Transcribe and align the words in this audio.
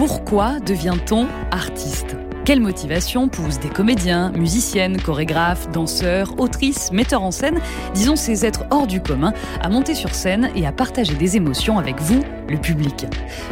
Pourquoi 0.00 0.60
devient-on 0.60 1.26
artiste? 1.50 2.16
Quelle 2.46 2.60
motivation 2.60 3.28
pousse 3.28 3.60
des 3.60 3.68
comédiens, 3.68 4.32
musiciennes, 4.32 4.98
chorégraphes, 4.98 5.70
danseurs, 5.72 6.40
autrices, 6.40 6.90
metteurs 6.90 7.22
en 7.22 7.30
scène, 7.30 7.60
disons 7.92 8.16
ces 8.16 8.46
êtres 8.46 8.64
hors 8.70 8.86
du 8.86 9.02
commun, 9.02 9.34
à 9.60 9.68
monter 9.68 9.94
sur 9.94 10.14
scène 10.14 10.48
et 10.56 10.66
à 10.66 10.72
partager 10.72 11.12
des 11.12 11.36
émotions 11.36 11.78
avec 11.78 12.00
vous, 12.00 12.22
le 12.48 12.56
public? 12.56 13.08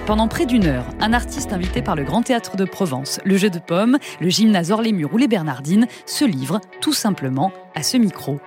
Pendant 0.06 0.26
près 0.26 0.46
d'une 0.46 0.64
heure, 0.64 0.87
un 1.01 1.13
artiste 1.13 1.53
invité 1.53 1.83
par 1.83 1.97
le 1.97 2.04
Grand 2.04 2.22
Théâtre 2.22 2.56
de 2.56 2.65
Provence, 2.65 3.21
le 3.26 3.37
Jeu 3.37 3.51
de 3.51 3.58
Pommes, 3.58 3.99
le 4.19 4.30
Gymnase 4.30 4.71
Orlémur 4.71 5.12
ou 5.12 5.19
les 5.19 5.28
Bernardines 5.28 5.87
se 6.06 6.24
livre 6.24 6.62
tout 6.80 6.94
simplement 6.94 7.53
à 7.74 7.83
ce 7.83 7.99
micro. 7.99 8.40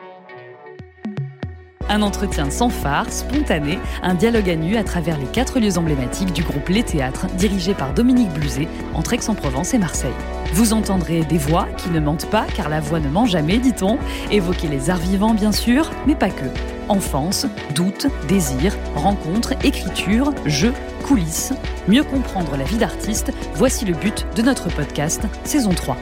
Un 1.90 2.02
entretien 2.02 2.50
sans 2.50 2.70
phare, 2.70 3.12
spontané, 3.12 3.80
un 4.02 4.14
dialogue 4.14 4.50
à 4.50 4.56
nu 4.56 4.78
à 4.78 4.84
travers 4.84 5.18
les 5.18 5.26
quatre 5.26 5.60
lieux 5.60 5.78
emblématiques 5.78 6.34
du 6.34 6.44
groupe 6.44 6.70
Les 6.70 6.84
Théâtres, 6.84 7.28
dirigé 7.38 7.74
par 7.74 7.94
Dominique 7.94 8.32
Bluzet, 8.34 8.68
entre 8.94 9.14
Aix-en-Provence 9.14 9.74
et 9.74 9.78
Marseille. 9.78 10.14
Vous 10.54 10.74
entendrez 10.74 11.24
des 11.24 11.38
voix 11.38 11.68
qui 11.78 11.90
ne 11.90 12.00
mentent 12.00 12.30
pas, 12.30 12.46
car 12.56 12.70
la 12.70 12.80
voix 12.80 13.00
ne 13.00 13.10
ment 13.10 13.26
jamais, 13.26 13.58
dit-on, 13.58 13.98
évoquer 14.32 14.68
les 14.68 14.90
arts 14.90 14.98
vivants 14.98 15.34
bien 15.34 15.52
sûr, 15.52 15.90
mais 16.08 16.16
pas 16.16 16.30
que. 16.30 16.46
Enfance, 16.90 17.46
doute, 17.74 18.08
désir, 18.28 18.76
rencontre, 18.96 19.54
écriture, 19.64 20.34
jeu, 20.46 20.74
coulisses. 21.04 21.54
Mieux 21.88 22.04
comprendre 22.04 22.58
la 22.58 22.64
vie 22.64 22.78
d'artiste, 22.78 23.32
voici 23.56 23.86
le 23.86 23.94
but 23.94 24.26
de 24.36 24.42
notre 24.42 24.70
podcast, 24.70 25.22
saison 25.44 25.72
3. 25.72 25.98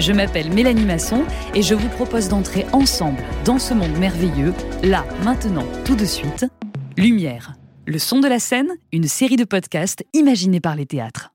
Je 0.00 0.12
m'appelle 0.12 0.52
Mélanie 0.52 0.84
Masson 0.84 1.22
et 1.54 1.62
je 1.62 1.72
vous 1.72 1.88
propose 1.88 2.28
d'entrer 2.28 2.66
ensemble 2.72 3.22
dans 3.44 3.60
ce 3.60 3.74
monde 3.74 3.96
merveilleux, 3.96 4.52
là, 4.82 5.04
maintenant, 5.22 5.64
tout 5.84 5.94
de 5.94 6.04
suite. 6.04 6.46
Lumière, 6.96 7.52
le 7.86 8.00
son 8.00 8.18
de 8.18 8.26
la 8.26 8.40
scène, 8.40 8.72
une 8.92 9.06
série 9.06 9.36
de 9.36 9.44
podcasts 9.44 10.04
imaginés 10.12 10.60
par 10.60 10.74
les 10.74 10.86
théâtres. 10.86 11.30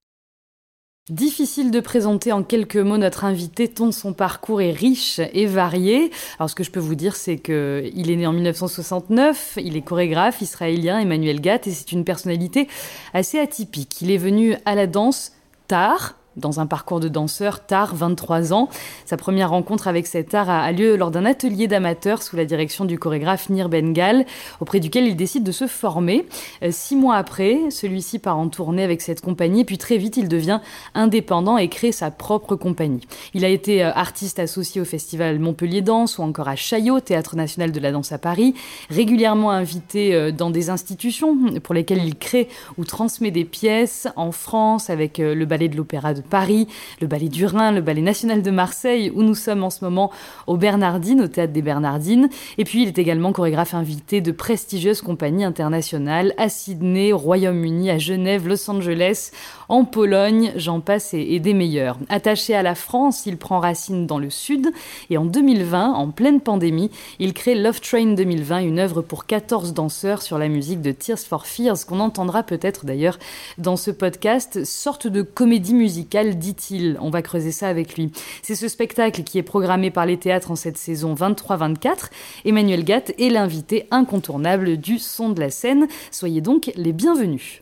Difficile 1.09 1.72
de 1.72 1.80
présenter 1.80 2.33
en 2.33 2.44
quelques 2.44 2.75
mots 2.75 2.98
notre 2.98 3.23
invité 3.23 3.70
tant 3.70 3.92
son 3.94 4.14
parcours 4.14 4.61
est 4.61 4.73
riche 4.73 5.22
et 5.33 5.45
varié. 5.45 6.11
Alors 6.38 6.50
ce 6.50 6.55
que 6.55 6.64
je 6.64 6.70
peux 6.70 6.80
vous 6.80 6.94
dire 6.94 7.16
c'est 7.16 7.38
que 7.38 7.89
il 7.95 8.11
est 8.11 8.16
né 8.16 8.28
en 8.28 8.33
1969, 8.33 9.58
il 9.64 9.76
est 9.76 9.81
chorégraphe 9.81 10.42
israélien 10.42 11.00
Emmanuel 11.00 11.42
Gatt 11.42 11.66
et 11.66 11.72
c'est 11.72 11.94
une 11.94 12.03
personnalité 12.03 12.67
assez 13.16 13.39
atypique. 13.39 14.02
Il 14.02 14.11
est 14.11 14.17
venu 14.17 14.55
à 14.66 14.76
la 14.76 14.86
danse 14.86 15.31
tard, 15.67 16.19
dans 16.40 16.59
un 16.59 16.66
parcours 16.66 17.00
de 17.00 17.08
danseur 17.08 17.66
tard, 17.66 17.95
23 17.95 18.54
ans. 18.54 18.70
Sa 19.06 19.18
première 19.18 19.52
rencontre 19.52 19.88
avec 19.88 20.08
cet 20.08 20.34
art 20.34 20.50
a 20.50 20.72
lieu 20.72 20.95
lors 20.95 21.12
d'un 21.12 21.26
atelier 21.26 21.68
d'amateurs 21.68 22.23
sous 22.23 22.36
la 22.36 22.45
direction 22.45 22.86
du 22.86 22.98
chorégraphe 22.98 23.50
Nir 23.50 23.70
Bengal, 23.70 24.26
auprès 24.60 24.80
duquel 24.80 25.06
il 25.06 25.16
décide 25.16 25.44
de 25.44 25.52
se 25.52 25.67
former. 25.67 26.26
Euh, 26.64 26.70
six 26.72 26.95
mois 26.95 27.16
après, 27.16 27.70
celui-ci 27.70 28.20
part 28.20 28.38
en 28.38 28.50
tournée 28.50 28.84
avec 28.84 29.02
cette 29.02 29.22
compagnie, 29.22 29.66
puis 29.66 29.78
très 29.78 29.98
vite 29.98 30.17
il 30.17 30.28
devient 30.28 30.60
indépendant 30.95 31.58
et 31.58 31.67
crée 31.67 31.92
sa 31.92 32.12
propre 32.12 32.56
compagnie. 32.56 33.02
Il 33.34 33.45
a 33.45 33.50
été 33.50 33.84
euh, 33.84 33.92
artiste 33.94 34.40
associé 34.40 34.82
au 34.82 34.86
festival 34.86 35.40
Montpellier 35.40 35.82
Danse 35.82 36.17
ou 36.17 36.23
encore 36.23 36.48
à 36.48 36.56
Chaillot, 36.56 37.00
Théâtre 37.00 37.36
national 37.36 37.72
de 37.72 37.80
la 37.80 37.92
danse 37.92 38.12
à 38.12 38.17
Paris, 38.17 38.54
régulièrement 38.90 39.52
invité 39.52 40.14
euh, 40.14 40.32
dans 40.32 40.50
des 40.50 40.70
institutions 40.70 41.38
pour 41.64 41.76
lesquelles 41.76 42.04
il 42.04 42.16
crée 42.16 42.48
ou 42.78 42.86
transmet 42.86 43.32
des 43.32 43.45
pièces 43.45 44.08
en 44.16 44.32
France 44.32 44.90
avec 44.90 45.17
le 45.17 45.45
ballet 45.45 45.67
de 45.67 45.76
l'opéra 45.76 46.14
de 46.14 46.22
Paris, 46.30 46.67
le 47.02 47.08
Ballet 47.08 47.27
du 47.27 47.45
Rhin, 47.45 47.72
le 47.72 47.81
Ballet 47.81 48.02
national 48.02 48.41
de 48.41 48.52
Marseille, 48.52 49.11
où 49.13 49.23
nous 49.23 49.35
sommes 49.35 49.63
en 49.63 49.69
ce 49.69 49.83
moment 49.83 50.11
au 50.47 50.55
Bernardines, 50.55 51.21
au 51.21 51.27
Théâtre 51.27 51.52
des 51.52 51.61
Bernardines. 51.61 52.30
Et 52.58 52.63
puis, 52.63 52.83
il 52.83 52.88
est 52.88 52.97
également 52.97 53.33
chorégraphe 53.33 53.73
invité 53.73 54.21
de 54.21 54.31
prestigieuses 54.31 55.02
compagnies 55.02 55.44
internationales 55.44 56.33
à 56.38 56.47
Sydney, 56.49 57.11
au 57.11 57.17
Royaume-Uni, 57.17 57.89
à 57.89 57.97
Genève, 57.97 58.47
Los 58.47 58.69
Angeles, 58.69 59.31
en 59.70 59.86
Pologne, 59.86 60.52
j'en 60.56 60.80
passe 60.80 61.14
et, 61.14 61.39
des 61.39 61.53
meilleurs. 61.53 61.98
Attaché 62.09 62.56
à 62.56 62.64
la 62.64 62.75
France, 62.75 63.25
il 63.28 63.38
prend 63.38 63.59
racine 63.59 64.08
dans 64.08 64.17
le 64.17 64.31
Sud 64.31 64.72
et 65.11 65.17
en 65.17 65.26
2020, 65.26 65.94
en 65.94 66.10
pleine 66.10 66.42
pandémie, 66.42 66.89
il 67.20 67.33
crée 67.33 67.54
Love 67.54 67.80
Train 67.80 68.14
2020, 68.14 68.60
une 68.60 68.80
œuvre 68.80 69.04
pour 69.04 69.27
14 69.27 69.73
danseurs 69.73 70.23
sur 70.23 70.39
la 70.39 70.48
musique 70.48 70.82
de 70.82 70.92
Tears 70.92 71.20
for 71.20 71.45
Fears, 71.45 71.86
qu'on 71.86 71.99
entendra 71.99 72.42
peut-être 72.42 72.86
d'ailleurs 72.86 73.20
dans 73.60 73.77
ce 73.77 73.92
podcast, 73.92 74.66
sorte 74.66 75.05
de 75.05 75.21
comédie 75.21 75.76
musicale, 75.76 76.38
dit-il. 76.38 76.98
On 76.99 77.11
va 77.11 77.22
creuser 77.22 77.52
ça 77.52 77.67
avec 77.67 77.95
lui. 77.95 78.11
C'est 78.42 78.55
ce 78.55 78.67
spectacle 78.67 79.23
qui 79.23 79.38
est 79.38 79.43
programmé 79.43 79.92
par 79.92 80.08
les 80.08 80.17
théâtres 80.17 80.49
en 80.49 80.55
cette 80.55 80.77
saison 80.77 81.14
23-24. 81.14 82.10
Emmanuel 82.45 82.83
Gatt 82.83 83.14
est 83.20 83.30
l'invité 83.30 83.88
incontournable 83.92 84.77
du 84.77 84.98
son 84.98 85.30
de 85.30 85.39
la 85.39 85.52
scène. 85.52 85.88
Soyez 86.10 86.42
donc 86.42 86.72
les 86.76 86.93
bienvenus. 86.93 87.61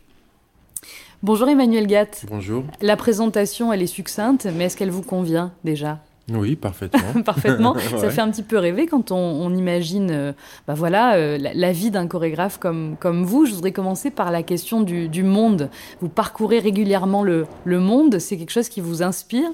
Bonjour 1.24 1.50
Emmanuel 1.50 1.88
Gatt. 1.88 2.26
Bonjour. 2.30 2.64
La 2.80 2.96
présentation, 2.96 3.74
elle 3.74 3.82
est 3.82 3.88
succincte, 3.88 4.48
mais 4.54 4.66
est-ce 4.66 4.78
qu'elle 4.78 4.92
vous 4.92 5.02
convient 5.02 5.52
déjà? 5.64 6.00
Oui, 6.32 6.56
parfaitement. 6.56 7.24
parfaitement. 7.26 7.76
Ça 7.98 8.12
fait 8.12 8.22
un 8.22 8.30
petit 8.30 8.44
peu 8.44 8.60
rêver 8.60 8.86
quand 8.86 9.12
on, 9.12 9.56
imagine 9.56 10.12
euh, 10.12 10.34
bah 10.68 10.76
voilà, 10.76 11.16
euh, 11.16 11.40
la, 11.40 11.72
vie 11.72 11.90
d'un 11.90 12.06
chorégraphe 12.06 12.60
comme, 12.60 12.98
comme 13.00 13.24
vous. 13.24 13.48
Je 13.48 13.56
voudrais 13.56 13.72
commencer 13.72 14.12
par 14.12 14.30
la 14.30 14.44
question 14.44 14.82
du, 14.82 15.24
monde. 15.24 15.72
Vous 16.02 16.10
parcourez 16.10 16.60
régulièrement 16.60 17.24
le, 17.24 17.48
le 17.66 17.80
monde. 17.80 18.20
C'est 18.20 18.38
quelque 18.38 18.52
chose 18.52 18.70
qui 18.70 18.82
vous 18.82 19.02
inspire 19.02 19.50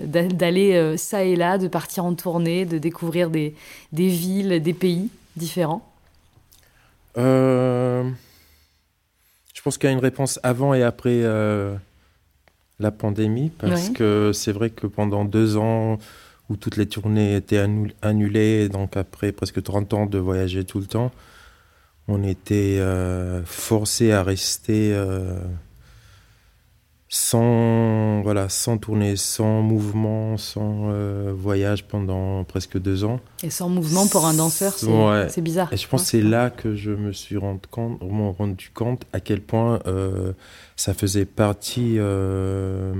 d'aller 0.00 0.72
euh, 0.74 0.96
ça 0.96 1.22
et 1.22 1.36
là, 1.36 1.58
de 1.58 1.68
partir 1.68 2.04
en 2.04 2.14
tournée, 2.14 2.64
de 2.64 2.78
découvrir 2.78 3.30
des, 3.30 3.54
des 3.92 4.08
villes, 4.08 4.60
des 4.60 4.74
pays 4.74 5.10
différents? 5.36 5.88
Pense 9.64 9.78
qu'il 9.78 9.88
y 9.88 9.92
a 9.92 9.94
une 9.94 10.02
réponse 10.02 10.38
avant 10.42 10.74
et 10.74 10.82
après 10.82 11.22
euh, 11.22 11.74
la 12.78 12.90
pandémie, 12.90 13.50
parce 13.50 13.88
que 13.88 14.30
c'est 14.34 14.52
vrai 14.52 14.68
que 14.68 14.86
pendant 14.86 15.24
deux 15.24 15.56
ans 15.56 15.98
où 16.50 16.56
toutes 16.56 16.76
les 16.76 16.86
tournées 16.86 17.36
étaient 17.36 17.64
annulées, 18.02 18.68
donc 18.68 18.98
après 18.98 19.32
presque 19.32 19.62
30 19.62 19.94
ans 19.94 20.06
de 20.06 20.18
voyager 20.18 20.64
tout 20.64 20.80
le 20.80 20.86
temps, 20.86 21.10
on 22.08 22.22
était 22.22 22.76
euh, 22.78 23.42
forcé 23.46 24.12
à 24.12 24.22
rester 24.22 24.92
euh, 24.92 25.38
sans, 27.14 28.22
voilà, 28.22 28.48
sans 28.48 28.76
tourner, 28.76 29.14
sans 29.14 29.62
mouvement, 29.62 30.36
sans 30.36 30.88
euh, 30.90 31.32
voyage 31.32 31.84
pendant 31.84 32.42
presque 32.42 32.76
deux 32.76 33.04
ans. 33.04 33.20
Et 33.44 33.50
sans 33.50 33.68
mouvement 33.68 34.08
pour 34.08 34.26
un 34.26 34.34
danseur, 34.34 34.72
c'est 34.72 35.40
bizarre. 35.40 35.72
Et 35.72 35.76
je 35.76 35.86
pense 35.86 36.02
que 36.02 36.08
c'est 36.08 36.22
là 36.22 36.50
que 36.50 36.74
je 36.74 36.90
me 36.90 37.12
suis 37.12 37.36
rendu 37.36 37.60
compte, 37.70 38.00
rendu 38.00 38.68
compte 38.74 39.04
à 39.12 39.20
quel 39.20 39.42
point 39.42 39.78
euh, 39.86 40.32
ça 40.74 40.92
faisait 40.92 41.24
partie 41.24 41.98
euh, 41.98 42.94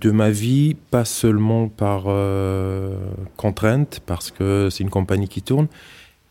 de 0.00 0.10
ma 0.10 0.30
vie, 0.30 0.74
pas 0.90 1.04
seulement 1.04 1.68
par 1.68 2.06
contrainte, 3.36 4.00
parce 4.06 4.32
que 4.32 4.70
c'est 4.72 4.82
une 4.82 4.90
compagnie 4.90 5.28
qui 5.28 5.40
tourne, 5.40 5.68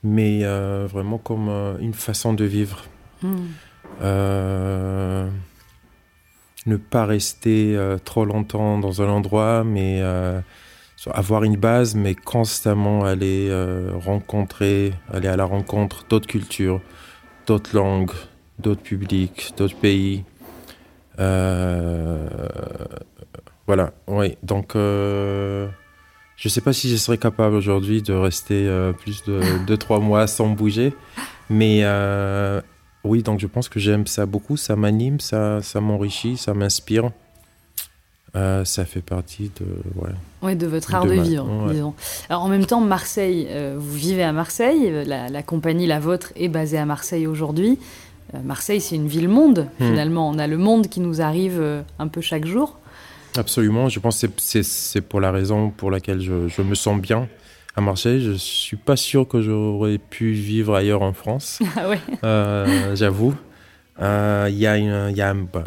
mais 0.04 0.44
vraiment 0.44 1.18
comme 1.18 1.48
une 1.80 1.94
façon 1.94 2.34
de 2.34 2.44
vivre. 2.44 2.84
Hmm 3.22 3.38
ne 6.66 6.78
pas 6.78 7.06
rester 7.06 7.76
euh, 7.76 7.98
trop 7.98 8.26
longtemps 8.26 8.80
dans 8.80 9.02
un 9.02 9.08
endroit, 9.08 9.64
mais 9.64 10.00
euh, 10.02 10.42
avoir 11.12 11.44
une 11.44 11.58
base, 11.58 11.96
mais 11.96 12.16
constamment 12.16 13.06
aller 13.06 13.48
euh, 13.50 13.92
rencontrer, 13.96 14.94
aller 15.14 15.28
à 15.28 15.38
la 15.38 15.46
rencontre 15.46 16.06
d'autres 16.10 16.28
cultures, 16.28 16.82
d'autres 17.46 17.76
langues, 17.76 18.12
d'autres 18.60 18.82
publics, 18.82 19.54
d'autres 19.58 19.78
pays. 19.78 20.24
voilà, 23.68 23.94
oui. 24.08 24.38
Donc, 24.42 24.72
je 24.74 25.68
ne 26.44 26.50
sais 26.50 26.62
pas 26.62 26.74
si 26.74 26.90
je 26.90 26.96
serais 26.96 27.18
capable 27.18 27.56
aujourd'hui 27.56 28.02
de 28.02 28.14
rester 28.14 28.68
plus 29.00 29.24
de 29.24 29.42
2-3 29.68 30.02
mois 30.02 30.26
sans 30.28 30.48
bouger, 30.50 30.94
mais 31.50 31.84
oui, 33.06 33.24
donc 33.24 33.40
je 33.40 33.48
pense 33.48 33.70
que 33.70 33.80
j'aime 33.80 34.08
ça 34.08 34.26
beaucoup, 34.26 34.58
ça 34.58 34.76
m'anime, 34.76 35.20
ça, 35.20 35.62
ça 35.62 35.80
m'enrichit, 35.80 36.38
ça 36.38 36.54
m'inspire. 36.54 37.12
Euh, 38.36 38.66
ça 38.66 38.84
fait 38.84 39.02
partie 39.02 39.50
de, 39.62 40.06
ouais, 40.42 40.56
de 40.56 40.68
votre 40.68 40.94
art 40.94 41.06
de, 41.06 41.14
vivre. 41.14 41.48
Alors 42.30 42.44
en 42.44 42.50
même 42.50 42.66
temps, 42.66 42.82
Marseille, 42.82 43.48
euh, 43.50 43.76
vous 43.78 43.94
vivez 43.94 44.24
à 44.24 44.34
Marseille, 44.34 44.92
la, 45.06 45.44
compagnie, 45.44 45.88
la 45.88 46.02
vôtre, 46.02 46.34
est 46.36 46.50
basée 46.50 46.78
à 46.78 46.86
Marseille 46.86 47.28
aujourd'hui. 47.28 47.80
Euh, 48.34 48.40
Marseille, 48.44 48.82
c'est 48.82 48.96
une 48.96 49.08
ville-monde, 49.08 49.68
hmm. 49.80 49.88
finalement. 49.88 50.30
On 50.30 50.38
a 50.38 50.48
le 50.48 50.58
monde 50.58 50.88
qui 50.90 51.00
nous 51.00 51.22
arrive 51.22 51.64
un 51.98 52.08
peu 52.10 52.20
chaque 52.20 52.46
jour. 52.46 52.78
Absolument, 53.38 53.88
je 53.88 54.00
pense 54.00 54.22
que 54.22 54.64
c'est 54.64 55.02
pour 55.02 55.22
la 55.22 55.32
raison 55.32 55.70
pour 55.70 55.90
laquelle 55.90 56.20
je, 56.20 56.50
je 56.50 56.62
me 56.62 56.76
sens 56.76 57.00
bien 57.00 57.30
à 57.76 57.82
Marseille. 57.82 58.22
Je 58.22 58.34
suis 58.34 58.78
pas 58.78 58.96
sûr 58.96 59.28
que 59.28 59.42
j'aurais 59.42 59.98
pu 59.98 60.32
vivre 60.32 60.76
ailleurs 60.76 61.02
en 61.02 61.14
France. 61.14 61.60
Ah 61.76 61.90
ouais. 61.90 62.00
Euh, 62.24 62.96
j'avoue. 62.96 63.36
Euh, 64.02 64.48
il 64.50 64.58
y 64.58 64.68
a, 64.68 64.78
y 64.78 65.22
a 65.22 65.34
bah, 65.34 65.66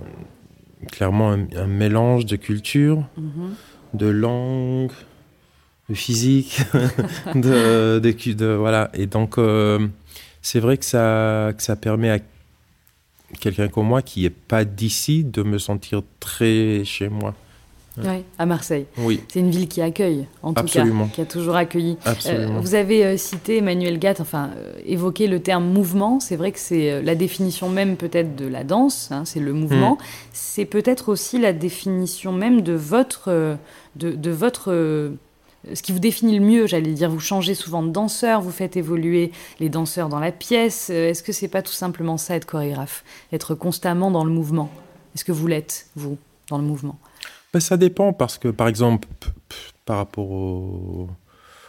clairement 0.91 1.33
un, 1.33 1.67
mélange 1.67 2.27
de 2.27 2.37
culture, 2.37 3.05
mhm. 3.17 3.55
de 3.95 4.07
langue, 4.07 4.93
de 5.89 5.95
physique, 5.95 6.61
de, 7.35 7.99
de, 7.99 8.33
de, 8.33 8.47
voilà. 8.47 8.91
Et 8.95 9.07
donc, 9.07 9.39
euh, 9.39 9.87
c'est 10.43 10.61
vrai 10.61 10.77
que 10.77 10.85
ça, 10.85 11.53
que 11.57 11.63
ça 11.63 11.77
permet 11.77 12.11
à 12.11 12.19
quelqu'un 13.41 13.69
comme 13.69 13.87
moi 13.87 14.03
qui 14.03 14.23
n'est 14.23 14.31
pas 14.31 14.65
d'ici 14.65 15.25
de 15.25 15.43
me 15.43 15.59
sentir 15.59 16.03
très 16.21 16.85
chez 16.85 17.09
moi. 17.09 17.35
Oui, 18.05 18.25
à 18.39 18.47
Marseille. 18.47 18.87
Oui. 18.99 19.21
C'est 19.29 19.41
une 19.41 19.51
ville 19.51 19.69
qui 19.69 19.81
accueille, 19.83 20.27
en 20.43 20.53
tout 20.53 20.61
Absolument. 20.61 21.07
cas, 21.07 21.13
qui 21.15 21.21
a 21.21 21.25
toujours 21.27 21.57
accueilli. 21.57 21.97
Absolument. 22.05 22.61
vous 22.61 22.75
avez 22.75 23.05
euh, 23.05 23.17
cité 23.17 23.59
Emmanuel 23.59 23.99
Gatt, 23.99 24.21
enfin, 24.21 24.51
euh, 24.57 24.73
évoqué 24.87 25.27
le 25.27 25.41
terme 25.41 25.65
mouvement. 25.65 26.21
C'est 26.21 26.37
vrai 26.37 26.53
que 26.53 26.59
c'est 26.59 26.91
euh, 26.91 27.03
la 27.03 27.15
définition 27.15 27.69
même 27.69 27.97
peut-être 27.97 28.37
de 28.37 28.47
la 28.47 28.65
danse, 28.65 29.09
hein, 29.11 29.25
c'est 29.25 29.41
le 29.41 29.53
mouvement. 29.53 29.95
Mm. 29.95 30.05
C'est 30.33 30.65
peut-être 30.65 31.09
aussi 31.09 31.39
la 31.39 31.53
définition 31.53 32.33
même 32.33 32.63
de 32.63 32.75
votre. 32.75 33.25
euh, 33.29 33.55
de, 33.97 34.13
de 34.13 34.31
votre 34.31 34.71
euh, 34.73 35.11
ce 35.75 35.83
qui 35.83 35.91
vous 35.91 35.99
définit 35.99 36.39
le 36.39 36.45
mieux, 36.45 36.67
j'allais 36.69 36.93
dire, 36.93 37.11
vous 37.11 37.19
changez 37.19 37.55
souvent 37.55 37.83
de 37.83 37.91
danseur, 37.91 38.41
vous 38.41 38.53
faites 38.53 38.77
évoluer 38.77 39.33
les 39.59 39.69
danseurs 39.69 40.09
dans 40.09 40.21
la 40.21 40.31
pièce. 40.31 40.89
Euh, 40.91 41.11
Est-ce 41.11 41.23
que 41.25 41.33
c'est 41.33 41.49
pas 41.49 41.63
tout 41.63 41.73
simplement 41.73 42.17
ça 42.17 42.37
être 42.37 42.47
chorégraphe, 42.47 43.03
être 43.33 43.57
constamment 43.57 44.13
dans 44.13 44.25
le 44.25 44.31
mouvement? 44.31 44.71
Est-ce 45.17 45.25
que 45.25 45.33
vous 45.33 45.49
l'êtes 45.49 45.89
vous 45.97 46.17
dans 46.49 46.59
le 46.59 46.65
mouvement? 46.65 46.97
Ben, 47.53 47.61
ça 47.61 47.77
dépend 47.77 48.13
parce 48.13 48.39
que, 48.39 48.49
par 48.49 48.69
exemple, 48.69 49.09
par 49.85 49.97
rapport 49.97 50.31
aux, 50.31 51.09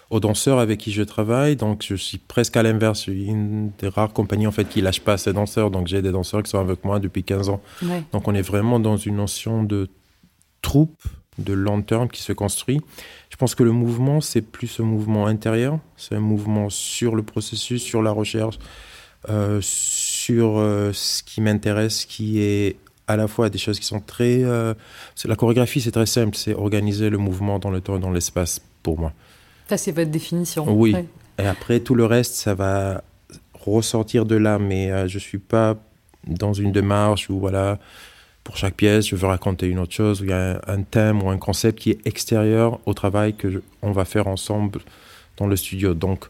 aux 0.09 0.19
danseurs 0.19 0.59
avec 0.59 0.79
qui 0.79 0.91
je 0.91 1.03
travaille, 1.03 1.55
donc 1.55 1.83
je 1.87 1.95
suis 1.95 2.17
presque 2.17 2.57
à 2.57 2.63
l'inverse. 2.63 2.99
Je 2.99 3.11
suis 3.11 3.25
une 3.25 3.71
des 3.77 3.87
rares 3.87 4.13
compagnies 4.13 4.47
en 4.47 4.51
fait 4.51 4.65
qui 4.65 4.81
lâche 4.81 5.01
pas 5.01 5.17
ses 5.17 5.33
danseurs. 5.33 5.71
Donc 5.71 5.87
j'ai 5.87 6.01
des 6.01 6.11
danseurs 6.11 6.43
qui 6.43 6.49
sont 6.49 6.59
avec 6.59 6.83
moi 6.83 6.99
depuis 6.99 7.23
15 7.23 7.49
ans. 7.49 7.61
Ouais. 7.83 8.03
Donc 8.11 8.27
on 8.27 8.33
est 8.33 8.41
vraiment 8.41 8.79
dans 8.79 8.97
une 8.97 9.17
notion 9.17 9.63
de 9.63 9.87
troupe, 10.61 11.01
de 11.37 11.53
long 11.53 11.81
terme 11.81 12.09
qui 12.09 12.21
se 12.21 12.33
construit. 12.33 12.81
Je 13.29 13.37
pense 13.37 13.55
que 13.55 13.63
le 13.63 13.71
mouvement, 13.71 14.19
c'est 14.19 14.41
plus 14.41 14.79
un 14.79 14.83
mouvement 14.83 15.27
intérieur. 15.27 15.79
C'est 15.95 16.15
un 16.15 16.19
mouvement 16.19 16.69
sur 16.69 17.15
le 17.15 17.23
processus, 17.23 17.81
sur 17.81 18.01
la 18.01 18.11
recherche, 18.11 18.57
euh, 19.29 19.59
sur 19.61 20.57
euh, 20.57 20.91
ce 20.91 21.23
qui 21.23 21.39
m'intéresse, 21.39 22.05
qui 22.05 22.41
est 22.41 22.77
à 23.09 23.17
la 23.17 23.27
fois 23.27 23.49
des 23.49 23.57
choses 23.57 23.79
qui 23.79 23.85
sont 23.85 23.99
très... 23.99 24.43
euh, 24.43 24.73
la 25.25 25.35
chorégraphie, 25.35 25.81
c'est 25.81 25.91
très 25.91 26.05
simple. 26.05 26.37
C'est 26.37 26.53
organiser 26.53 27.09
le 27.09 27.17
mouvement 27.17 27.57
dans 27.59 27.71
le 27.71 27.81
temps 27.81 27.97
et 27.97 27.99
dans 27.99 28.11
l'espace 28.11 28.61
pour 28.83 28.99
moi. 28.99 29.11
Ça, 29.67 29.77
c'est 29.77 29.91
votre 29.91 30.11
définition. 30.11 30.65
Oui. 30.69 30.93
Ouais. 30.93 31.05
Et 31.39 31.45
après, 31.47 31.79
tout 31.79 31.95
le 31.95 32.05
reste, 32.05 32.35
ça 32.35 32.53
va 32.53 33.03
ressortir 33.53 34.25
de 34.25 34.35
là. 34.35 34.59
Mais 34.59 34.91
euh, 34.91 35.07
je 35.07 35.15
ne 35.15 35.19
suis 35.29 35.39
pas 35.39 35.75
dans 36.27 36.53
une 36.53 36.71
démarche 36.71 37.29
où, 37.29 37.39
voilà, 37.39 37.79
pour 38.43 38.57
chaque 38.57 38.75
pièce, 38.75 39.07
je 39.07 39.15
veux 39.15 39.27
raconter 39.27 39.67
une 39.67 39.79
autre 39.79 39.93
chose, 39.93 40.21
où 40.21 40.25
il 40.25 40.29
y 40.29 40.33
a 40.33 40.51
un, 40.55 40.59
un 40.67 40.81
thème 40.83 41.21
ou 41.23 41.29
un 41.29 41.37
concept 41.37 41.79
qui 41.79 41.89
est 41.91 41.99
extérieur 42.05 42.79
au 42.85 42.93
travail 42.93 43.33
que 43.33 43.49
je- 43.49 43.59
on 43.81 43.91
va 43.91 44.05
faire 44.05 44.27
ensemble 44.27 44.79
dans 45.37 45.47
le 45.47 45.55
studio. 45.55 45.93
Donc, 45.93 46.25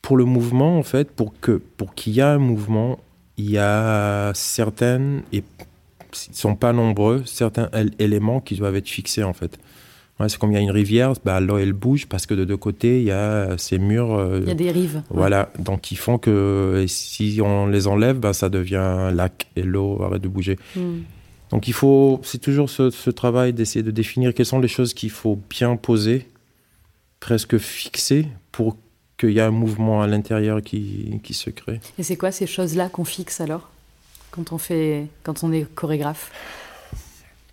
pour 0.00 0.16
le 0.16 0.24
mouvement, 0.24 0.78
en 0.78 0.82
fait, 0.82 1.10
pour 1.10 1.32
que 1.40 1.60
pour 1.76 1.94
qu'il 1.94 2.14
y 2.14 2.20
ait 2.20 2.22
un 2.22 2.38
mouvement, 2.38 2.98
il 3.38 3.50
y 3.50 3.58
a 3.58 4.32
certaines, 4.34 5.22
et 5.32 5.38
ils 5.38 6.30
ne 6.30 6.34
sont 6.36 6.54
pas 6.56 6.72
nombreux, 6.72 7.22
certains 7.24 7.68
él- 7.72 7.92
éléments 7.98 8.40
qui 8.40 8.56
doivent 8.56 8.76
être 8.76 8.88
fixés, 8.88 9.24
en 9.24 9.32
fait. 9.32 9.58
Ouais, 10.20 10.28
c'est 10.28 10.38
comme 10.38 10.50
il 10.52 10.54
y 10.54 10.58
a 10.58 10.60
une 10.60 10.70
rivière, 10.70 11.14
bah, 11.24 11.40
l'eau 11.40 11.56
elle 11.56 11.72
bouge 11.72 12.06
parce 12.06 12.26
que 12.26 12.34
de 12.34 12.44
deux 12.44 12.58
côtés 12.58 13.00
il 13.00 13.06
y 13.06 13.10
a 13.10 13.56
ces 13.56 13.78
murs. 13.78 14.14
euh, 14.14 14.40
Il 14.42 14.48
y 14.48 14.50
a 14.52 14.54
des 14.54 14.70
rives. 14.70 14.96
ouais. 14.96 15.02
Voilà, 15.10 15.50
donc 15.58 15.90
ils 15.90 15.96
font 15.96 16.18
que 16.18 16.84
si 16.86 17.40
on 17.42 17.66
les 17.66 17.86
enlève, 17.86 18.18
bah, 18.18 18.34
ça 18.34 18.50
devient 18.50 18.76
un 18.76 19.10
lac 19.10 19.48
et 19.56 19.62
l'eau 19.62 20.00
arrête 20.02 20.20
de 20.22 20.28
bouger. 20.28 20.58
Hmm. 20.76 20.98
Donc 21.50 21.66
il 21.66 21.72
faut, 21.72 22.20
c'est 22.24 22.38
toujours 22.38 22.68
ce, 22.70 22.90
ce 22.90 23.10
travail 23.10 23.52
d'essayer 23.54 23.82
de 23.82 23.90
définir 23.90 24.32
quelles 24.34 24.46
sont 24.46 24.60
les 24.60 24.68
choses 24.68 24.92
qu'il 24.94 25.10
faut 25.10 25.38
bien 25.48 25.76
poser, 25.76 26.26
presque 27.18 27.56
fixer, 27.58 28.26
pour 28.52 28.76
qu'il 29.26 29.36
y 29.36 29.38
ait 29.38 29.42
un 29.42 29.50
mouvement 29.50 30.02
à 30.02 30.06
l'intérieur 30.06 30.60
qui, 30.62 31.20
qui 31.22 31.34
se 31.34 31.50
crée. 31.50 31.80
Et 31.98 32.02
c'est 32.02 32.16
quoi 32.16 32.30
ces 32.32 32.46
choses-là 32.46 32.88
qu'on 32.88 33.04
fixe 33.04 33.40
alors 33.40 33.70
quand 34.30 34.52
on 34.52 34.58
fait, 34.58 35.06
quand 35.22 35.44
on 35.44 35.52
est 35.52 35.66
chorégraphe? 35.74 36.30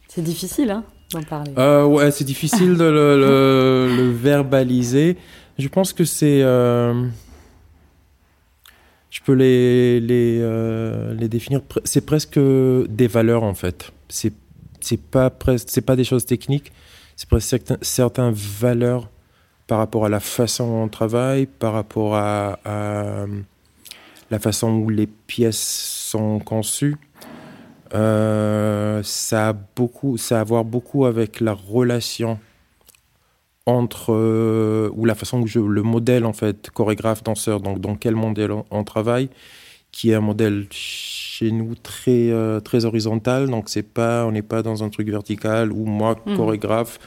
C'est 0.07 0.21
difficile, 0.23 0.71
hein, 0.71 0.83
d'en 1.11 1.21
parler. 1.23 1.51
Euh, 1.57 1.85
ouais, 1.85 2.11
c'est 2.11 2.23
difficile 2.23 2.75
de 2.77 2.83
le, 2.83 3.17
le- 3.19 3.95
le 3.97 4.11
verbaliser. 4.11 5.17
Je 5.57 5.67
pense 5.67 5.93
que 5.93 6.05
c'est. 6.05 6.41
euh, 6.41 7.05
je 9.09 9.19
peux 9.25 9.33
les, 9.33 9.99
les, 9.99 10.39
euh, 10.41 11.13
les 11.13 11.27
définir. 11.27 11.61
C'est 11.83 12.05
presque 12.05 12.39
des 12.39 13.07
valeurs 13.07 13.43
en 13.43 13.53
fait. 13.53 13.91
C'est 14.07 14.33
c'est 14.81 15.01
pas 15.01 15.29
presque, 15.29 15.67
c'est 15.69 15.81
pas 15.81 15.95
des 15.95 16.03
choses 16.05 16.25
techniques. 16.25 16.71
C'est 17.15 17.27
presque 17.27 17.47
certains, 17.49 17.77
certaines 17.81 18.31
valeurs 18.33 19.09
par 19.69 19.77
rapport 19.77 20.03
à 20.05 20.09
la 20.09 20.19
façon 20.19 20.65
dont 20.67 20.83
on 20.85 20.87
travaille, 20.89 21.45
par 21.45 21.73
rapport 21.73 22.15
à, 22.15 22.59
à 22.65 23.25
la 24.31 24.39
façon 24.39 24.71
où 24.71 24.89
les 24.89 25.05
pièces 25.05 26.07
sont 26.09 26.39
conçues. 26.39 26.97
Euh, 27.93 29.01
ça 29.03 29.49
a 29.49 29.53
beaucoup, 29.53 30.17
ça 30.17 30.37
a 30.37 30.41
à 30.41 30.43
voir 30.43 30.65
beaucoup 30.65 31.05
avec 31.05 31.39
la 31.39 31.53
relation 31.53 32.39
entre 33.67 34.11
euh, 34.13 34.89
ou 34.93 35.05
la 35.05 35.13
façon 35.13 35.41
où 35.41 35.47
je, 35.47 35.59
le 35.59 35.83
modèle 35.83 36.25
en 36.25 36.33
fait 36.33 36.71
chorégraphe 36.71 37.23
danseur 37.23 37.59
donc 37.59 37.79
dans 37.79 37.95
quel 37.95 38.15
modèle 38.15 38.51
on, 38.51 38.65
on 38.71 38.83
travaille 38.83 39.29
qui 39.91 40.09
est 40.11 40.15
un 40.15 40.21
modèle 40.21 40.65
chez 40.71 41.51
nous 41.51 41.75
très 41.75 42.31
euh, 42.31 42.59
très 42.59 42.85
horizontal 42.85 43.47
donc 43.47 43.69
c'est 43.69 43.83
pas 43.83 44.25
on 44.25 44.31
n'est 44.31 44.41
pas 44.41 44.63
dans 44.63 44.83
un 44.83 44.89
truc 44.89 45.07
vertical 45.09 45.71
où 45.71 45.85
moi 45.85 46.15
Mhm. 46.25 46.37
chorégraphe 46.37 46.99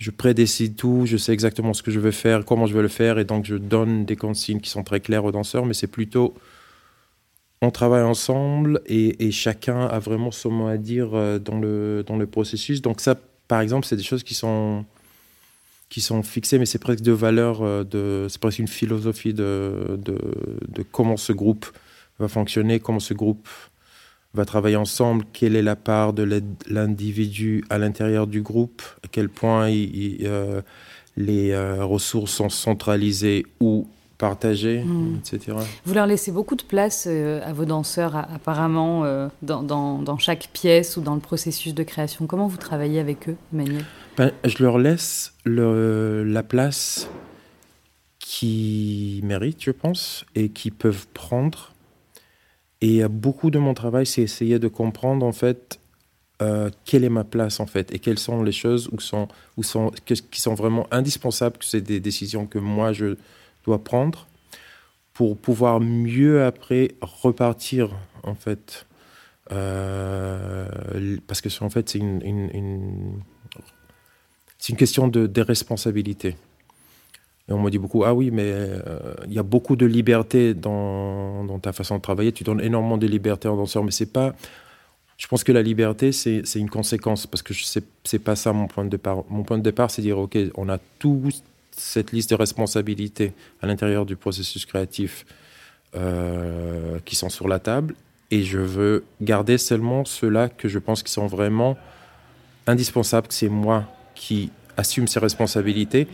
je 0.00 0.10
prédécide 0.10 0.74
tout 0.74 1.04
je 1.06 1.16
sais 1.16 1.32
exactement 1.32 1.74
ce 1.74 1.84
que 1.84 1.92
je 1.92 2.00
veux 2.00 2.10
faire 2.10 2.44
comment 2.44 2.66
je 2.66 2.74
veux 2.74 2.82
le 2.82 2.88
faire 2.88 3.20
et 3.20 3.24
donc 3.24 3.44
je 3.44 3.54
donne 3.54 4.04
des 4.04 4.16
consignes 4.16 4.60
qui 4.60 4.70
sont 4.70 4.82
très 4.82 4.98
claires 4.98 5.24
aux 5.24 5.32
danseurs 5.32 5.64
mais 5.64 5.74
c'est 5.74 5.86
plutôt 5.86 6.34
on 7.62 7.70
travaille 7.70 8.02
ensemble 8.02 8.80
et, 8.86 9.30
chacun 9.30 9.86
a 9.86 9.98
vraiment 9.98 10.30
son 10.30 10.50
mot 10.50 10.66
à 10.66 10.78
dire 10.78 11.10
euh, 11.14 11.38
dans 11.38 11.58
le, 11.58 12.02
dans 12.06 12.16
le 12.16 12.26
processus. 12.26 12.80
Donc 12.80 13.00
ça, 13.00 13.16
par 13.48 13.60
exemple, 13.60 13.86
c'est 13.86 13.96
des 13.96 14.02
choses 14.02 14.22
qui 14.22 14.34
sont, 14.34 14.84
qui 15.88 16.00
sont 16.00 16.22
fixées, 16.22 16.58
mais 16.58 16.66
c'est 16.66 16.78
presque 16.78 17.02
de 17.02 17.12
valeur, 17.12 17.60
euh, 17.62 18.28
c'est 18.28 18.40
presque 18.40 18.60
une 18.60 18.68
philosophie 18.68 19.34
de, 19.34 19.98
de, 19.98 20.18
de 20.68 20.82
comment 20.90 21.16
ce 21.16 21.32
groupe 21.32 21.66
va 22.18 22.28
fonctionner, 22.28 22.80
comment 22.80 23.00
ce 23.00 23.14
groupe 23.14 23.48
va 24.34 24.44
travailler 24.44 24.76
ensemble, 24.76 25.24
quelle 25.32 25.56
est 25.56 25.62
la 25.62 25.76
part 25.76 26.12
de 26.12 26.22
l'individu 26.68 27.64
à 27.70 27.78
l'intérieur 27.78 28.26
du 28.26 28.42
groupe, 28.42 28.82
à 29.04 29.08
quel 29.10 29.28
point 29.28 29.68
il- 29.68 29.94
il, 30.20 30.26
euh, 30.26 30.62
les 31.16 31.50
euh, 31.50 31.84
ressources 31.84 32.32
sont 32.32 32.48
centralisées 32.48 33.44
ou 33.60 33.88
partagées, 34.18 34.84
Mm. 34.84 35.16
etc. 35.18 35.56
Vous 35.84 35.94
leur 35.94 36.06
laissez 36.06 36.30
beaucoup 36.30 36.54
de 36.54 36.62
place 36.62 37.06
euh, 37.10 37.40
à 37.44 37.52
vos 37.54 37.64
danseurs, 37.64 38.14
apparemment, 38.14 39.04
dans, 39.42 39.62
dans- 39.62 39.98
dans 40.02 40.18
chaque 40.18 40.50
pièce 40.52 40.96
ou 40.96 41.00
dans 41.00 41.14
le 41.14 41.20
processus 41.20 41.74
de 41.74 41.82
création. 41.82 42.26
Comment 42.26 42.46
vous 42.46 42.58
travaillez 42.58 43.00
avec 43.00 43.28
eux, 43.30 43.36
Emmanuel? 43.52 43.84
Ben, 44.18 44.30
je 44.44 44.62
leur 44.62 44.78
laisse 44.78 45.32
le- 45.44 46.22
la 46.22 46.42
place 46.42 47.08
qu'ils 48.18 49.24
méritent, 49.24 49.62
je 49.64 49.70
pense, 49.70 50.24
et 50.34 50.50
qu'ils 50.50 50.72
peuvent 50.72 51.06
prendre. 51.14 51.72
Et 52.80 53.02
euh, 53.02 53.08
beaucoup 53.08 53.50
de 53.50 53.58
mon 53.58 53.74
travail, 53.74 54.06
c'est 54.06 54.22
essayer 54.22 54.58
de 54.58 54.68
comprendre, 54.68 55.24
en 55.26 55.32
fait, 55.32 55.78
euh, 56.42 56.70
quelle 56.84 57.04
est 57.04 57.10
ma 57.10 57.24
place, 57.24 57.60
en 57.60 57.66
fait, 57.66 57.92
et 57.94 57.98
quelles 57.98 58.18
sont 58.18 58.42
les 58.42 58.52
choses 58.52 58.88
où 58.92 59.00
sont, 59.00 59.28
où 59.58 59.62
sont, 59.62 59.90
que- 60.06 60.14
qui 60.14 60.40
sont 60.40 60.54
vraiment 60.54 60.86
indispensables, 60.90 61.58
que 61.58 61.64
c'est 61.66 61.82
des 61.82 62.00
décisions 62.00 62.46
que 62.46 62.58
moi, 62.58 62.92
je 62.92 63.16
dois 63.64 63.82
prendre 63.84 64.26
pour 65.12 65.36
pouvoir 65.36 65.80
mieux, 65.80 66.44
après, 66.44 66.92
repartir, 67.02 67.90
en 68.22 68.34
fait. 68.34 68.86
Euh, 69.52 70.66
parce 71.26 71.40
que, 71.42 71.48
en 71.62 71.68
fait, 71.70 71.88
c'est 71.90 71.98
une- 71.98 72.22
une- 72.24 73.20
une 74.68 74.76
question 74.76 75.08
de, 75.08 75.26
des 75.26 75.42
responsabilités. 75.42 76.36
Et 77.50 77.52
on 77.52 77.60
me 77.60 77.68
dit 77.68 77.78
beaucoup, 77.78 78.04
ah 78.04 78.14
oui, 78.14 78.30
mais 78.30 78.44
euh, 78.46 78.80
il 79.26 79.32
y 79.32 79.38
a 79.38 79.42
beaucoup 79.42 79.74
de 79.74 79.84
liberté 79.84 80.54
dans, 80.54 81.58
ta 81.60 81.72
façon 81.72 81.96
de 81.96 82.00
travailler. 82.00 82.30
Tu 82.30 82.44
donnes 82.44 82.60
énormément 82.60 82.96
de 82.96 83.08
liberté 83.08 83.48
aux 83.48 83.56
danseurs, 83.56 83.82
mais 83.82 83.90
c'est 83.90 84.12
pas. 84.12 84.34
Je 85.16 85.26
pense 85.26 85.42
que 85.42 85.50
la 85.50 85.60
liberté, 85.60 86.12
c'est 86.12 86.42
une 86.54 86.70
conséquence, 86.70 87.26
parce 87.26 87.42
que 87.42 87.52
c'est 87.52 88.18
pas 88.20 88.36
ça 88.36 88.52
mon 88.52 88.68
point 88.68 88.84
de 88.84 88.88
départ. 88.88 89.24
Mon 89.28 89.42
point 89.42 89.58
de 89.58 89.62
départ, 89.62 89.90
c'est 89.90 90.00
dire, 90.00 90.18
ok, 90.18 90.38
on 90.54 90.68
a 90.68 90.78
toute 90.98 91.42
cette 91.72 92.12
liste 92.12 92.30
de 92.30 92.36
responsabilités 92.36 93.32
à 93.60 93.66
l'intérieur 93.66 94.06
du 94.06 94.16
processus 94.16 94.64
créatif 94.64 95.26
euh, 95.96 96.98
qui 97.04 97.16
sont 97.16 97.28
sur 97.28 97.48
la 97.48 97.58
table, 97.58 97.96
et 98.30 98.44
je 98.44 98.58
veux 98.58 99.04
garder 99.20 99.58
seulement 99.58 100.04
ceux-là 100.04 100.48
que 100.48 100.68
je 100.68 100.78
pense 100.78 101.02
qui 101.02 101.12
sont 101.12 101.26
vraiment 101.26 101.76
indispensables, 102.68 103.26
que 103.26 103.34
c'est 103.34 103.48
moi 103.48 103.84
qui 104.14 104.50
assume 104.76 105.08
ces 105.08 105.18
responsabilités. 105.18 106.06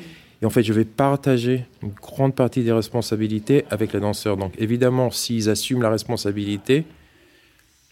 Et 0.42 0.46
en 0.46 0.50
fait, 0.50 0.62
je 0.62 0.72
vais 0.72 0.84
partager 0.84 1.64
une 1.82 1.90
grande 1.90 2.34
partie 2.34 2.62
des 2.62 2.72
responsabilités 2.72 3.64
avec 3.70 3.92
les 3.92 4.00
danseurs. 4.00 4.36
Donc, 4.36 4.52
évidemment, 4.58 5.10
s'ils 5.10 5.48
assument 5.48 5.82
la 5.82 5.90
responsabilité, 5.90 6.84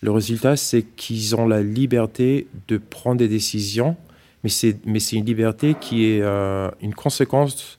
le 0.03 0.11
résultat, 0.11 0.57
c'est 0.57 0.83
qu'ils 0.83 1.35
ont 1.37 1.49
la 1.49 1.63
liberté 1.63 2.47
de 2.69 2.77
prendre 2.77 3.17
des 3.17 3.29
décisions, 3.29 3.97
mais 4.43 4.51
c'est, 4.51 4.77
une 4.85 5.25
liberté 5.25 5.75
qui 5.81 6.05
est 6.05 6.21
euh, 6.21 6.71
une 6.83 6.95
conséquence 6.95 7.79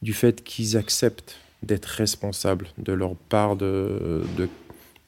du 0.00 0.14
fait 0.14 0.42
qu'ils 0.42 0.78
acceptent 0.78 1.36
d'être 1.62 1.86
responsables 1.86 2.68
de 2.78 2.92
leur 2.92 3.16
part 3.16 3.56
de 3.56 4.22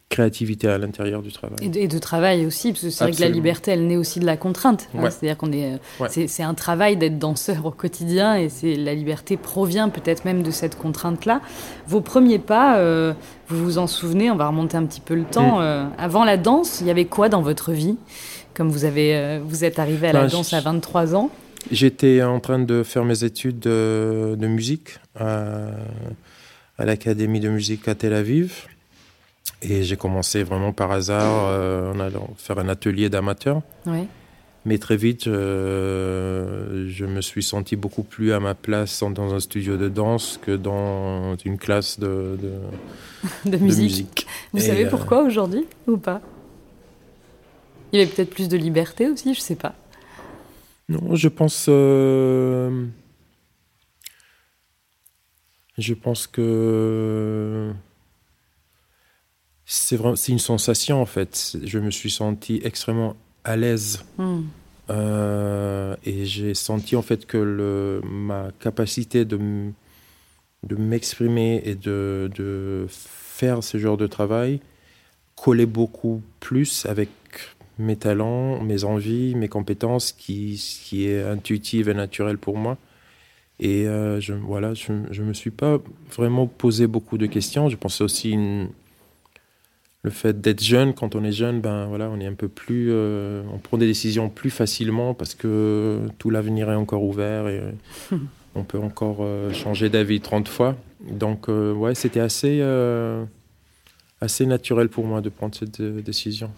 créativité 0.08 0.68
à 0.68 0.78
l'intérieur 0.78 1.22
du 1.22 1.30
travail. 1.32 1.58
Et 1.62 1.86
de, 1.86 1.98
travail 1.98 2.46
aussi, 2.46 2.72
parce 2.72 2.82
que 2.82 2.90
c'est 2.90 3.04
vrai 3.04 3.12
que 3.12 3.20
la 3.20 3.28
liberté, 3.28 3.72
elle 3.72 3.86
naît 3.86 3.96
aussi 3.96 4.20
de 4.20 4.26
la 4.26 4.36
contrainte. 4.36 4.88
Ouais. 4.94 5.10
C'est-à-dire 5.10 5.36
qu'on 5.36 5.52
est, 5.52 5.78
c'est 6.08 6.42
un 6.42 6.54
travail 6.54 6.96
d'être 6.96 7.18
danseur 7.18 7.66
au 7.66 7.70
quotidien, 7.70 8.36
et 8.36 8.48
c'est 8.48 8.74
la 8.74 8.94
liberté 8.94 9.36
provient 9.36 9.90
peut-être 9.90 10.24
même 10.24 10.42
de 10.42 10.50
cette 10.50 10.76
contrainte-là. 10.76 11.40
Vos 11.86 12.00
premiers 12.00 12.38
pas, 12.38 12.78
euh, 12.78 13.12
vous 13.48 13.62
vous 13.62 13.78
en 13.78 13.86
souvenez 13.86 14.30
On 14.30 14.36
va 14.36 14.48
remonter 14.48 14.76
un 14.76 14.86
petit 14.86 15.00
peu 15.00 15.14
le 15.14 15.24
temps. 15.24 15.58
Mm. 15.58 15.62
Euh, 15.62 15.84
avant 15.98 16.24
la 16.24 16.36
danse, 16.36 16.80
il 16.80 16.86
y 16.86 16.90
avait 16.90 17.04
quoi 17.04 17.28
dans 17.28 17.42
votre 17.42 17.72
vie? 17.72 17.96
Comme 18.54 18.70
vous 18.70 18.84
avez, 18.84 19.14
euh, 19.14 19.40
vous 19.44 19.64
êtes 19.64 19.78
arrivé 19.78 20.08
à 20.08 20.12
la 20.12 20.22
Ben, 20.22 20.28
danse 20.28 20.52
à 20.54 20.60
23 20.60 21.14
ans. 21.14 21.30
J'étais 21.70 22.22
en 22.22 22.40
train 22.40 22.58
de 22.58 22.82
faire 22.82 23.04
mes 23.04 23.24
études 23.24 23.58
de, 23.58 24.36
de 24.38 24.46
musique 24.46 24.98
à, 25.18 25.66
à 26.78 26.84
l'Académie 26.86 27.40
de 27.40 27.50
musique 27.50 27.86
à 27.88 27.94
Tel 27.94 28.14
Aviv. 28.14 28.68
Et 29.62 29.82
j'ai 29.82 29.96
commencé 29.96 30.42
vraiment 30.44 30.72
par 30.72 30.92
hasard 30.92 31.46
euh, 31.48 31.92
en 31.92 31.98
allant 32.00 32.30
faire 32.36 32.58
un 32.58 32.68
atelier 32.68 33.08
d'amateur. 33.08 33.62
Ouais. 33.86 34.06
Mais 34.64 34.78
très 34.78 34.96
vite, 34.96 35.26
euh, 35.26 36.86
je 36.88 37.04
me 37.06 37.20
suis 37.20 37.42
senti 37.42 37.74
beaucoup 37.74 38.02
plus 38.02 38.32
à 38.32 38.40
ma 38.40 38.54
place 38.54 39.02
dans 39.02 39.34
un 39.34 39.40
studio 39.40 39.76
de 39.76 39.88
danse 39.88 40.38
que 40.42 40.52
dans 40.54 41.36
une 41.44 41.58
classe 41.58 41.98
de, 41.98 42.38
de- 42.40 42.60
De 43.50 43.56
de 43.56 43.56
musique. 43.56 44.26
Vous 44.52 44.58
Et, 44.58 44.66
savez 44.66 44.84
euh, 44.86 44.90
pourquoi 44.90 45.22
aujourd'hui 45.22 45.66
ou 45.86 45.96
pas? 45.96 46.20
Il 47.92 47.98
y 47.98 48.02
avait 48.02 48.10
peut-être 48.10 48.30
plus 48.30 48.48
de 48.48 48.56
liberté 48.56 49.08
aussi, 49.08 49.34
je 49.34 49.40
sais 49.40 49.56
pas. 49.56 49.74
Non, 50.88 51.14
je 51.16 51.28
pense. 51.28 51.66
euh, 51.68 52.84
je 55.78 55.94
pense 55.94 56.26
que 56.26 57.72
c'est 59.70 59.96
vraiment, 59.96 60.16
c'est 60.16 60.32
une 60.32 60.38
sensation 60.38 61.00
en 61.00 61.06
fait. 61.06 61.56
Je 61.62 61.78
me 61.78 61.90
suis 61.90 62.10
senti 62.10 62.60
extrêmement 62.64 63.14
à 63.44 63.56
l'aise 63.56 64.02
Hmm. 64.16 64.42
euh, 64.90 65.94
et 66.04 66.24
j'ai 66.24 66.54
senti 66.54 66.96
en 66.96 67.02
fait 67.02 67.26
que 67.26 67.36
le, 67.36 68.00
ma 68.10 68.50
capacité 68.58 69.24
de, 69.26 69.38
de 70.64 70.76
m'exprimer 70.76 71.60
et 71.64 71.74
de, 71.74 72.30
de 72.34 72.86
faire 72.88 73.62
ce 73.62 73.76
genre 73.78 73.96
de 73.98 74.06
travail 74.06 74.60
collait 75.36 75.66
beaucoup 75.66 76.22
plus 76.40 76.86
avec 76.86 77.10
mes 77.78 77.96
talents, 77.96 78.60
mes 78.62 78.82
envies, 78.84 79.34
mes 79.36 79.48
compétences, 79.48 80.10
qui, 80.12 80.60
qui 80.82 81.06
est 81.08 81.22
intuitive 81.22 81.88
et 81.88 81.94
naturelle 81.94 82.38
pour 82.38 82.56
moi. 82.56 82.76
Et 83.60 83.86
euh, 83.86 84.20
je, 84.20 84.32
voilà, 84.32 84.72
je 84.74 84.92
ne 84.92 85.24
me 85.26 85.34
suis 85.34 85.50
pas 85.50 85.78
vraiment 86.16 86.46
posé 86.46 86.86
beaucoup 86.86 87.18
de 87.18 87.26
questions. 87.26 87.68
Je 87.68 87.76
pensais 87.76 88.02
aussi 88.02 88.30
une- 88.30 88.70
le 90.02 90.10
fait 90.10 90.40
d'être 90.40 90.62
jeune. 90.62 90.94
Quand 90.94 91.14
on 91.14 91.24
est 91.24 91.32
jeune, 91.32 91.60
ben 91.60 91.86
voilà, 91.86 92.08
on 92.10 92.20
est 92.20 92.26
un 92.26 92.34
peu 92.34 92.48
plus, 92.48 92.88
euh, 92.90 93.42
on 93.52 93.58
prend 93.58 93.78
des 93.78 93.86
décisions 93.86 94.28
plus 94.28 94.50
facilement 94.50 95.14
parce 95.14 95.34
que 95.34 96.00
tout 96.18 96.30
l'avenir 96.30 96.70
est 96.70 96.76
encore 96.76 97.02
ouvert 97.02 97.48
et 97.48 97.60
on 98.54 98.64
peut 98.64 98.78
encore 98.78 99.18
euh, 99.20 99.52
changer 99.52 99.88
d'avis 99.88 100.20
30 100.20 100.48
fois. 100.48 100.76
Donc 101.10 101.48
euh, 101.48 101.72
ouais, 101.72 101.94
c'était 101.94 102.20
assez, 102.20 102.62
assez 104.20 104.46
naturel 104.46 104.88
pour 104.88 105.04
moi 105.04 105.20
de 105.20 105.28
prendre 105.28 105.54
cette 105.54 105.80
décision. 105.80 106.50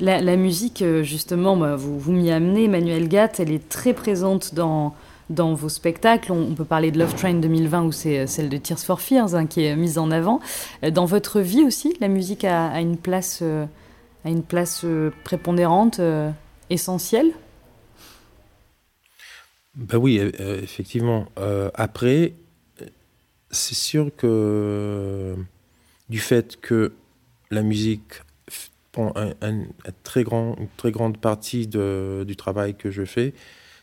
La, 0.00 0.20
la 0.20 0.36
musique, 0.36 0.84
justement, 1.02 1.56
bah, 1.56 1.74
vous, 1.74 1.98
vous 1.98 2.12
m'y 2.12 2.30
amenez, 2.30 2.66
Emmanuel 2.66 3.08
Gatt, 3.08 3.40
elle 3.40 3.50
est 3.50 3.68
très 3.68 3.92
présente 3.92 4.54
dans, 4.54 4.94
dans 5.30 5.54
vos 5.54 5.68
spectacles. 5.68 6.32
On, 6.32 6.54
peut 6.54 6.64
parler 6.64 6.90
de 6.90 6.98
Love 6.98 7.14
Train 7.14 7.34
2020 7.34 7.82
ou 7.84 7.92
c'est 7.92 8.20
euh, 8.20 8.26
celle 8.26 8.48
de 8.48 8.56
Tears 8.56 8.78
for 8.78 9.00
Fears 9.00 9.34
hein, 9.34 9.46
qui 9.46 9.64
est 9.64 9.76
mise 9.76 9.98
en 9.98 10.10
avant. 10.10 10.40
Euh, 10.84 10.90
Dans 10.90 11.04
votre 11.04 11.40
vie 11.40 11.64
aussi, 11.64 11.94
la 12.00 12.08
musique 12.08 12.44
a, 12.44 12.80
une 12.80 12.96
place, 12.96 13.40
euh, 13.42 13.66
a 14.24 14.30
une 14.30 14.42
place 14.42 14.82
euh, 14.84 15.10
prépondérante, 15.24 16.00
euh, 16.00 16.30
essentielle? 16.70 17.32
Ben 19.74 19.98
oui, 19.98 20.18
euh, 20.18 20.30
euh, 20.40 20.60
effectivement. 20.62 21.26
Euh, 21.38 21.70
après, 21.74 22.32
euh, 22.82 22.86
c'est 23.50 23.74
sûr 23.76 24.10
que 24.16 24.26
euh, 24.26 25.36
du 26.08 26.18
fait 26.18 26.58
que 26.60 26.92
la 27.50 27.62
musique 27.62 28.22
prend 28.92 29.12
un 29.16 29.64
très 30.02 30.24
grand, 30.24 30.56
une 30.58 30.68
très 30.76 30.90
grande 30.90 31.18
partie 31.18 31.66
de- 31.66 32.24
du 32.26 32.34
travail 32.36 32.74
que 32.74 32.90
je 32.90 33.04
fais, 33.04 33.34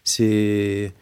c'est 0.03 0.93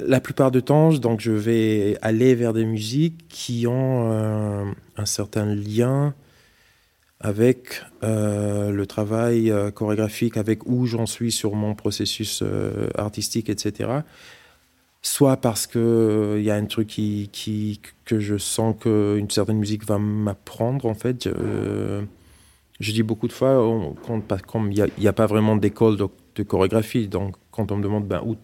la 0.00 0.20
plupart 0.20 0.50
du 0.50 0.62
temps, 0.62 0.92
donc 0.92 1.20
je 1.20 1.32
vais 1.32 1.98
aller 2.02 2.34
vers 2.34 2.52
des 2.52 2.64
musiques 2.64 3.26
qui 3.28 3.66
ont 3.66 4.10
euh, 4.12 4.64
un 4.96 5.06
certain 5.06 5.46
lien 5.46 6.14
avec 7.20 7.82
euh, 8.04 8.70
le 8.70 8.86
travail 8.86 9.50
euh, 9.50 9.70
chorégraphique, 9.70 10.36
avec 10.36 10.66
où 10.66 10.86
j'en 10.86 11.06
suis 11.06 11.32
sur 11.32 11.54
mon 11.54 11.74
processus 11.74 12.44
artistique, 12.96 13.48
etc. 13.48 13.90
Soit 15.02 15.36
parce 15.36 15.66
que 15.66 16.36
il 16.38 16.44
y 16.44 16.50
a 16.50 16.56
un 16.56 16.66
truc 16.66 16.88
qui, 16.88 17.80
que 18.04 18.18
je 18.20 18.36
sens 18.36 18.76
qu'une 18.80 19.30
certaine 19.30 19.58
musique 19.58 19.84
va 19.84 19.98
m'apprendre, 19.98 20.86
en 20.86 20.94
fait. 20.94 21.28
Je 22.80 22.92
dis 22.92 23.02
beaucoup 23.02 23.26
de 23.26 23.32
fois, 23.32 23.60
on- 23.66 23.96
il 24.70 24.90
n'y 24.98 25.08
a, 25.08 25.12
pas 25.12 25.26
vraiment 25.26 25.56
d'école 25.56 25.96
de, 25.96 26.42
chorégraphie, 26.44 27.08
donc 27.08 27.34
quand 27.50 27.72
on 27.72 27.78
me 27.78 27.82
demande 27.82 28.06
ben, 28.06 28.22
où 28.24 28.36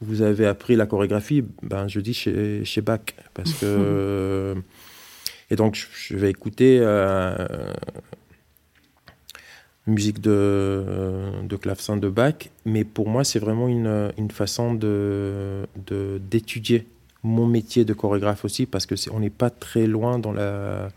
vous 0.00 0.22
avez 0.22 0.46
appris 0.46 0.76
la 0.76 0.86
chorégraphie, 0.86 1.44
ben, 1.62 1.88
je 1.88 2.00
dis 2.00 2.14
chez, 2.14 2.64
chez 2.64 2.80
Bach. 2.80 3.00
Parce 3.32 3.52
que. 3.54 4.54
et 5.50 5.56
donc, 5.56 5.74
je, 5.76 6.16
vais 6.16 6.30
écouter 6.30 6.78
euh, 6.80 7.36
musique 9.86 10.20
de, 10.20 10.84
de 11.42 11.56
clavecin 11.56 11.96
de 11.96 12.08
Bach, 12.08 12.48
mais 12.64 12.84
pour 12.84 13.08
moi, 13.08 13.24
c'est 13.24 13.38
vraiment 13.38 13.68
une, 13.68 14.12
une 14.18 14.30
façon 14.30 14.74
de, 14.74 15.66
de, 15.86 16.20
d'étudier 16.30 16.86
mon 17.22 17.46
métier 17.46 17.84
de 17.86 17.94
chorégraphe 17.94 18.44
aussi, 18.44 18.66
parce 18.66 18.84
que 18.84 18.94
on 19.10 19.20
n'est 19.20 19.30
pas 19.30 19.50
très 19.50 19.86
loin 19.86 20.18
dans 20.18 20.32
la, 20.32 20.90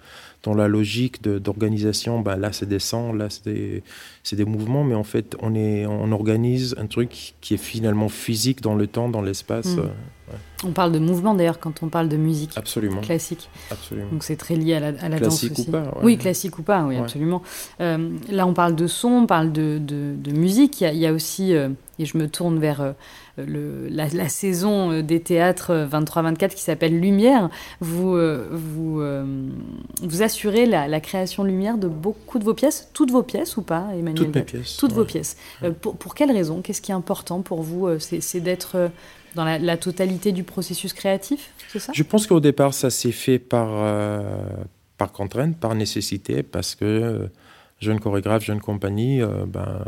dans 0.43 0.53
la 0.53 0.67
logique 0.67 1.23
d'organisation. 1.23 2.19
Ben, 2.19 2.35
là, 2.35 2.51
c'est 2.51 2.65
des 2.67 2.79
sons, 2.79 3.13
là, 3.13 3.29
c'est 3.29 3.45
des, 3.45 3.83
c'est 4.27 4.35
des 4.35 4.45
mouvements, 4.45 4.83
mais 4.83 4.95
en 4.95 5.03
fait, 5.05 5.35
on, 5.41 5.55
est, 5.55 5.85
on 5.85 6.11
organise 6.11 6.75
un 6.77 6.85
truc 6.87 7.35
qui 7.41 7.53
est 7.53 7.57
finalement 7.57 8.09
physique 8.09 8.61
dans 8.61 8.75
le 8.75 8.85
temps, 8.87 9.07
dans 9.09 9.21
l'espace. 9.21 9.75
Mm. 9.75 9.79
euh, 9.79 10.33
On 10.65 10.71
parle 10.71 10.91
de 10.91 10.99
mouvement 10.99 11.33
d'ailleurs 11.33 11.59
quand 11.59 11.81
on 11.81 11.87
parle 11.87 12.09
de 12.09 12.17
musique 12.17 12.51
absolument, 12.57 12.99
classique. 12.99 13.49
absolument. 13.71 14.09
Donc 14.11 14.23
c'est 14.23 14.35
très 14.35 14.55
lié 14.55 14.73
à 14.73 14.79
la, 14.81 14.87
à 14.99 15.07
la 15.07 15.17
Classique 15.17 15.51
danse 15.51 15.59
aussi. 15.59 15.69
ou 15.69 15.71
pas, 15.71 15.83
ouais. 15.83 16.03
Oui, 16.03 16.17
classique 16.17 16.59
ou 16.59 16.63
pas, 16.63 16.83
oui, 16.83 16.95
Ouais. 16.95 17.01
absolument. 17.01 17.41
Euh, 17.79 18.09
là, 18.29 18.45
on 18.45 18.53
parle 18.53 18.75
de 18.75 18.87
son, 18.87 19.09
on 19.09 19.25
parle 19.27 19.51
de, 19.53 19.77
de- 19.79 20.15
de 20.17 20.31
musique. 20.31 20.81
Il 20.81 20.83
y 20.83 20.87
a, 20.87 20.91
il 20.91 20.99
y 20.99 21.07
a 21.07 21.13
aussi, 21.13 21.53
euh, 21.53 21.69
et 21.99 22.05
je 22.05 22.17
me 22.17 22.27
tourne 22.27 22.59
vers 22.59 22.81
euh, 22.81 22.91
le- 23.37 23.87
la, 23.89 24.07
la 24.09 24.27
saison 24.29 25.01
des 25.01 25.21
théâtres 25.21 25.71
euh, 25.71 25.87
23-24 25.87 26.55
qui 26.55 26.61
s'appelle 26.63 26.99
Lumière. 26.99 27.49
Vous, 27.79 28.17
vous, 28.51 29.01
vous 30.03 30.21
assurez 30.23 30.65
la, 30.65 30.87
la 30.87 30.99
création 30.99 31.43
lumière 31.43 31.77
de 31.77 31.87
beaucoup 31.87 32.39
de 32.39 32.43
vos 32.43 32.53
pièces, 32.53 32.89
toutes 32.93 33.11
vos 33.11 33.23
pièces 33.23 33.55
ou 33.57 33.61
pas, 33.61 33.85
Emmanuel? 33.93 34.15
Toutes 34.17 34.35
mes 34.35 34.41
pièces. 34.41 34.77
Toutes 34.77 34.93
vos 34.93 35.01
ouais. 35.01 35.07
pièces. 35.07 35.37
Euh, 35.63 35.71
pour, 35.71 35.97
pour 35.97 36.15
quelles 36.15 36.31
raisons 36.31 36.61
Qu'est-ce 36.61 36.81
qui 36.81 36.91
est 36.91 36.95
important 36.95 37.41
pour 37.41 37.61
vous 37.61 37.87
euh, 37.87 37.99
C'est 37.99 38.21
c'est 38.21 38.39
d'être 38.39 38.75
euh, 38.75 38.89
dans 39.35 39.45
la, 39.45 39.59
la 39.59 39.77
totalité 39.77 40.31
du 40.31 40.43
processus 40.43 40.93
créatif, 40.93 41.51
c'est 41.69 41.79
ça? 41.79 41.91
Je 41.93 42.03
pense 42.03 42.27
qu'au 42.27 42.39
départ, 42.39 42.73
ça 42.73 42.89
s'est 42.89 43.11
fait 43.11 43.39
par, 43.39 43.69
euh, 43.71 44.21
par 44.97 45.11
contrainte, 45.11 45.57
par 45.57 45.75
nécessité, 45.75 46.43
parce 46.43 46.75
que 46.75 46.85
euh, 46.85 47.27
jeune 47.79 47.99
chorégraphe, 47.99 48.43
jeune 48.43 48.61
compagnie, 48.61 49.21
ben, 49.47 49.83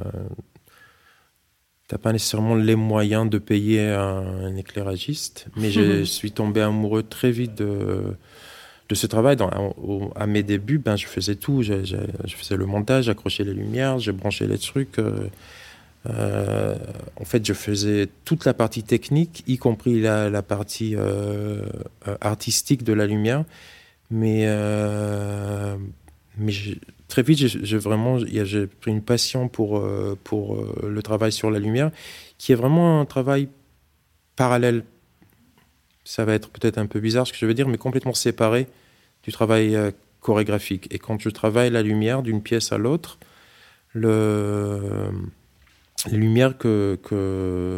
t'as 1.88 1.98
pas 1.98 2.14
nécessairement 2.14 2.56
les 2.56 2.76
moyens 2.76 3.28
de 3.28 3.40
payer 3.40 3.90
un, 3.90 4.46
un 4.46 4.56
éclairagiste. 4.56 5.48
Mais 5.56 5.72
je 5.72 6.04
suis 6.18 6.32
tombé 6.32 6.62
amoureux 6.62 7.04
très 7.04 7.32
vite 7.32 7.56
de, 7.56 8.16
de 8.90 8.96
ce 8.96 9.08
travail. 9.08 9.36
Dans, 9.36 9.50
au- 9.82 10.12
à 10.16 10.28
mes 10.28 10.44
débuts, 10.44 10.80
ben, 10.80 10.96
je 10.96 11.06
faisais 11.08 11.36
tout. 11.36 11.62
Je, 11.62 11.76
faisais 12.28 12.58
le 12.58 12.66
montage, 12.66 13.06
j'accrochais 13.06 13.44
les 13.44 13.54
lumières, 13.54 14.00
je 14.00 14.12
branchais 14.12 14.48
les 14.48 14.58
trucs. 14.58 15.00
euh, 15.00 15.28
euh, 16.10 16.76
en 17.20 17.26
fait, 17.26 17.46
je 17.46 17.54
faisais 17.54 18.08
toute 18.26 18.46
la 18.46 18.54
partie 18.54 18.84
technique, 18.84 19.44
y 19.48 19.58
compris 19.58 20.02
la, 20.02 20.42
partie 20.42 20.96
euh, 20.96 21.62
artistique 22.22 22.84
de 22.84 22.94
la 22.94 23.06
lumière. 23.06 23.44
Mais, 24.12 24.48
très 27.08 27.22
vite, 27.22 27.38
j'ai 27.40 27.78
vraiment 27.78 28.18
pris 28.18 28.92
une 28.92 29.02
passion 29.02 29.50
pour, 29.50 29.86
pour 30.24 30.58
le 30.82 31.02
travail 31.04 31.32
sur 31.32 31.52
la 31.52 31.60
lumière, 31.60 31.92
qui 32.38 32.54
est 32.54 32.56
vraiment 32.56 33.02
un 33.02 33.06
travail 33.06 33.50
parallèle. 34.36 34.84
Ça 36.10 36.26
va 36.26 36.34
être 36.34 36.50
peut-être 36.50 36.80
un 36.80 36.88
peu 36.88 37.00
bizarre 37.00 37.28
ce 37.28 37.34
que 37.34 37.38
je 37.38 37.46
veux 37.46 37.54
dire, 37.54 37.68
mais 37.68 37.78
complètement 37.78 38.16
séparé 38.16 38.66
du 39.22 39.32
travail 39.32 39.76
euh, 39.76 39.92
chorégraphique. 40.22 40.88
Et 40.90 40.98
quand 40.98 41.22
je 41.22 41.30
travaille 41.30 41.70
la 41.70 41.84
lumière 41.84 42.24
d'une 42.24 42.42
pièce 42.42 42.72
à 42.72 42.80
l'autre, 42.80 43.20
le 43.94 44.82
les 46.10 46.18
lumières 46.18 46.58
que, 46.58 46.98
que, 47.04 47.78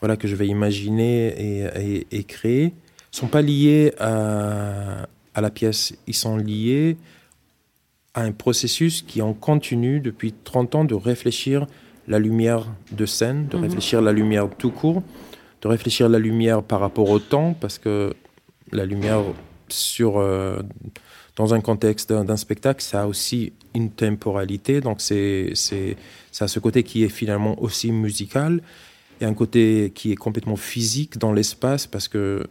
voilà, 0.00 0.16
que 0.16 0.26
je 0.26 0.34
vais 0.34 0.48
imaginer 0.48 1.28
et, 1.28 1.68
et, 1.80 2.06
et 2.10 2.24
créer 2.24 2.74
sont 3.12 3.28
pas 3.28 3.42
liées 3.42 3.92
à, 4.00 5.06
à 5.36 5.40
la 5.40 5.50
pièce. 5.50 5.94
Ils 6.08 6.14
sont 6.14 6.38
liés 6.38 6.96
à 8.14 8.22
un 8.22 8.32
processus 8.32 9.02
qui 9.02 9.22
en 9.22 9.32
continue 9.32 10.00
depuis 10.00 10.32
30 10.32 10.74
ans 10.74 10.84
de 10.84 10.96
réfléchir 10.96 11.68
la 12.08 12.18
lumière 12.18 12.66
de 12.90 13.06
scène, 13.06 13.46
de 13.46 13.56
mhm. 13.56 13.62
réfléchir 13.62 14.02
la 14.02 14.10
lumière 14.10 14.48
tout 14.58 14.72
court, 14.72 15.04
de 15.62 15.68
réfléchir 15.68 16.08
la 16.08 16.18
lumière 16.18 16.62
par 16.62 16.80
rapport 16.80 17.08
au 17.08 17.18
temps, 17.18 17.54
parce 17.58 17.78
que 17.78 18.14
la 18.72 18.84
lumière 18.84 19.22
sur, 19.68 20.18
euh, 20.18 20.60
dans 21.36 21.54
un 21.54 21.60
contexte 21.60 22.12
d'un 22.12 22.36
spectacle, 22.36 22.82
ça 22.82 23.02
a 23.02 23.06
aussi 23.06 23.52
une 23.74 23.90
temporalité, 23.90 24.80
donc 24.80 25.00
c'est, 25.00 25.52
ça 25.54 26.44
a 26.44 26.48
ce 26.48 26.58
côté 26.58 26.82
qui 26.82 27.04
est 27.04 27.08
finalement 27.08 27.60
aussi 27.62 27.92
musical, 27.92 28.60
et 29.20 29.24
un 29.24 29.34
côté 29.34 29.92
qui 29.94 30.12
est 30.12 30.16
complètement 30.16 30.56
physique 30.56 31.16
dans 31.16 31.32
l'espace, 31.32 31.86
parce 31.86 32.08
que 32.08 32.44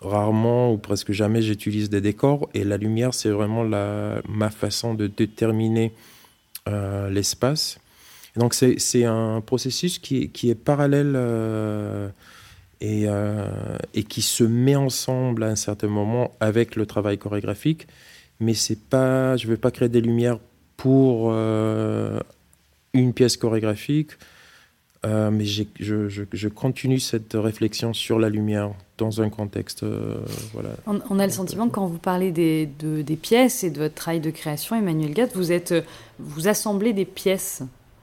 rarement 0.00 0.72
ou 0.72 0.78
presque 0.78 1.12
jamais 1.12 1.42
j'utilise 1.42 1.90
des 1.90 2.00
décors, 2.00 2.48
et 2.54 2.64
la 2.64 2.78
lumière, 2.78 3.12
c'est 3.12 3.30
vraiment 3.30 3.64
la, 3.64 4.22
ma 4.28 4.50
façon 4.50 4.94
de 4.94 5.06
déterminer 5.06 5.92
euh, 6.68 7.10
l'espace. 7.10 7.78
Donc 8.36 8.54
c'est 8.54 9.04
un 9.04 9.40
processus 9.40 9.98
qui, 9.98 10.28
qui 10.28 10.50
est 10.50 10.54
parallèle 10.54 11.14
euh, 11.16 12.08
et, 12.80 13.04
euh, 13.06 13.46
et, 13.94 14.04
qui 14.04 14.22
se 14.22 14.44
met 14.44 14.76
ensemble 14.76 15.44
à 15.44 15.48
un 15.48 15.56
certain 15.56 15.88
moment 15.88 16.32
avec 16.40 16.76
le 16.76 16.86
travail 16.86 17.18
chorégraphique. 17.18 17.86
Mais 18.40 18.54
c'est 18.54 18.78
pas, 18.78 19.36
je 19.36 19.46
ne 19.46 19.52
veux 19.52 19.56
pas 19.56 19.70
créer 19.70 19.88
des 19.88 20.00
lumières 20.00 20.38
pour 20.76 21.30
euh, 21.32 22.20
une 22.92 23.12
pièce 23.14 23.36
chorégraphique, 23.36 24.12
mais 25.04 25.44
je, 25.44 26.48
continue 26.48 26.98
cette 26.98 27.34
réflexion 27.34 27.94
sur 27.94 28.18
la 28.18 28.28
lumière 28.28 28.72
dans 28.98 29.22
un 29.22 29.30
contexte. 29.30 29.84
voilà. 30.52 30.70
On, 30.86 31.18
a 31.20 31.26
le 31.26 31.32
sentiment 31.32 31.68
quand 31.68 31.86
vous 31.86 31.98
parlez 31.98 32.32
des, 32.32 32.68
de, 32.80 33.02
des 33.02 33.14
pièces 33.14 33.62
et 33.62 33.70
de 33.70 33.78
votre 33.78 33.94
travail 33.94 34.18
de 34.18 34.30
création, 34.30 34.74
Emmanuel 34.74 35.14
Gatt, 35.14 35.30
vous, 35.36 35.52
êtes, 35.52 35.74
vous 36.18 36.48
assemblez 36.48 36.92
des 36.92 37.04
pièces 37.04 37.62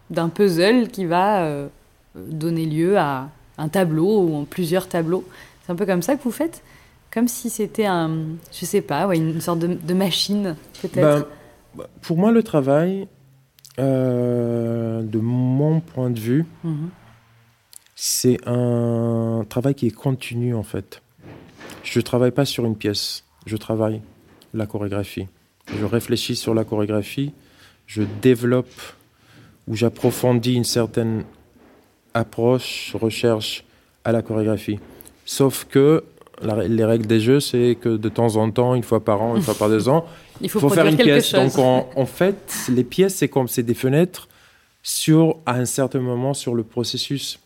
d'un 0.09 0.29
puzzle 0.29 0.87
qui 0.89 1.05
va 1.05 1.43
euh, 1.43 1.67
donner 2.15 2.65
lieu 2.65 2.97
à 2.97 3.29
un 3.57 3.69
tableau 3.69 4.21
ou 4.21 4.45
plusieurs 4.45 4.87
tableaux. 4.87 5.23
C'est 5.65 5.71
un 5.71 5.75
peu 5.75 5.85
comme 5.85 6.01
ça 6.01 6.15
que 6.15 6.23
vous 6.23 6.31
faites? 6.31 6.63
Comme 7.11 7.27
si 7.27 7.49
c'était 7.49 7.85
un, 7.85 8.11
je 8.51 8.65
sais 8.65 8.81
pas, 8.81 9.07
ouais, 9.07 9.17
une 9.17 9.39
sorte 9.39 9.59
de, 9.59 9.93
machine, 9.93 10.55
peut-être? 10.81 11.27
Ben, 11.75 11.85
Pour 12.01 12.17
moi, 12.17 12.31
le 12.31 12.41
travail, 12.41 13.07
euh, 13.79 15.03
de 15.03 15.19
mon 15.19 15.79
point 15.79 16.09
de 16.09 16.19
vue, 16.19 16.45
mhm. 16.63 16.89
c'est 17.95 18.39
un 18.47 19.45
travail 19.47 19.75
qui 19.75 19.87
est 19.87 19.91
continu, 19.91 20.55
en 20.55 20.63
fait. 20.63 21.01
Je 21.83 21.99
ne 21.99 22.03
travaille 22.03 22.31
pas 22.31 22.45
sur 22.45 22.65
une 22.65 22.75
pièce, 22.75 23.23
je 23.45 23.57
travaille 23.57 24.01
la 24.53 24.65
chorégraphie. 24.65 25.27
Je 25.67 25.85
réfléchis 25.85 26.35
sur 26.35 26.53
la 26.53 26.63
chorégraphie, 26.63 27.33
je 27.85 28.03
développe 28.21 28.81
où 29.67 29.75
j'approfondis 29.75 30.55
une 30.55 30.63
certaine 30.63 31.23
approche, 32.13 32.95
recherche 32.99 33.63
à 34.03 34.11
la 34.11 34.21
chorégraphie. 34.21 34.79
Sauf 35.25 35.65
que 35.69 36.03
les 36.41 36.83
règles 36.83 37.05
des 37.05 37.19
jeux, 37.19 37.39
c'est 37.39 37.77
que 37.79 37.95
de 37.95 38.09
temps 38.09 38.35
en 38.35 38.51
temps, 38.51 38.75
une 38.75 38.83
fois 38.83 39.03
par 39.03 39.21
an, 39.21 39.35
une 39.35 39.41
fois 39.41 39.55
par 39.55 39.69
deux 39.69 39.87
ans, 39.87 40.05
il 40.41 40.49
faut, 40.49 40.67
faire 40.69 40.85
une 40.85 40.97
pièce. 40.97 41.31
Donc 41.33 41.57
en, 41.57 42.05
fait, 42.05 42.53
les 42.69 42.83
pièces, 42.83 43.15
c'est 43.15 43.29
comme 43.29 43.47
c'est 43.47 43.63
des 43.63 43.73
fenêtres 43.73 44.27
sur 44.81 45.37
à 45.45 45.53
un 45.53 45.65
certain 45.65 45.99
moment 45.99 46.33
sur 46.33 46.55
le 46.55 46.63
processus. 46.63 47.39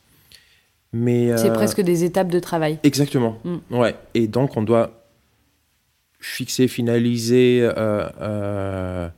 Mais 0.94 1.36
c'est 1.38 1.50
euh, 1.50 1.54
presque 1.54 1.82
des 1.82 2.04
étapes 2.04 2.30
de 2.30 2.40
travail. 2.40 2.80
Exactement. 2.84 3.38
Mm. 3.44 3.76
Ouais. 3.78 3.96
Et 4.14 4.28
donc 4.28 4.58
on 4.58 4.64
doit 4.64 4.92
fixer, 6.20 6.68
finaliser. 6.68 7.60
Euh, 7.62 8.10
euh, 8.22 9.10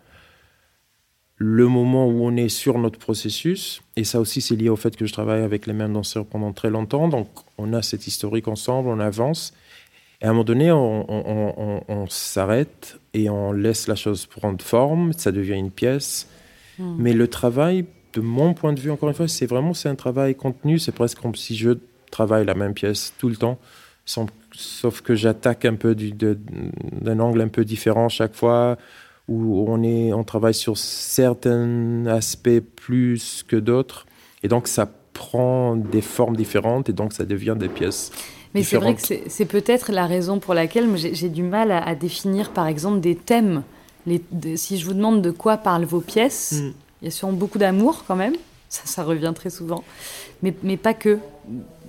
le 1.39 1.67
moment 1.69 2.05
où 2.05 2.25
on 2.25 2.36
est 2.36 2.50
sur 2.50 2.77
notre 2.77 3.00
processus. 3.00 3.81
Et 3.96 4.03
ça 4.03 4.19
aussi, 4.19 4.41
c'est 4.41 4.58
lié 4.58 4.67
au 4.67 4.75
fait 4.75 4.95
que 4.95 5.06
je 5.06 5.13
travaille 5.13 5.41
avec 5.41 5.67
les 5.67 5.73
mêmes 5.73 5.93
danseurs 5.93 6.25
pendant 6.25 6.52
très 6.52 6.69
longtemps. 6.69 7.08
Donc, 7.08 7.30
on 7.58 7.73
a 7.73 7.82
cette 7.82 8.06
historique 8.08 8.49
ensemble, 8.49 8.89
on 8.89 8.99
avance. 8.99 9.54
Et 10.21 10.25
à 10.25 10.30
un 10.30 10.32
moment 10.34 10.43
donné, 10.43 10.69
on, 10.69 12.06
s'arrête 12.10 12.99
et 13.13 13.30
on 13.30 13.54
laisse 13.54 13.88
la 13.88 13.95
chose 13.95 14.25
prendre 14.25 14.62
forme. 14.62 15.13
Ça 15.13 15.32
devient 15.32 15.56
une 15.56 15.71
pièce. 15.71 16.28
Hmm. 16.78 16.97
Mais 16.99 17.13
le 17.13 17.30
travail, 17.30 17.86
de 18.13 18.19
mon 18.19 18.54
point 18.54 18.73
de 18.73 18.80
vue, 18.82 18.91
encore 18.91 19.08
une 19.08 19.15
fois, 19.15 19.30
c'est 19.30 19.45
vraiment 19.45 19.73
c'est 19.73 19.88
un 19.88 19.95
travail 19.95 20.36
contenu. 20.36 20.78
C'est 20.78 20.91
presque 20.91 21.19
comme 21.21 21.36
si 21.36 21.56
je 21.56 21.71
travaille 22.12 22.45
la 22.45 22.54
même 22.54 22.73
pièce 22.73 23.13
tout 23.17 23.30
le 23.30 23.38
temps. 23.38 23.58
sauf 24.04 24.99
que 24.99 25.15
j'attaque 25.15 25.63
un 25.63 25.75
peu 25.75 25.95
d'un 25.95 27.19
angle 27.21 27.39
un 27.39 27.47
peu 27.47 27.63
différent 27.63 28.10
chaque 28.10 28.34
fois 28.34 28.78
où 29.29 29.65
on, 29.67 29.83
est, 29.83 30.11
on 30.11 30.23
travaille 30.23 30.55
sur 30.55 30.77
certains 30.77 32.05
aspects 32.07 32.59
plus 32.75 33.45
que 33.47 33.55
d'autres. 33.55 34.07
Et 34.43 34.47
donc, 34.47 34.67
ça 34.67 34.89
prend 35.13 35.75
des 35.75 36.01
formes 36.01 36.35
différentes 36.35 36.89
et 36.89 36.93
donc 36.93 37.13
ça 37.13 37.25
devient 37.25 37.55
des 37.57 37.69
pièces. 37.69 38.11
Mais 38.55 38.63
c'est 38.63 38.77
vrai 38.77 38.95
que 38.95 39.01
c'est 39.27 39.45
peut-être 39.45 39.91
la 39.91 40.07
raison 40.07 40.39
pour 40.39 40.55
laquelle 40.55 40.89
j'ai 40.95 41.29
du 41.29 41.43
mal 41.43 41.71
à, 41.71 41.93
définir, 41.93 42.49
par 42.49 42.65
exemple, 42.65 42.99
des 42.99 43.15
thèmes. 43.15 43.61
Les, 44.07 44.23
si 44.55 44.79
je 44.79 44.85
vous 44.85 44.93
demande 44.93 45.21
de 45.21 45.29
quoi 45.29 45.57
parlent 45.57 45.85
vos 45.85 46.01
pièces, 46.01 46.53
hmm. 46.63 46.71
il 47.01 47.05
y 47.05 47.07
a 47.09 47.11
sûrement 47.11 47.33
beaucoup 47.33 47.59
d'amour 47.59 48.05
quand 48.07 48.15
même. 48.15 48.35
Ça, 48.69 48.81
ça 48.85 49.03
revient 49.03 49.33
très 49.35 49.51
souvent. 49.51 49.83
Mais, 50.41 50.53
mais 50.63 50.77
pas 50.77 50.95
que. 50.95 51.19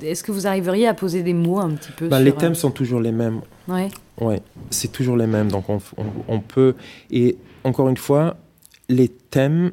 Est-ce 0.02 0.22
que 0.22 0.32
vous 0.32 0.46
arriveriez 0.46 0.86
à 0.86 0.94
poser 0.94 1.22
des 1.22 1.34
mots 1.34 1.60
un 1.60 1.70
petit 1.70 1.92
peu 1.92 2.08
bah, 2.08 2.20
Les 2.20 2.32
thèmes 2.32 2.52
euh, 2.52 2.54
sont 2.54 2.70
toujours 2.70 3.00
les 3.00 3.12
mêmes. 3.12 3.40
Ouais. 3.68 3.88
Ouais, 4.20 4.42
c'est 4.70 4.92
toujours 4.92 5.16
les 5.16 5.26
mêmes. 5.26 5.50
Donc 5.50 5.68
on, 5.68 5.80
on, 6.28 6.40
peut. 6.40 6.74
Et 7.10 7.38
encore 7.64 7.88
une 7.88 7.96
fois, 7.96 8.36
les 8.88 9.08
thèmes, 9.08 9.72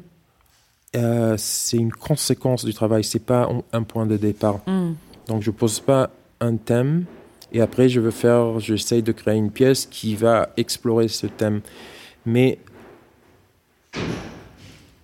euh, 0.96 1.34
c'est 1.36 1.76
une 1.76 1.92
conséquence 1.92 2.64
du 2.64 2.72
travail. 2.72 3.04
C'est 3.04 3.24
pas 3.24 3.48
un 3.72 3.82
point 3.82 4.06
de 4.06 4.16
départ. 4.16 4.60
Hmm. 4.66 4.94
Donc 5.26 5.42
je 5.42 5.50
pose 5.50 5.80
pas 5.80 6.10
un 6.40 6.56
thème 6.56 7.04
et 7.52 7.60
après 7.60 7.88
je 7.88 8.00
veux 8.00 8.10
faire, 8.10 8.60
j'essaye 8.60 9.02
de 9.02 9.12
créer 9.12 9.36
une 9.36 9.50
pièce 9.50 9.86
qui 9.86 10.14
va 10.14 10.50
explorer 10.56 11.08
ce 11.08 11.26
thème. 11.26 11.60
Mais 12.26 12.58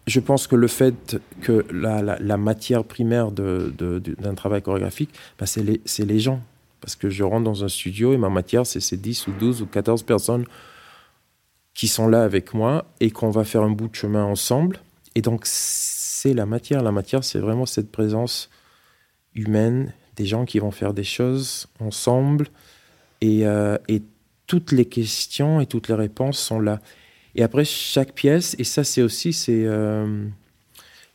je 0.07 0.21
pense 0.21 0.47
que 0.47 0.57
le 0.57 0.69
fait 0.69 1.19
que 1.41 1.65
la, 1.73 2.03
la, 2.03 2.37
matière 2.37 2.85
primaire 2.85 3.31
d'un 3.31 3.71
de, 3.77 3.99
d'un 3.99 4.35
travail 4.35 4.61
chorégraphique, 4.61 5.11
bah, 5.39 5.47
c'est 5.47 5.63
les, 5.63 5.81
les, 5.99 6.21
gens. 6.21 6.41
Parce 6.85 6.97
que 6.97 7.09
je 7.09 7.25
rentre 7.25 7.45
dans 7.45 7.65
un 7.65 7.69
studio 7.69 8.13
et 8.13 8.19
ma 8.19 8.29
matière, 8.29 8.67
c'est 8.67 8.79
ces 8.79 8.99
10 8.99 9.29
ou 9.29 9.33
12 9.33 9.63
ou 9.63 9.67
14 9.67 10.03
personnes 10.03 10.45
qui 11.73 11.89
sont 11.89 12.09
là 12.09 12.25
avec 12.25 12.53
moi 12.53 12.85
et 13.01 13.11
qu'on 13.11 13.31
va 13.31 13.45
faire 13.45 13.63
un 13.63 13.71
bout 13.71 13.89
de 13.89 13.95
chemin 13.95 14.23
ensemble. 14.23 14.81
Et 15.15 15.23
donc, 15.23 15.45
c'est 15.47 16.35
la 16.35 16.45
matière. 16.45 16.83
La 16.83 16.93
matière, 16.93 17.25
c'est 17.25 17.39
vraiment 17.39 17.65
cette 17.65 17.91
présence 17.91 18.51
humaine, 19.35 19.95
des 20.17 20.27
gens 20.27 20.45
qui 20.45 20.59
vont 20.59 20.73
faire 20.73 20.93
des 20.93 21.05
choses 21.05 21.69
ensemble. 21.81 22.49
Et, 23.23 23.47
euh, 23.47 23.79
et 23.89 24.03
toutes 24.47 24.71
les 24.71 24.85
questions 24.85 25.63
et 25.63 25.67
toutes 25.67 25.89
les 25.89 25.95
réponses 25.95 26.39
sont 26.39 26.61
là. 26.61 26.81
Et 27.35 27.43
après, 27.43 27.65
chaque 27.65 28.13
pièce, 28.13 28.57
et 28.59 28.65
ça 28.65 28.85
c'est 28.85 29.01
aussi, 29.01 29.33
c'est 29.33 29.65
euh, 29.65 30.27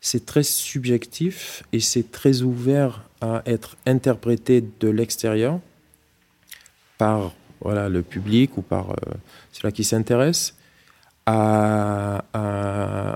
c'est 0.01 0.25
très 0.25 0.43
subjectif 0.43 1.63
et 1.73 1.79
c'est 1.79 2.11
très 2.11 2.41
ouvert 2.41 3.03
à 3.21 3.41
être 3.45 3.75
interprété 3.85 4.63
de 4.79 4.89
l'extérieur 4.89 5.59
par 6.97 7.33
voilà, 7.61 7.89
le 7.89 8.01
public 8.01 8.57
ou 8.57 8.61
par 8.61 8.91
euh, 8.91 8.95
ceux 9.51 9.69
qui 9.71 9.83
s'intéressent 9.83 10.55
à, 11.25 12.23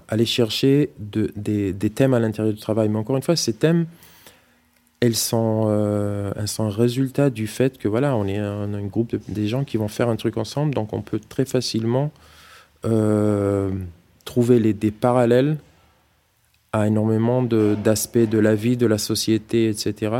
aller 0.07 0.25
chercher 0.25 0.91
de, 0.99 1.31
des, 1.35 1.89
thèmes 1.89 2.13
à 2.13 2.19
l'intérieur 2.19 2.53
du 2.53 2.59
travail. 2.59 2.89
Mais 2.89 2.99
encore 2.99 3.15
une 3.15 3.23
fois, 3.23 3.35
ces 3.35 3.53
thèmes, 3.53 3.87
elles 4.99 5.15
sont, 5.15 5.65
euh, 5.67 6.31
résultat 6.59 7.31
du 7.31 7.47
fait 7.47 7.77
que 7.79 7.87
voilà, 7.87 8.15
on 8.15 8.27
est 8.27 8.37
un, 8.37 8.81
groupe 8.83 9.11
de, 9.11 9.21
des 9.29 9.47
gens 9.47 9.63
qui 9.63 9.77
vont 9.77 9.87
faire 9.87 10.09
un 10.09 10.15
truc 10.15 10.37
ensemble, 10.37 10.75
donc 10.75 10.93
on 10.93 11.01
peut 11.01 11.19
très 11.19 11.45
facilement 11.45 12.11
euh, 12.85 13.71
trouver 14.25 14.59
des 14.73 14.91
parallèles 14.91 15.57
à 16.73 16.87
énormément 16.87 17.43
d'aspects 17.43 18.17
de, 18.17 18.39
la 18.39 18.55
vie, 18.55 18.75
de 18.75 18.87
la 18.87 18.97
société, 18.97 19.69
etc. 19.69 20.11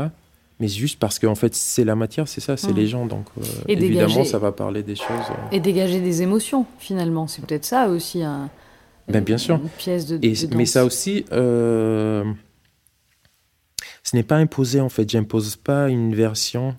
Mais 0.60 0.68
juste 0.68 1.00
parce 1.00 1.18
qu'en 1.18 1.34
fait, 1.34 1.52
c'est 1.54 1.82
la 1.84 1.96
matière, 1.96 2.28
c'est 2.28 2.40
ça, 2.40 2.56
c'est 2.56 2.72
mmh. 2.72 2.76
les 2.76 2.86
gens. 2.86 3.06
Donc, 3.06 3.26
euh, 3.36 3.42
évidemment, 3.66 4.22
ça 4.24 4.38
va 4.38 4.52
parler 4.52 4.84
des 4.84 4.94
choses. 4.94 5.08
Euh. 5.30 5.48
Et 5.50 5.58
dégager 5.58 6.00
des 6.00 6.22
émotions, 6.22 6.64
finalement. 6.78 7.26
C'est 7.26 7.44
peut-être 7.44 7.64
ça 7.64 7.88
aussi, 7.88 8.22
un, 8.22 8.48
ben, 9.08 9.22
bien 9.22 9.36
sûr. 9.36 9.56
une 9.56 9.68
pièce 9.68 10.06
de, 10.06 10.20
Mais 10.56 10.64
ça 10.64 10.84
aussi, 10.84 11.24
ce 11.32 12.24
n'est 14.12 14.22
pas 14.22 14.36
imposé, 14.36 14.80
en 14.80 14.88
fait. 14.88 15.10
J'impose 15.10 15.56
pas 15.56 15.88
une 15.88 16.14
version 16.14 16.76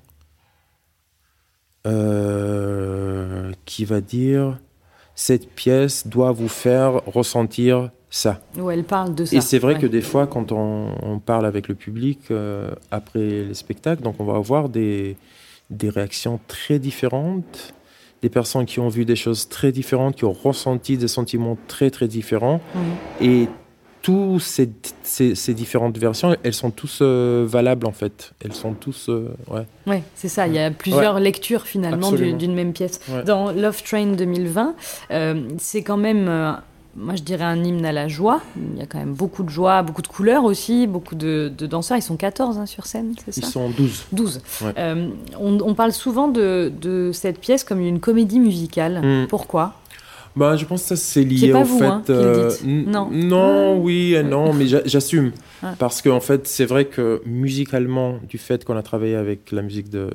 qui 3.65 3.85
va 3.85 4.01
dire 4.01 4.57
cette 5.15 5.49
pièce 5.49 6.07
doit 6.07 6.31
vous 6.31 6.49
faire 6.49 7.01
ressentir 7.05 7.91
ça. 8.09 8.41
Où 8.57 8.69
elle 8.71 8.83
parle 8.83 9.15
de 9.15 9.25
ça. 9.25 9.35
Et 9.35 9.41
c'est 9.41 9.59
vrai 9.59 9.77
que 9.77 9.85
des 9.87 10.01
fois, 10.01 10.27
quand 10.27 10.51
on, 10.51 11.19
parle 11.25 11.45
avec 11.45 11.67
le 11.67 11.75
public 11.75 12.19
euh, 12.31 12.71
après 12.91 13.19
les 13.19 13.53
spectacles, 13.53 14.03
donc 14.03 14.15
on 14.19 14.25
va 14.25 14.35
avoir 14.35 14.69
des, 14.69 15.17
des 15.69 15.89
réactions 15.89 16.39
très 16.47 16.79
différentes, 16.79 17.73
des 18.21 18.29
personnes 18.29 18.65
qui 18.65 18.79
ont 18.79 18.89
vu 18.89 19.05
des 19.05 19.15
choses 19.15 19.49
très 19.49 19.71
différentes, 19.71 20.15
qui 20.15 20.25
ont 20.25 20.33
ressenti 20.33 20.97
des 20.97 21.07
sentiments 21.07 21.57
très 21.67 21.89
très 21.89 22.07
différents. 22.07 22.61
Et 23.21 23.47
toutes 24.05 24.39
ces, 24.39 24.69
ces, 25.01 25.53
différentes 25.55 25.97
versions, 25.97 26.35
elles 26.43 26.53
sont 26.53 26.69
tous 26.69 26.99
euh, 27.01 27.43
valables 27.47 27.87
en 27.87 27.91
fait. 27.91 28.33
Elles 28.43 28.53
sont 28.53 28.73
tous. 28.73 29.09
Euh, 29.09 29.35
ouais, 29.49 29.65
ouais 29.87 30.03
c'est 30.13 30.27
ça. 30.27 30.45
Il 30.45 30.53
y 30.53 30.59
a 30.59 30.69
plusieurs 30.69 31.19
lectures 31.19 31.63
finalement 31.63 32.11
d'une 32.11 32.53
même 32.53 32.71
pièce. 32.71 33.01
Dans 33.25 33.51
Love 33.51 33.81
Train 33.81 34.11
2020, 34.11 34.75
euh, 35.09 35.49
c'est 35.57 35.81
quand 35.81 35.97
même 35.97 36.29
moi 36.95 37.15
je 37.15 37.23
dirais 37.23 37.43
un 37.43 37.63
hymne 37.63 37.85
à 37.85 37.91
la 37.91 38.07
joie. 38.07 38.41
Il 38.73 38.79
y 38.79 38.81
a 38.81 38.85
quand 38.85 38.97
même 38.97 39.13
beaucoup 39.13 39.43
de 39.43 39.49
joie, 39.49 39.83
beaucoup 39.83 40.01
de 40.01 40.07
couleurs 40.07 40.43
aussi, 40.43 40.87
beaucoup 40.87 41.15
de, 41.15 41.49
danseurs. 41.49 41.97
Ils 41.97 42.01
sont 42.01 42.17
14 42.17 42.57
hein, 42.57 42.65
sur 42.65 42.85
scène, 42.85 43.13
c'est 43.23 43.33
ça 43.33 43.41
Ils 43.43 43.49
sont 43.49 43.69
12. 43.69 44.05
12. 44.11 44.41
Euh, 44.77 45.09
on, 45.39 45.73
parle 45.75 45.91
souvent 45.91 46.27
de, 46.27 47.11
cette 47.13 47.39
pièce 47.39 47.63
comme 47.63 47.81
une 47.81 47.99
comédie 47.99 48.39
musicale. 48.39 49.01
Hmm. 49.03 49.27
Pourquoi 49.27 49.73
bah, 50.35 50.57
je 50.57 50.65
pense 50.65 50.81
que 50.81 50.89
ça 50.89 50.95
c'est 50.97 51.23
lié 51.23 51.53
au 51.53 51.63
fait. 51.63 51.85
Hein, 51.85 52.03
euh, 52.09 52.51
non. 52.65 53.09
Non, 53.09 53.77
oui 53.77 54.15
et 54.15 54.23
non, 54.23 54.51
mais 54.51 54.67
j'assume 54.67 55.31
parce 55.79 56.01
qu'en 56.01 56.19
fait 56.19 56.45
c'est 56.45 56.65
vrai 56.65 56.85
que 56.85 57.21
musicalement, 57.25 58.19
du 58.27 58.37
fait 58.37 58.65
qu'on 58.65 58.75
a 58.75 58.83
travaillé 58.83 59.15
avec 59.15 59.53
la 59.53 59.61
musique 59.61 59.89
de 59.89 60.09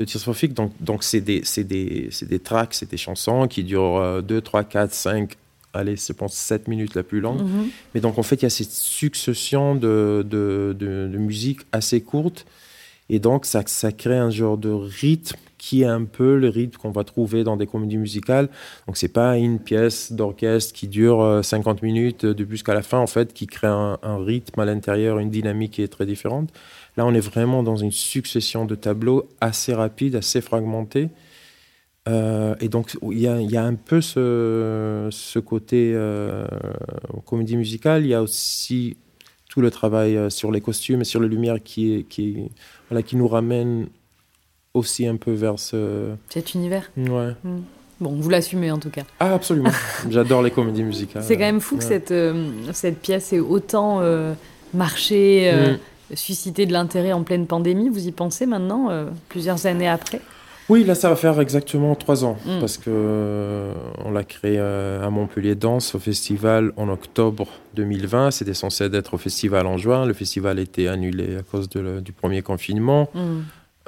de 0.00 0.04
Tears 0.04 0.22
for 0.22 0.34
donc 0.54 0.72
donc 0.80 1.02
c'est 1.02 1.20
des 1.20 1.42
c'est 1.44 1.64
des 1.64 2.08
c'est 2.10 2.26
des 2.26 2.38
tracks, 2.38 2.72
c'est 2.72 2.90
des 2.90 2.96
chansons 2.96 3.48
qui 3.48 3.64
durent 3.64 4.22
2 4.22 4.40
3 4.40 4.64
4 4.64 4.94
5 4.94 5.36
allez, 5.72 5.96
je 5.96 6.12
pense, 6.12 6.34
7 6.34 6.68
minutes 6.68 6.94
la 6.94 7.02
plus 7.02 7.20
longue. 7.20 7.42
Mhm. 7.42 7.68
Mais 7.94 8.00
donc, 8.00 8.18
en 8.18 8.22
fait, 8.22 8.36
il 8.36 8.42
y 8.42 8.46
a 8.46 8.50
cette 8.50 8.70
succession 8.70 9.74
de, 9.74 10.24
de, 10.28 10.74
de, 10.78 11.18
musique 11.18 11.60
assez 11.72 12.00
courte. 12.00 12.46
Et 13.10 13.18
donc, 13.18 13.46
ça, 13.46 13.62
ça 13.66 13.92
crée 13.92 14.16
un 14.18 14.30
genre 14.30 14.58
de 14.58 14.70
rythme 14.70 15.36
qui 15.56 15.82
est 15.82 15.86
un 15.86 16.04
peu 16.04 16.36
le 16.36 16.48
rythme 16.48 16.78
qu'on 16.78 16.90
va 16.90 17.04
trouver 17.04 17.42
dans 17.42 17.56
des 17.56 17.66
comédies 17.66 17.96
musicales. 17.96 18.48
Donc, 18.86 18.96
c'est 18.96 19.12
pas 19.12 19.38
une 19.38 19.58
pièce 19.58 20.12
d'orchestre 20.12 20.72
qui 20.72 20.88
dure 20.88 21.40
50 21.42 21.78
euh, 21.82 21.86
minutes 21.86 22.26
de 22.26 22.46
jusqu'à 22.48 22.74
la 22.74 22.82
fin, 22.82 22.98
en 22.98 23.06
fait, 23.06 23.32
qui 23.32 23.46
crée 23.46 23.66
un, 23.66 23.98
un 24.02 24.24
rythme 24.24 24.60
à 24.60 24.64
l'intérieur, 24.64 25.18
une 25.18 25.30
dynamique 25.30 25.72
qui 25.72 25.82
est 25.82 25.88
très 25.88 26.06
différente. 26.06 26.50
Là, 26.96 27.06
on 27.06 27.14
est 27.14 27.20
vraiment 27.20 27.62
dans 27.62 27.76
une 27.76 27.92
succession 27.92 28.66
de 28.66 28.74
tableaux 28.74 29.28
assez 29.40 29.74
rapide, 29.74 30.16
assez 30.16 30.40
fragmentés. 30.40 31.08
Euh, 32.08 32.54
et 32.60 32.68
donc, 32.68 32.96
il 33.02 33.18
y, 33.18 33.26
a, 33.26 33.64
un 33.64 33.74
peu 33.74 34.00
ce, 34.00 35.38
côté 35.38 35.92
euh, 35.94 36.46
comédie 37.26 37.56
musicale. 37.56 38.04
Il 38.04 38.08
y 38.08 38.14
a 38.14 38.22
aussi 38.22 38.96
tout 39.48 39.60
le 39.60 39.70
travail 39.70 40.16
euh, 40.16 40.30
sur 40.30 40.50
les 40.50 40.60
costumes 40.60 41.02
et 41.02 41.04
sur 41.04 41.20
les 41.20 41.28
lumières 41.28 41.62
qui, 41.62 42.06
qui, 42.08 42.50
voilà, 42.88 43.02
qui 43.02 43.16
nous 43.16 43.28
ramène 43.28 43.88
aussi 44.74 45.06
un 45.06 45.16
peu 45.16 45.32
vers 45.32 45.58
ce... 45.58 46.10
cet 46.28 46.54
univers. 46.54 46.90
Ouais. 46.96 47.32
Hmm. 47.44 47.60
Bon, 48.00 48.12
vous 48.12 48.28
l'assumez 48.28 48.70
en 48.70 48.78
tout 48.78 48.90
cas. 48.90 49.02
Ah, 49.18 49.34
absolument. 49.34 49.70
J'adore 50.08 50.42
les 50.42 50.52
comédies 50.52 50.84
musicales. 50.84 51.24
C'est 51.24 51.36
quand 51.36 51.44
même 51.44 51.60
fou 51.60 51.78
que 51.78 51.84
cette, 51.84 52.14
cette 52.72 53.00
pièce 53.00 53.32
ait 53.32 53.40
autant 53.40 54.00
marché, 54.72 55.52
hmm. 55.52 56.14
suscité 56.14 56.64
de 56.64 56.72
l'intérêt 56.72 57.12
en 57.12 57.24
pleine 57.24 57.48
pandémie. 57.48 57.88
Vous 57.88 58.06
y 58.06 58.12
pensez 58.12 58.46
maintenant, 58.46 58.88
plusieurs 59.28 59.66
années 59.66 59.88
après? 59.88 60.20
Oui, 60.68 60.84
là, 60.84 60.94
ça 60.94 61.08
va 61.08 61.16
faire 61.16 61.40
exactement 61.40 61.94
trois 61.94 62.24
ans 62.24 62.36
mm. 62.44 62.60
parce 62.60 62.76
que 62.76 62.90
euh, 62.90 63.72
on 64.04 64.10
l'a 64.10 64.24
créé 64.24 64.56
euh, 64.58 65.06
à 65.06 65.08
Montpellier 65.08 65.54
Danse 65.54 65.94
au 65.94 65.98
festival 65.98 66.72
en 66.76 66.88
octobre 66.90 67.48
2020. 67.74 68.32
C'était 68.32 68.54
censé 68.54 68.84
être 68.84 69.14
au 69.14 69.18
festival 69.18 69.66
en 69.66 69.78
juin. 69.78 70.04
Le 70.04 70.12
festival 70.12 70.58
a 70.58 70.62
été 70.62 70.86
annulé 70.86 71.36
à 71.36 71.42
cause 71.42 71.70
du 71.70 72.12
premier 72.12 72.42
confinement, 72.42 73.08
mm. 73.14 73.20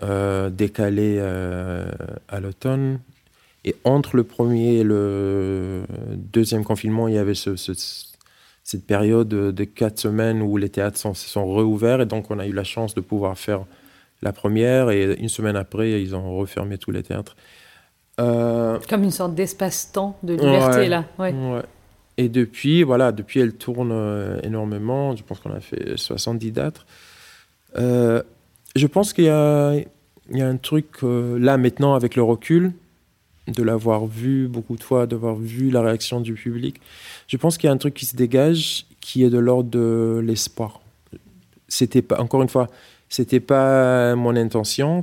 euh, 0.04 0.48
décalé 0.48 1.20
à 1.20 2.40
l'automne. 2.40 3.00
Et 3.66 3.76
entre 3.84 4.16
le 4.16 4.24
premier 4.24 4.76
et 4.76 4.84
le 4.84 5.82
deuxième 6.16 6.64
confinement, 6.64 7.08
il 7.08 7.14
y 7.14 7.18
avait 7.18 7.34
cette 7.34 8.86
période 8.86 9.28
de 9.28 9.64
quatre 9.64 9.98
semaines 9.98 10.40
où 10.40 10.56
les 10.56 10.70
théâtres 10.70 10.96
se 10.96 11.28
sont 11.28 11.54
réouverts 11.54 12.00
et 12.00 12.06
donc 12.06 12.30
on 12.30 12.38
a 12.38 12.46
eu 12.46 12.52
la 12.52 12.64
chance 12.64 12.94
de 12.94 13.02
pouvoir 13.02 13.36
faire 13.36 13.66
la 14.22 14.32
première 14.32 14.90
et 14.90 15.14
une 15.18 15.28
semaine 15.28 15.56
après, 15.56 16.02
ils 16.02 16.14
ont 16.14 16.36
refermé 16.36 16.78
tous 16.78 16.90
les 16.90 17.02
théâtres. 17.02 17.36
Euh, 18.18 18.78
Comme 18.88 19.04
une 19.04 19.10
sorte 19.10 19.34
d'espace-temps 19.34 20.18
de 20.22 20.34
liberté, 20.34 20.88
là. 20.88 21.04
Ouais. 21.18 21.34
Et 22.18 22.28
depuis, 22.28 22.82
voilà, 22.82 23.12
depuis, 23.12 23.40
elle 23.40 23.54
tourne 23.54 23.92
euh, 23.92 24.38
énormément. 24.42 25.16
Je 25.16 25.22
pense 25.22 25.40
qu'on 25.40 25.52
a 25.54 25.60
fait 25.60 25.96
70 25.96 26.52
dates. 26.52 26.84
Euh, 27.78 28.22
je 28.76 28.86
pense 28.86 29.12
qu'il 29.12 29.24
y, 29.24 29.28
y 29.28 29.30
a, 29.30 30.46
un 30.46 30.56
truc, 30.56 31.02
là, 31.02 31.56
maintenant, 31.56 31.94
avec 31.94 32.16
le 32.16 32.22
recul, 32.22 32.72
de 33.48 33.62
l'avoir 33.62 34.06
vu 34.06 34.48
beaucoup 34.48 34.76
de 34.76 34.82
fois, 34.82 35.06
d'avoir 35.06 35.36
vu 35.36 35.70
la 35.70 35.82
réaction 35.82 36.20
du 36.20 36.34
public, 36.34 36.80
je 37.26 37.36
pense 37.36 37.58
qu'il 37.58 37.68
y 37.68 37.70
a 37.70 37.72
un 37.72 37.78
truc 37.78 37.94
qui 37.94 38.06
se 38.06 38.16
dégage 38.16 38.86
qui 39.00 39.24
est 39.24 39.30
de 39.30 39.38
l'ordre 39.38 39.70
de 39.70 40.22
l'espoir. 40.24 40.80
C'était 41.68 42.02
pas, 42.02 42.20
encore 42.20 42.42
une 42.42 42.48
fois, 42.48 42.68
c'était 43.10 43.40
pas 43.40 44.14
mon 44.14 44.34
intention. 44.36 45.02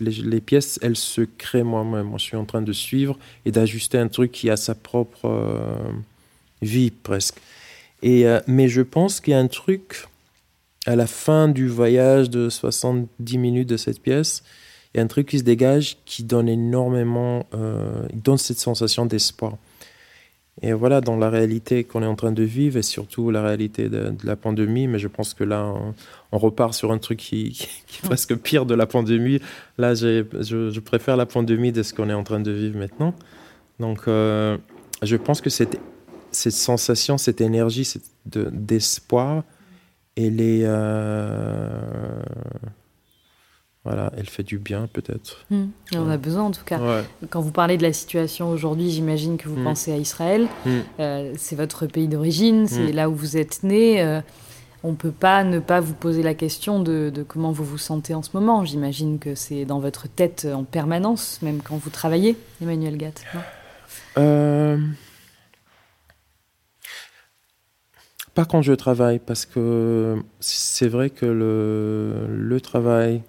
Les, 0.00 0.40
pièces, 0.40 0.78
elles 0.82 0.96
se 0.96 1.20
créent 1.20 1.62
moi-même. 1.62 2.06
Moi, 2.06 2.18
je 2.18 2.24
suis 2.24 2.36
en 2.36 2.44
train 2.44 2.62
de 2.62 2.72
suivre 2.72 3.18
et 3.44 3.52
d'ajuster 3.52 3.98
un 3.98 4.08
truc 4.08 4.32
qui 4.32 4.48
a 4.48 4.56
sa 4.56 4.74
propre 4.74 5.26
euh, 5.26 5.92
vie 6.62 6.90
presque. 6.90 7.36
Et, 8.02 8.26
euh, 8.26 8.40
mais 8.46 8.68
je 8.68 8.82
pense 8.82 9.20
qu'il 9.20 9.32
y 9.32 9.36
a 9.36 9.40
un 9.40 9.48
truc 9.48 10.06
à 10.86 10.96
la 10.96 11.06
fin 11.06 11.48
du 11.48 11.68
voyage 11.68 12.30
de 12.30 12.48
70 12.48 13.38
minutes 13.38 13.68
de 13.68 13.76
cette 13.76 14.00
pièce, 14.00 14.42
il 14.94 14.98
y 14.98 15.00
a 15.00 15.04
un 15.04 15.06
truc 15.06 15.28
qui 15.28 15.38
se 15.38 15.44
dégage 15.44 15.98
qui 16.06 16.22
donne 16.22 16.48
énormément, 16.48 17.44
euh, 17.52 18.06
donne 18.14 18.38
cette 18.38 18.58
sensation 18.58 19.04
d'espoir. 19.04 19.58
Et 20.62 20.72
voilà, 20.72 21.00
dans 21.00 21.16
la 21.16 21.30
réalité 21.30 21.84
qu'on 21.84 22.02
est 22.02 22.06
en 22.06 22.16
train 22.16 22.32
de 22.32 22.42
vivre, 22.42 22.76
et 22.76 22.82
surtout 22.82 23.30
la 23.30 23.42
réalité 23.42 23.88
de, 23.88 24.12
la 24.24 24.36
pandémie, 24.36 24.88
mais 24.88 24.98
je 24.98 25.08
pense 25.08 25.34
que 25.34 25.44
là, 25.44 25.72
on, 26.32 26.38
repart 26.38 26.74
sur 26.74 26.90
un 26.90 26.98
truc 26.98 27.18
qui, 27.18 27.68
est 28.02 28.06
presque 28.06 28.36
pire 28.36 28.66
de 28.66 28.74
la 28.74 28.86
pandémie. 28.86 29.40
Là, 29.78 29.94
je, 29.94 30.24
je, 30.40 30.80
préfère 30.80 31.16
la 31.16 31.26
pandémie 31.26 31.72
de 31.72 31.82
ce 31.82 31.94
qu'on 31.94 32.10
est 32.10 32.14
en 32.14 32.24
train 32.24 32.40
de 32.40 32.50
vivre 32.50 32.78
maintenant. 32.78 33.14
Donc, 33.78 34.08
euh, 34.08 34.58
je 35.02 35.16
pense 35.16 35.40
que 35.40 35.50
cette, 35.50 35.78
cette 36.32 36.52
sensation, 36.52 37.18
cette 37.18 37.40
énergie 37.40 37.88
d'espoir, 38.26 39.44
elle 40.16 40.40
est... 40.40 40.62
Euh, 40.64 42.20
voilà, 43.88 44.12
elle 44.18 44.28
fait 44.28 44.42
du 44.42 44.58
bien 44.58 44.86
peut-être. 44.92 45.46
Hmm. 45.50 45.68
On 45.94 46.10
a 46.10 46.18
besoin 46.18 46.44
en 46.44 46.50
tout 46.50 46.64
cas. 46.64 46.78
Quand 47.30 47.40
vous 47.40 47.52
parlez 47.52 47.78
de 47.78 47.82
la 47.82 47.94
situation 47.94 48.50
aujourd'hui, 48.50 48.90
j'imagine 48.90 49.38
que 49.38 49.48
vous 49.48 49.58
hmm. 49.58 49.64
pensez 49.64 49.92
à 49.92 49.96
Israël. 49.96 50.46
Hmm. 50.66 50.80
Euh, 51.00 51.32
c'est 51.38 51.56
votre 51.56 51.86
pays 51.86 52.06
d'origine, 52.06 52.66
c'est 52.66 52.92
là 52.92 53.08
où 53.08 53.14
vous 53.14 53.38
êtes 53.38 53.62
né. 53.62 54.02
Euh, 54.02 54.20
on 54.84 54.90
ne 54.90 54.96
peut 54.96 55.10
pas 55.10 55.42
ne 55.42 55.58
pas 55.58 55.80
vous 55.80 55.94
poser 55.94 56.22
la 56.22 56.34
question 56.34 56.80
de, 56.80 57.10
comment 57.26 57.50
vous 57.50 57.64
vous 57.64 57.78
sentez 57.78 58.12
en 58.12 58.22
ce 58.22 58.28
moment. 58.34 58.62
J'imagine 58.66 59.18
que 59.18 59.34
c'est 59.34 59.64
dans 59.64 59.80
votre 59.80 60.06
tête 60.06 60.46
en 60.52 60.64
permanence, 60.64 61.38
même 61.40 61.62
quand 61.62 61.76
vous 61.76 61.90
travaillez, 61.90 62.36
Emmanuel 62.60 62.98
Gatt. 62.98 63.24
Euh... 64.18 64.76
Pas 68.34 68.44
quand 68.44 68.60
je 68.60 68.74
travaille, 68.74 69.18
parce 69.18 69.46
que 69.46 70.16
c'est 70.40 70.88
vrai 70.88 71.08
que 71.08 71.24
le, 71.24 72.26
le 72.28 72.60
travail, 72.60 73.22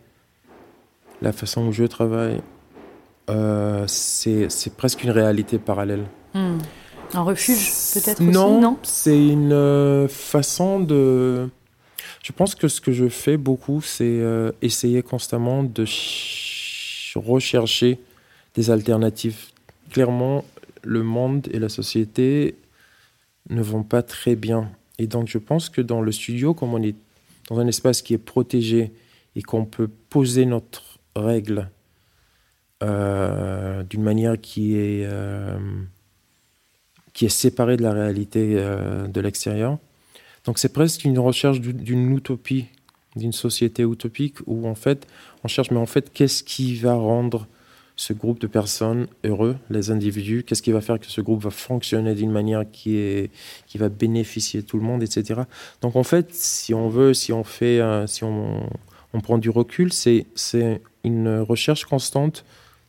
la 1.21 1.31
façon 1.31 1.67
où 1.67 1.71
je 1.71 1.83
travaille, 1.83 2.41
euh, 3.29 3.85
c'est 3.87 4.47
presque 4.75 5.03
une 5.03 5.11
réalité 5.11 5.59
parallèle. 5.59 6.05
Hmm. 6.33 6.57
Un 7.13 7.21
refuge, 7.23 7.71
peut-être 7.93 8.21
Non, 8.21 8.61
non? 8.61 8.77
c'est 8.83 9.17
une 9.17 9.51
euh, 9.51 10.07
façon 10.07 10.79
de. 10.79 11.49
Je 12.23 12.31
pense 12.31 12.53
que 12.53 12.67
ce 12.67 12.81
que 12.81 12.91
je 12.91 13.07
fais 13.07 13.37
beaucoup, 13.37 13.81
c'est 13.81 14.03
euh, 14.05 14.51
essayer 14.61 15.01
constamment 15.01 15.63
de 15.63 15.85
rechercher 17.15 17.99
des 18.53 18.69
alternatives. 18.69 19.47
Clairement, 19.91 20.45
le 20.83 21.01
monde 21.01 21.47
et 21.51 21.59
la 21.59 21.69
société 21.69 22.55
ne 23.49 23.61
vont 23.61 23.83
pas 23.83 24.03
très 24.03 24.35
bien. 24.35 24.69
Et 24.99 25.07
donc, 25.07 25.27
je 25.27 25.39
pense 25.39 25.69
que 25.69 25.81
dans 25.81 26.01
le 26.01 26.11
studio, 26.11 26.53
comme 26.53 26.73
on 26.73 26.83
est 26.83 26.95
dans 27.49 27.59
un 27.59 27.67
espace 27.67 28.01
qui 28.01 28.13
est 28.13 28.19
protégé 28.19 28.91
et 29.35 29.41
qu'on 29.41 29.65
peut 29.65 29.89
poser 30.09 30.45
notre 30.45 30.88
règles 31.15 31.69
euh, 32.81 33.83
d'une 33.83 34.03
manière 34.03 34.39
qui 34.39 34.77
est, 34.77 35.03
euh, 35.03 35.57
qui 37.11 37.25
est 37.25 37.29
séparée 37.29 37.75
de 37.75 37.83
la 37.83 37.91
réalité 37.91 38.53
euh, 38.55 39.05
de 39.07 39.19
l'extérieur. 39.19 39.77
Donc 40.45 40.59
c'est 40.59 40.71
presque 40.71 41.03
une 41.03 41.19
recherche 41.19 41.59
d'une 41.59 42.15
utopie, 42.15 42.67
d'une 43.17 43.33
société 43.33 43.83
utopique 43.83 44.37
où 44.47 44.65
en 44.65 44.75
fait 44.75 45.05
on 45.43 45.49
cherche, 45.49 45.71
mais 45.71 45.79
en 45.79 45.85
fait 45.85 46.13
qu'est-ce 46.13 46.41
qui 46.41 46.75
va 46.75 46.93
rendre 46.93 47.47
ce 47.97 48.13
groupe 48.13 48.39
de 48.39 48.47
personnes 48.47 49.07
heureux, 49.25 49.57
les 49.69 49.91
individus, 49.91 50.45
qu'est-ce 50.45 50.61
qui 50.61 50.71
va 50.71 50.79
faire 50.79 51.01
que 51.01 51.07
ce 51.07 51.19
groupe 51.19 51.43
va 51.43 51.49
fonctionner 51.49 52.15
d'une 52.15 52.31
manière 52.31 52.63
qui, 52.71 52.95
est, 52.95 53.29
qui 53.67 53.77
va 53.77 53.89
bénéficier 53.89 54.63
tout 54.63 54.77
le 54.77 54.83
monde, 54.83 55.03
etc. 55.03 55.41
Donc 55.81 55.97
en 55.97 56.03
fait, 56.03 56.33
si 56.33 56.73
on 56.73 56.87
veut, 56.87 57.13
si 57.13 57.33
on 57.33 57.43
fait, 57.43 57.81
si 58.07 58.23
on 59.13 59.21
prend 59.21 59.37
du 59.37 59.49
recul, 59.49 59.91
c'est 59.93 60.25
une 61.03 61.39
recherche 61.39 61.85
constante 61.85 62.45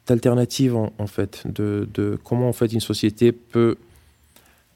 d'alternatives 0.07 0.77
en, 0.77 1.07
fait, 1.07 1.43
de, 1.47 1.89
de, 1.95 2.19
comment 2.25 2.49
en 2.49 2.53
fait 2.53 2.73
une 2.73 2.81
société 2.81 3.33
peut 3.33 3.77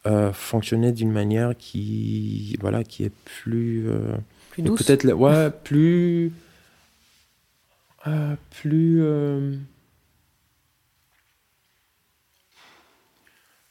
euh, 0.07 0.33
fonctionner 0.33 0.93
d'une 0.93 1.11
manière 1.11 1.57
qui, 1.57 2.57
voilà, 2.61 2.85
qui 2.85 3.05
est 3.05 3.13
plus, 3.25 3.89
euh, 3.89 4.13
plus 4.51 4.63
douce. 4.63 4.83
Peut-être, 4.83 5.11
ouais, 5.13 5.51
plus, 5.51 6.31
euh, 8.07 8.35
plus. 8.51 9.03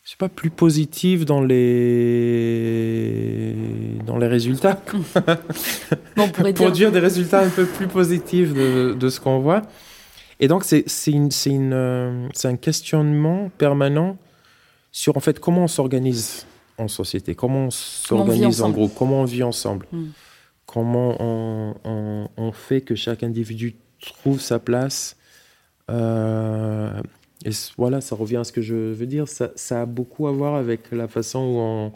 Je 0.03 0.11
sais 0.11 0.17
pas, 0.17 0.29
plus 0.29 0.49
positive 0.49 1.23
dans 1.23 1.41
les 1.41 3.53
dans 4.05 4.17
les 4.17 4.27
résultats. 4.27 4.81
bon, 6.15 6.23
on 6.23 6.29
pourrait 6.29 6.53
Produire 6.53 6.91
des 6.91 6.99
résultats 6.99 7.41
un 7.41 7.49
peu 7.49 7.65
plus 7.65 7.87
positifs 7.87 8.53
de, 8.53 8.93
de 8.93 9.09
ce 9.09 9.21
qu'on 9.21 9.39
voit. 9.39 9.61
Et 10.39 10.47
donc, 10.49 10.65
c'est 10.65 10.85
euh, 11.07 12.27
un 12.43 12.55
questionnement 12.57 13.49
permanent 13.57 14.17
sur 14.91 15.15
en 15.15 15.21
fait 15.21 15.39
comment 15.39 15.63
on 15.63 15.67
s'organise 15.67 16.45
en 16.77 16.89
société, 16.89 17.33
comment 17.33 17.67
on 17.67 17.71
s'organise 17.71 18.61
en 18.61 18.71
groupe, 18.71 18.93
comment 18.97 19.21
on 19.21 19.25
vit 19.25 19.43
ensemble, 19.43 19.85
hmm. 19.91 20.07
comment 20.65 21.15
on, 21.19 22.27
on, 22.35 22.51
fait 22.51 22.81
que 22.81 22.95
chaque 22.95 23.23
individu 23.23 23.75
trouve 24.01 24.41
sa 24.41 24.59
place. 24.59 25.15
Euh, 25.89 26.91
et 27.45 27.51
voilà, 27.77 28.01
ça 28.01 28.15
revient 28.15 28.37
à 28.37 28.43
ce 28.43 28.51
que 28.51 28.61
je 28.61 28.75
veux 28.75 29.05
dire. 29.05 29.27
Ça, 29.27 29.51
ça, 29.55 29.81
a 29.81 29.85
beaucoup 29.85 30.27
à 30.27 30.31
voir 30.31 30.55
avec 30.55 30.91
la 30.91 31.07
façon 31.07 31.39
où 31.39 31.57
on, 31.59 31.91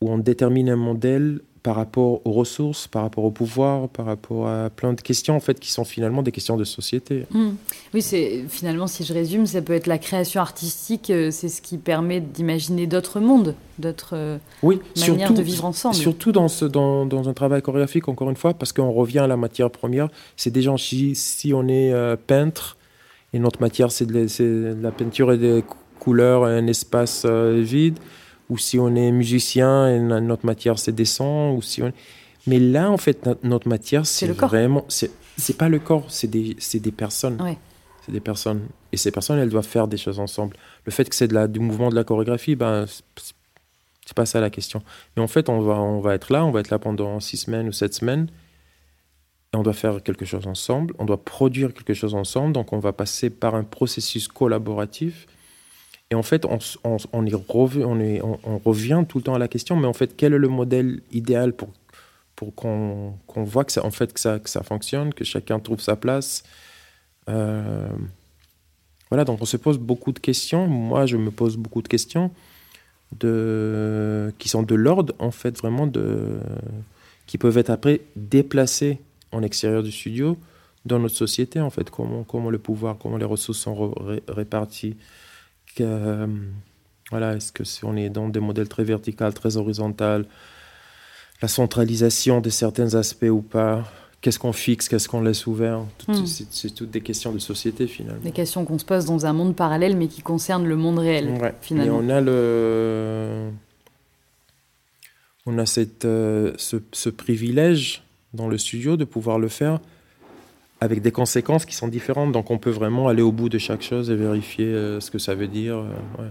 où 0.00 0.10
on 0.10 0.18
détermine 0.18 0.68
un 0.68 0.76
modèle 0.76 1.40
par 1.62 1.76
rapport 1.76 2.20
aux 2.26 2.32
ressources, 2.32 2.88
par 2.88 3.02
rapport 3.02 3.22
au 3.22 3.30
pouvoir, 3.30 3.88
par 3.88 4.06
rapport 4.06 4.48
à 4.48 4.68
plein 4.68 4.92
de 4.94 5.00
questions 5.00 5.36
en 5.36 5.40
fait 5.40 5.60
qui 5.60 5.70
sont 5.70 5.84
finalement 5.84 6.22
des 6.22 6.32
questions 6.32 6.56
de 6.56 6.64
société. 6.64 7.24
Hmm. 7.30 7.50
Oui, 7.94 8.02
c'est 8.02 8.44
finalement 8.48 8.88
si 8.88 9.04
je 9.04 9.12
résume, 9.12 9.46
ça 9.46 9.62
peut 9.62 9.72
être 9.72 9.86
la 9.86 9.98
création 9.98 10.40
artistique, 10.40 11.10
euh, 11.10 11.30
c'est 11.30 11.48
ce 11.48 11.62
qui 11.62 11.78
permet 11.78 12.20
d'imaginer 12.20 12.88
d'autres 12.88 13.20
mondes, 13.20 13.54
d'autres 13.78 14.14
euh, 14.14 14.38
oui, 14.64 14.80
manières 14.96 15.32
de 15.32 15.42
vivre 15.42 15.64
ensemble. 15.64 15.94
Surtout 15.94 16.32
dans, 16.32 16.48
ce, 16.48 16.64
dans, 16.64 17.06
dans, 17.06 17.28
un 17.28 17.32
travail 17.32 17.62
chorégraphique, 17.62 18.08
encore 18.08 18.28
une 18.28 18.36
fois, 18.36 18.54
parce 18.54 18.72
qu'on 18.72 18.90
revient 18.90 19.20
à 19.20 19.28
la 19.28 19.36
matière 19.36 19.70
première. 19.70 20.08
C'est 20.36 20.50
des 20.50 20.62
gens 20.62 20.76
si, 20.76 21.14
si 21.14 21.54
on 21.54 21.68
est 21.68 21.92
euh, 21.92 22.16
peintre 22.16 22.76
et 23.32 23.38
notre 23.38 23.60
matière 23.60 23.90
c'est 23.90 24.06
de, 24.06 24.12
de, 24.12 24.82
la 24.82 24.90
peinture 24.90 25.32
et 25.32 25.38
des 25.38 25.64
couleurs, 25.98 26.44
un 26.44 26.66
espace 26.66 27.24
vide 27.24 27.98
ou 28.48 28.58
si 28.58 28.78
on 28.78 28.94
est 28.94 29.12
musicien 29.12 29.88
et 29.88 29.98
notre 29.98 30.44
matière 30.44 30.78
c'est 30.78 30.92
des 30.92 31.04
sons, 31.04 31.54
ou 31.56 31.62
si 31.62 31.82
on... 31.82 31.92
Mais 32.46 32.58
là, 32.58 32.90
en 32.90 32.96
fait, 32.96 33.28
notre, 33.44 33.68
matière, 33.68 34.06
c'est 34.06 34.26
vraiment. 34.28 34.84
C'est 34.88 35.56
pas 35.56 35.68
le 35.68 35.78
corps, 35.78 36.10
c'est 36.10 36.28
des, 36.28 36.56
des, 36.74 36.92
personnes. 36.92 37.38
C'est 38.04 38.12
des 38.12 38.20
personnes. 38.20 38.66
Et 38.90 38.96
ces 38.96 39.12
personnes, 39.12 39.38
elles 39.38 39.48
doivent 39.48 39.66
faire 39.66 39.86
des 39.86 39.96
choses 39.96 40.18
ensemble. 40.18 40.56
Le 40.84 40.92
fait 40.92 41.08
que 41.08 41.14
c'est 41.14 41.32
du 41.48 41.60
mouvement 41.60 41.88
de 41.88 41.94
la 41.94 42.04
chorégraphie, 42.04 42.56
ben, 42.56 42.86
c'est 42.86 44.16
pas 44.16 44.26
ça 44.26 44.40
la 44.40 44.50
question. 44.50 44.82
Mais 45.16 45.22
en 45.22 45.28
fait, 45.28 45.48
on 45.48 45.60
va, 45.60 45.74
on 45.74 46.00
va 46.00 46.14
être 46.14 46.32
là, 46.32 46.44
on 46.44 46.50
va 46.50 46.60
être 46.60 46.70
là 46.70 46.78
pendant 46.78 47.20
six 47.20 47.36
semaines 47.36 47.68
ou 47.68 47.72
sept 47.72 47.94
semaines. 47.94 48.28
On 49.54 49.62
doit 49.62 49.74
faire 49.74 50.02
quelque 50.02 50.24
chose 50.24 50.46
ensemble, 50.46 50.94
on 50.98 51.04
doit 51.04 51.22
produire 51.22 51.74
quelque 51.74 51.94
chose 51.94 52.14
ensemble. 52.14 52.52
Donc, 52.54 52.72
on 52.72 52.78
va 52.78 52.92
passer 52.92 53.28
par 53.28 53.54
un 53.54 53.64
processus 53.64 54.26
collaboratif 54.28 55.26
et 56.12 56.14
en 56.14 56.22
fait, 56.22 56.44
on, 56.44 56.58
y 57.24 57.34
revient, 57.34 59.04
tout 59.08 59.16
le 59.16 59.24
temps 59.24 59.34
à 59.34 59.38
la 59.38 59.48
question, 59.48 59.76
mais 59.76 59.86
en 59.86 59.94
fait, 59.94 60.14
quel 60.14 60.34
est 60.34 60.38
le 60.38 60.48
modèle 60.48 61.00
idéal 61.10 61.54
pour, 61.54 61.70
qu'on 62.54 63.14
voit 63.34 63.64
que 63.64 63.72
ça, 63.72 63.82
en 63.82 63.90
fait, 63.90 64.18
ça, 64.18 64.62
fonctionne, 64.62 65.14
que 65.14 65.24
chacun 65.24 65.58
trouve 65.58 65.80
sa 65.80 65.96
place 65.96 66.42
euh, 67.30 67.88
Voilà, 69.08 69.24
donc 69.24 69.40
on 69.40 69.46
se 69.46 69.56
pose 69.56 69.78
beaucoup 69.78 70.12
de 70.12 70.18
questions. 70.18 70.66
Moi, 70.66 71.06
je 71.06 71.16
me 71.16 71.30
pose 71.30 71.56
beaucoup 71.56 71.80
de 71.80 71.88
questions 71.88 72.30
qui 73.18 74.48
sont 74.50 74.62
de 74.62 74.74
l'ordre, 74.74 75.14
en 75.18 75.30
fait, 75.30 75.56
vraiment, 75.56 75.86
de, 75.86 76.40
qui 77.26 77.38
peuvent 77.38 77.56
être 77.56 77.70
après 77.70 78.02
déplacées 78.16 78.98
en 79.32 79.42
extérieur 79.42 79.82
du 79.82 79.90
studio 79.90 80.36
dans 80.84 80.98
notre 80.98 81.14
société, 81.14 81.60
en 81.60 81.70
fait, 81.70 81.90
comment, 81.90 82.24
comment 82.24 82.50
le 82.50 82.58
pouvoir, 82.58 82.98
comment 82.98 83.16
les 83.16 83.24
ressources 83.24 83.58
sont 83.58 83.94
réparties 84.28 84.96
euh, 85.80 86.26
voilà, 87.10 87.34
est-ce 87.34 87.52
que 87.52 87.64
si 87.64 87.84
on 87.84 87.96
est 87.96 88.08
dans 88.08 88.28
des 88.28 88.40
modèles 88.40 88.68
très 88.68 88.84
verticaux, 88.84 89.30
très 89.32 89.56
horizontaux, 89.56 90.24
la 91.42 91.48
centralisation 91.48 92.40
de 92.40 92.50
certains 92.50 92.94
aspects 92.94 93.24
ou 93.30 93.42
pas 93.42 93.84
Qu'est-ce 94.22 94.38
qu'on 94.38 94.52
fixe, 94.52 94.88
qu'est-ce 94.88 95.08
qu'on 95.08 95.20
laisse 95.20 95.48
ouvert 95.48 95.80
hmm. 96.06 96.24
C'est 96.24 96.70
toutes 96.72 96.92
des 96.92 97.00
questions 97.00 97.32
de 97.32 97.40
société 97.40 97.88
finalement. 97.88 98.22
Des 98.22 98.30
questions 98.30 98.64
qu'on 98.64 98.78
se 98.78 98.84
pose 98.84 99.04
dans 99.04 99.26
un 99.26 99.32
monde 99.32 99.56
parallèle 99.56 99.96
mais 99.96 100.06
qui 100.06 100.22
concernent 100.22 100.66
le 100.66 100.76
monde 100.76 101.00
réel 101.00 101.52
finalement. 101.60 102.00
Et 102.00 102.04
on 102.04 102.08
a 102.08 102.20
le, 102.20 103.50
on 105.44 105.58
a 105.58 105.66
cette, 105.66 106.04
euh, 106.04 106.52
ce, 106.56 106.76
ce, 106.92 107.10
privilège 107.10 108.04
dans 108.34 108.48
le 108.48 108.58
studio 108.58 108.96
de 108.96 109.04
pouvoir 109.04 109.38
le 109.38 109.48
faire 109.48 109.80
avec 110.82 111.00
des 111.00 111.12
conséquences 111.12 111.64
qui 111.64 111.76
sont 111.76 111.86
différentes. 111.86 112.32
Donc 112.32 112.50
on 112.50 112.58
peut 112.58 112.70
vraiment 112.70 113.06
aller 113.06 113.22
au 113.22 113.30
bout 113.30 113.48
de 113.48 113.58
chaque 113.58 113.82
chose 113.82 114.10
et 114.10 114.16
vérifier 114.16 114.66
euh, 114.66 114.98
ce 114.98 115.12
que 115.12 115.18
ça 115.18 115.36
veut 115.36 115.46
dire. 115.46 115.76
Euh, 115.76 116.28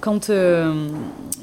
quand 0.00 0.30
euh, 0.30 0.88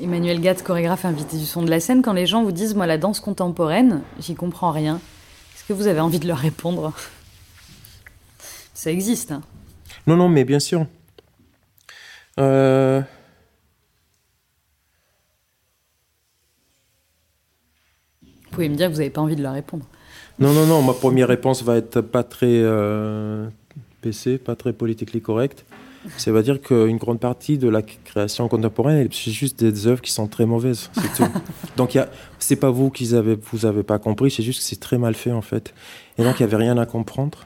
Emmanuel 0.01 0.39
Gatt, 0.39 0.63
chorégraphe 0.63 1.03
invité 1.03 1.37
du 1.37 1.45
son 1.45 1.61
de 1.61 1.69
la 1.69 1.81
scène, 1.81 2.01
quand 2.01 2.13
les 2.13 2.25
gens 2.25 2.43
vous 2.43 2.53
disent 2.53 2.73
moi 2.73 2.87
la 2.87 2.97
danse 2.97 3.19
contemporaine, 3.19 4.01
j'y 4.21 4.33
comprends 4.33 4.71
rien, 4.71 5.01
est-ce 5.55 5.65
que 5.65 5.73
vous 5.73 5.87
avez 5.87 5.99
envie 5.99 6.19
de 6.19 6.27
leur 6.27 6.37
répondre? 6.37 6.93
Ça 8.73 8.91
existe. 8.91 9.33
Hein? 9.33 9.41
Non, 10.07 10.15
non, 10.15 10.29
mais 10.29 10.45
bien 10.45 10.59
sûr. 10.59 10.85
Pouvez 18.55 18.69
me 18.69 18.75
dire 18.75 18.87
que 18.87 18.93
vous 18.93 18.99
n'avez 18.99 19.09
pas 19.09 19.21
envie 19.21 19.35
de 19.35 19.43
leur 19.43 19.53
répondre. 19.53 19.85
Non, 20.39 20.53
non, 20.53 20.65
non, 20.65 20.81
ma 20.81 20.93
première 20.93 21.27
réponse 21.27 21.63
va 21.63 21.77
être 21.77 22.01
pas 22.01 22.23
très 22.23 22.47
euh, 22.49 23.47
PC, 24.01 24.37
pas 24.37 24.55
très 24.55 24.73
politiquement 24.73 25.21
correcte. 25.21 25.65
Ça 26.17 26.31
veut 26.31 26.43
dire 26.43 26.61
qu'une 26.61 26.97
grande 26.97 27.19
partie 27.19 27.57
de 27.57 27.67
la 27.67 27.81
création 27.81 28.47
contemporaine, 28.47 29.07
c'est 29.11 29.31
juste 29.31 29.63
des 29.63 29.87
œuvres 29.87 30.01
qui 30.01 30.11
sont 30.11 30.27
très 30.27 30.45
mauvaises, 30.45 30.91
c'est 30.93 31.13
tout. 31.23 31.31
donc, 31.77 31.97
c'est 32.37 32.57
pas 32.57 32.69
vous 32.69 32.91
qui 32.91 33.15
avez, 33.15 33.35
vous 33.51 33.65
avez 33.65 33.81
pas 33.81 33.97
compris, 33.97 34.29
c'est 34.29 34.43
juste 34.43 34.59
que 34.59 34.65
c'est 34.65 34.79
très 34.79 34.99
mal 34.99 35.15
fait 35.15 35.31
en 35.31 35.41
fait. 35.41 35.73
Et 36.17 36.23
donc, 36.23 36.39
il 36.39 36.43
n'y 36.45 36.53
avait 36.53 36.63
rien 36.63 36.77
à 36.77 36.85
comprendre. 36.85 37.39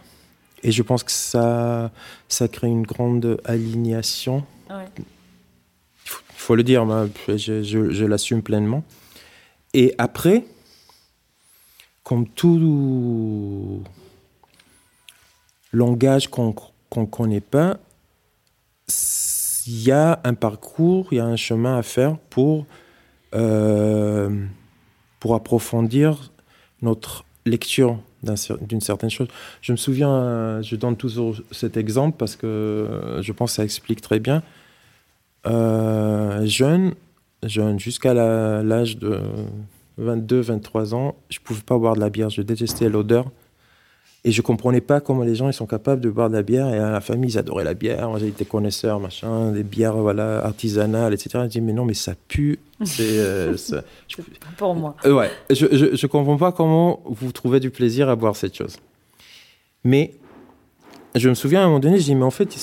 Et 0.62 0.72
je 0.72 0.84
pense 0.84 1.04
que 1.04 1.12
ça, 1.12 1.92
ça 2.28 2.50
crée 2.50 2.68
une 2.68 2.86
grande 2.86 3.40
alignation. 3.46 4.44
Il 4.70 6.12
faut, 6.36 6.56
le 6.56 6.64
dire, 6.64 6.86
je, 7.30 7.64
je 7.64 8.06
l'assume 8.06 8.42
pleinement. 8.42 8.84
Et 9.74 9.96
après, 9.98 10.44
comme 12.10 12.28
tout 12.28 13.84
langage 15.72 16.28
qu'on 16.28 16.56
ne 16.98 17.06
connaît 17.06 17.40
pas, 17.40 17.78
il 19.68 19.84
y 19.84 19.92
a 19.92 20.20
un 20.24 20.34
parcours, 20.34 21.10
il 21.12 21.18
y 21.18 21.20
a 21.20 21.26
un 21.26 21.36
chemin 21.36 21.78
à 21.78 21.84
faire 21.84 22.18
pour, 22.32 22.66
euh, 23.36 24.44
pour 25.20 25.36
approfondir 25.36 26.32
notre 26.82 27.26
lecture 27.46 28.00
d'une 28.24 28.82
certaine 28.82 29.12
chose. 29.12 29.28
Je 29.62 29.72
me 29.72 29.78
souviens, 29.78 30.64
je 30.64 30.76
donne 30.78 30.98
toujours 30.98 31.36
cet 31.52 31.78
exemple 31.78 32.18
parce 32.18 32.36
que 32.36 33.20
je 33.22 33.32
pense 33.34 33.52
que 33.52 33.56
ça 33.58 33.64
explique 33.64 34.02
très 34.02 34.20
bien. 34.20 34.42
Euh, 35.46 36.44
jeune, 36.48 36.96
jeune 37.44 37.80
jusqu'à 37.80 38.16
l'âge 38.16 38.98
de 38.98 39.22
22, 40.00 40.40
23 40.40 40.96
ans, 40.96 41.16
je 41.30 41.40
pouvais 41.40 41.62
pas 41.62 41.78
boire 41.78 41.96
de 41.96 42.00
la 42.00 42.10
bière. 42.10 42.30
Je 42.30 42.42
détestais 42.42 42.90
l'odeur. 42.90 43.26
Et 44.26 44.32
je 44.32 44.42
comprenais 44.42 44.82
pas 44.82 45.00
comment 45.00 45.24
les 45.24 45.34
gens 45.34 45.48
ils 45.48 45.54
sont 45.54 45.66
capables 45.66 46.02
de 46.02 46.10
boire 46.10 46.30
de 46.30 46.36
la 46.36 46.42
bière. 46.42 46.68
Et 46.74 46.78
à 46.78 46.92
la 46.92 47.00
famille, 47.00 47.32
ils 47.32 47.38
adoraient 47.38 47.64
la 47.64 47.74
bière. 47.74 48.10
Moi, 48.10 48.20
j'étais 48.20 48.44
connaisseur, 48.44 49.00
machin, 49.00 49.52
des 49.52 49.64
bières 49.64 49.96
voilà, 49.96 50.44
artisanales, 50.46 51.14
etc. 51.14 51.30
Je 51.44 51.50
dis, 51.50 51.62
mais 51.62 51.72
non, 51.72 51.86
mais 51.86 51.94
ça 51.94 52.14
pue. 52.28 52.60
C'est 52.84 53.20
euh, 53.20 53.56
pour 54.58 54.76
moi. 54.76 54.96
Euh, 55.06 55.14
ouais, 55.14 55.32
je, 55.50 55.68
je, 55.72 55.96
je, 55.96 56.08
comprends 56.08 56.38
pas 56.38 56.52
comment 56.52 57.02
vous 57.06 57.32
trouvez 57.32 57.62
du 57.62 57.70
plaisir 57.70 58.10
à 58.10 58.16
boire 58.18 58.36
cette 58.36 58.56
chose. 58.56 58.78
Mais 59.86 60.14
je 61.16 61.30
me 61.30 61.34
souviens 61.34 61.62
à 61.62 61.64
un 61.64 61.68
moment 61.68 61.80
donné, 61.80 61.98
je 62.00 62.04
dis, 62.04 62.16
mais 62.16 62.26
en 62.26 62.32
fait, 62.32 62.54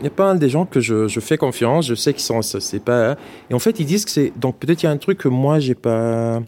il 0.00 0.04
y 0.04 0.06
a 0.06 0.10
pas 0.10 0.26
mal 0.26 0.38
des 0.38 0.48
gens 0.48 0.66
que 0.66 0.80
je, 0.80 1.08
je 1.08 1.20
fais 1.20 1.38
confiance, 1.38 1.86
je 1.86 1.94
sais 1.94 2.12
qu'ils 2.12 2.22
sont, 2.22 2.42
c'est 2.42 2.84
pas. 2.84 3.16
Et 3.50 3.54
en 3.54 3.58
fait, 3.58 3.80
ils 3.80 3.86
disent 3.86 4.04
que 4.04 4.10
c'est. 4.10 4.32
Donc 4.36 4.58
peut-être 4.58 4.82
il 4.82 4.86
y 4.86 4.88
a 4.88 4.92
un 4.92 4.98
truc 4.98 5.18
que 5.18 5.28
moi, 5.28 5.58
j'ai 5.58 5.74
pas 5.74 6.42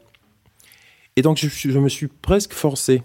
et 1.17 1.23
donc, 1.23 1.39
je, 1.39 1.79
me 1.79 1.89
suis 1.89 2.09
presque 2.09 2.53
forcé 2.53 3.03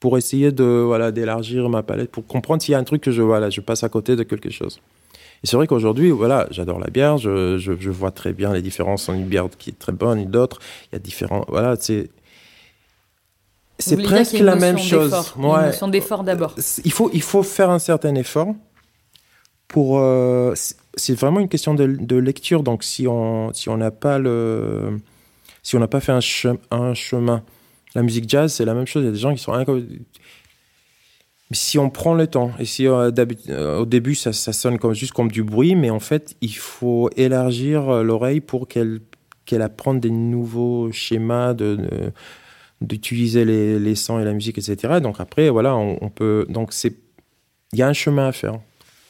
pour 0.00 0.18
essayer 0.18 0.52
de 0.52 0.64
voilà 0.64 1.12
d'élargir 1.12 1.68
ma 1.68 1.82
palette, 1.82 2.10
pour 2.10 2.26
comprendre 2.26 2.62
s'il 2.62 2.72
y 2.72 2.74
a 2.74 2.78
un 2.78 2.84
truc 2.84 3.02
que 3.02 3.12
je 3.12 3.22
voilà, 3.22 3.50
je 3.50 3.60
passe 3.60 3.84
à 3.84 3.88
côté 3.88 4.16
de 4.16 4.22
quelque 4.24 4.50
chose. 4.50 4.80
Et 5.42 5.46
c'est 5.46 5.56
vrai 5.56 5.66
qu'aujourd'hui, 5.66 6.10
voilà, 6.10 6.46
j'adore 6.50 6.78
la 6.78 6.88
bière, 6.88 7.18
je, 7.18 7.58
je, 7.58 7.90
vois 7.90 8.12
très 8.12 8.32
bien 8.32 8.52
les 8.52 8.62
différences 8.62 9.08
entre 9.08 9.18
une 9.18 9.26
bière 9.26 9.48
qui 9.58 9.70
est 9.70 9.78
très 9.78 9.92
bonne 9.92 10.18
et 10.18 10.26
d'autres. 10.26 10.60
Il 10.90 10.94
y 10.94 10.96
a 10.96 10.98
différents, 10.98 11.44
voilà, 11.48 11.76
c'est. 11.78 12.10
c'est 13.78 14.00
presque 14.00 14.38
la 14.38 14.54
même 14.54 14.78
chose. 14.78 15.12
Ouais. 15.36 15.48
Une 15.48 15.66
notion 15.66 15.88
d'effort 15.88 16.22
d'abord. 16.22 16.54
Il 16.84 16.92
faut, 16.92 17.10
il 17.12 17.22
faut 17.22 17.42
faire 17.42 17.70
un 17.70 17.80
certain 17.80 18.14
effort 18.14 18.54
pour. 19.66 19.98
Euh, 19.98 20.54
c'est 20.94 21.14
vraiment 21.14 21.40
une 21.40 21.48
question 21.48 21.74
de, 21.74 21.86
de, 21.86 22.16
lecture. 22.16 22.62
Donc, 22.62 22.84
si 22.84 23.08
on 23.08 23.52
si 23.52 23.68
on 23.68 23.76
n'a 23.76 23.90
pas 23.90 24.18
le, 24.18 25.00
si 25.62 25.76
on 25.76 25.80
n'a 25.80 25.88
pas 25.88 26.00
fait 26.00 26.12
un, 26.12 26.20
un, 26.70 26.94
chemin, 26.94 27.42
la 27.94 28.02
musique 28.02 28.28
jazz, 28.28 28.52
c'est 28.52 28.64
la 28.64 28.74
même 28.74 28.86
chose. 28.86 29.02
Il 29.02 29.06
y 29.06 29.08
a 29.08 29.12
des 29.12 29.18
gens 29.18 29.34
qui 29.34 29.42
sont 29.42 29.52
si 31.52 31.78
on 31.78 31.90
prend 31.90 32.14
le 32.14 32.26
temps, 32.26 32.50
et 32.58 32.64
si 32.64 32.86
euh, 32.86 33.10
euh, 33.50 33.78
au 33.78 33.84
début 33.84 34.14
ça, 34.14 34.32
ça, 34.32 34.54
sonne 34.54 34.78
comme, 34.78 34.94
juste 34.94 35.12
comme 35.12 35.30
du 35.30 35.42
bruit, 35.42 35.74
mais 35.74 35.90
en 35.90 36.00
fait 36.00 36.34
il 36.40 36.56
faut 36.56 37.10
élargir 37.14 38.02
l'oreille 38.02 38.40
pour 38.40 38.68
qu'elle 38.68 39.00
qu'elle 39.44 39.60
apprenne 39.60 40.00
des 40.00 40.10
nouveaux 40.10 40.90
schémas 40.92 41.52
de, 41.52 41.76
de 41.76 42.12
d'utiliser 42.82 43.44
les, 43.44 43.78
les, 43.78 43.94
sons 43.94 44.18
et 44.18 44.24
la 44.24 44.32
musique, 44.32 44.58
etc. 44.58 45.00
Donc 45.00 45.20
après, 45.20 45.48
voilà, 45.50 45.76
on, 45.76 46.08
peut. 46.10 46.46
Donc 46.48 46.72
c'est, 46.72 46.94
il 47.72 47.78
y 47.78 47.82
a 47.82 47.88
un 47.88 47.92
chemin 47.92 48.28
à 48.28 48.32
faire. 48.32 48.58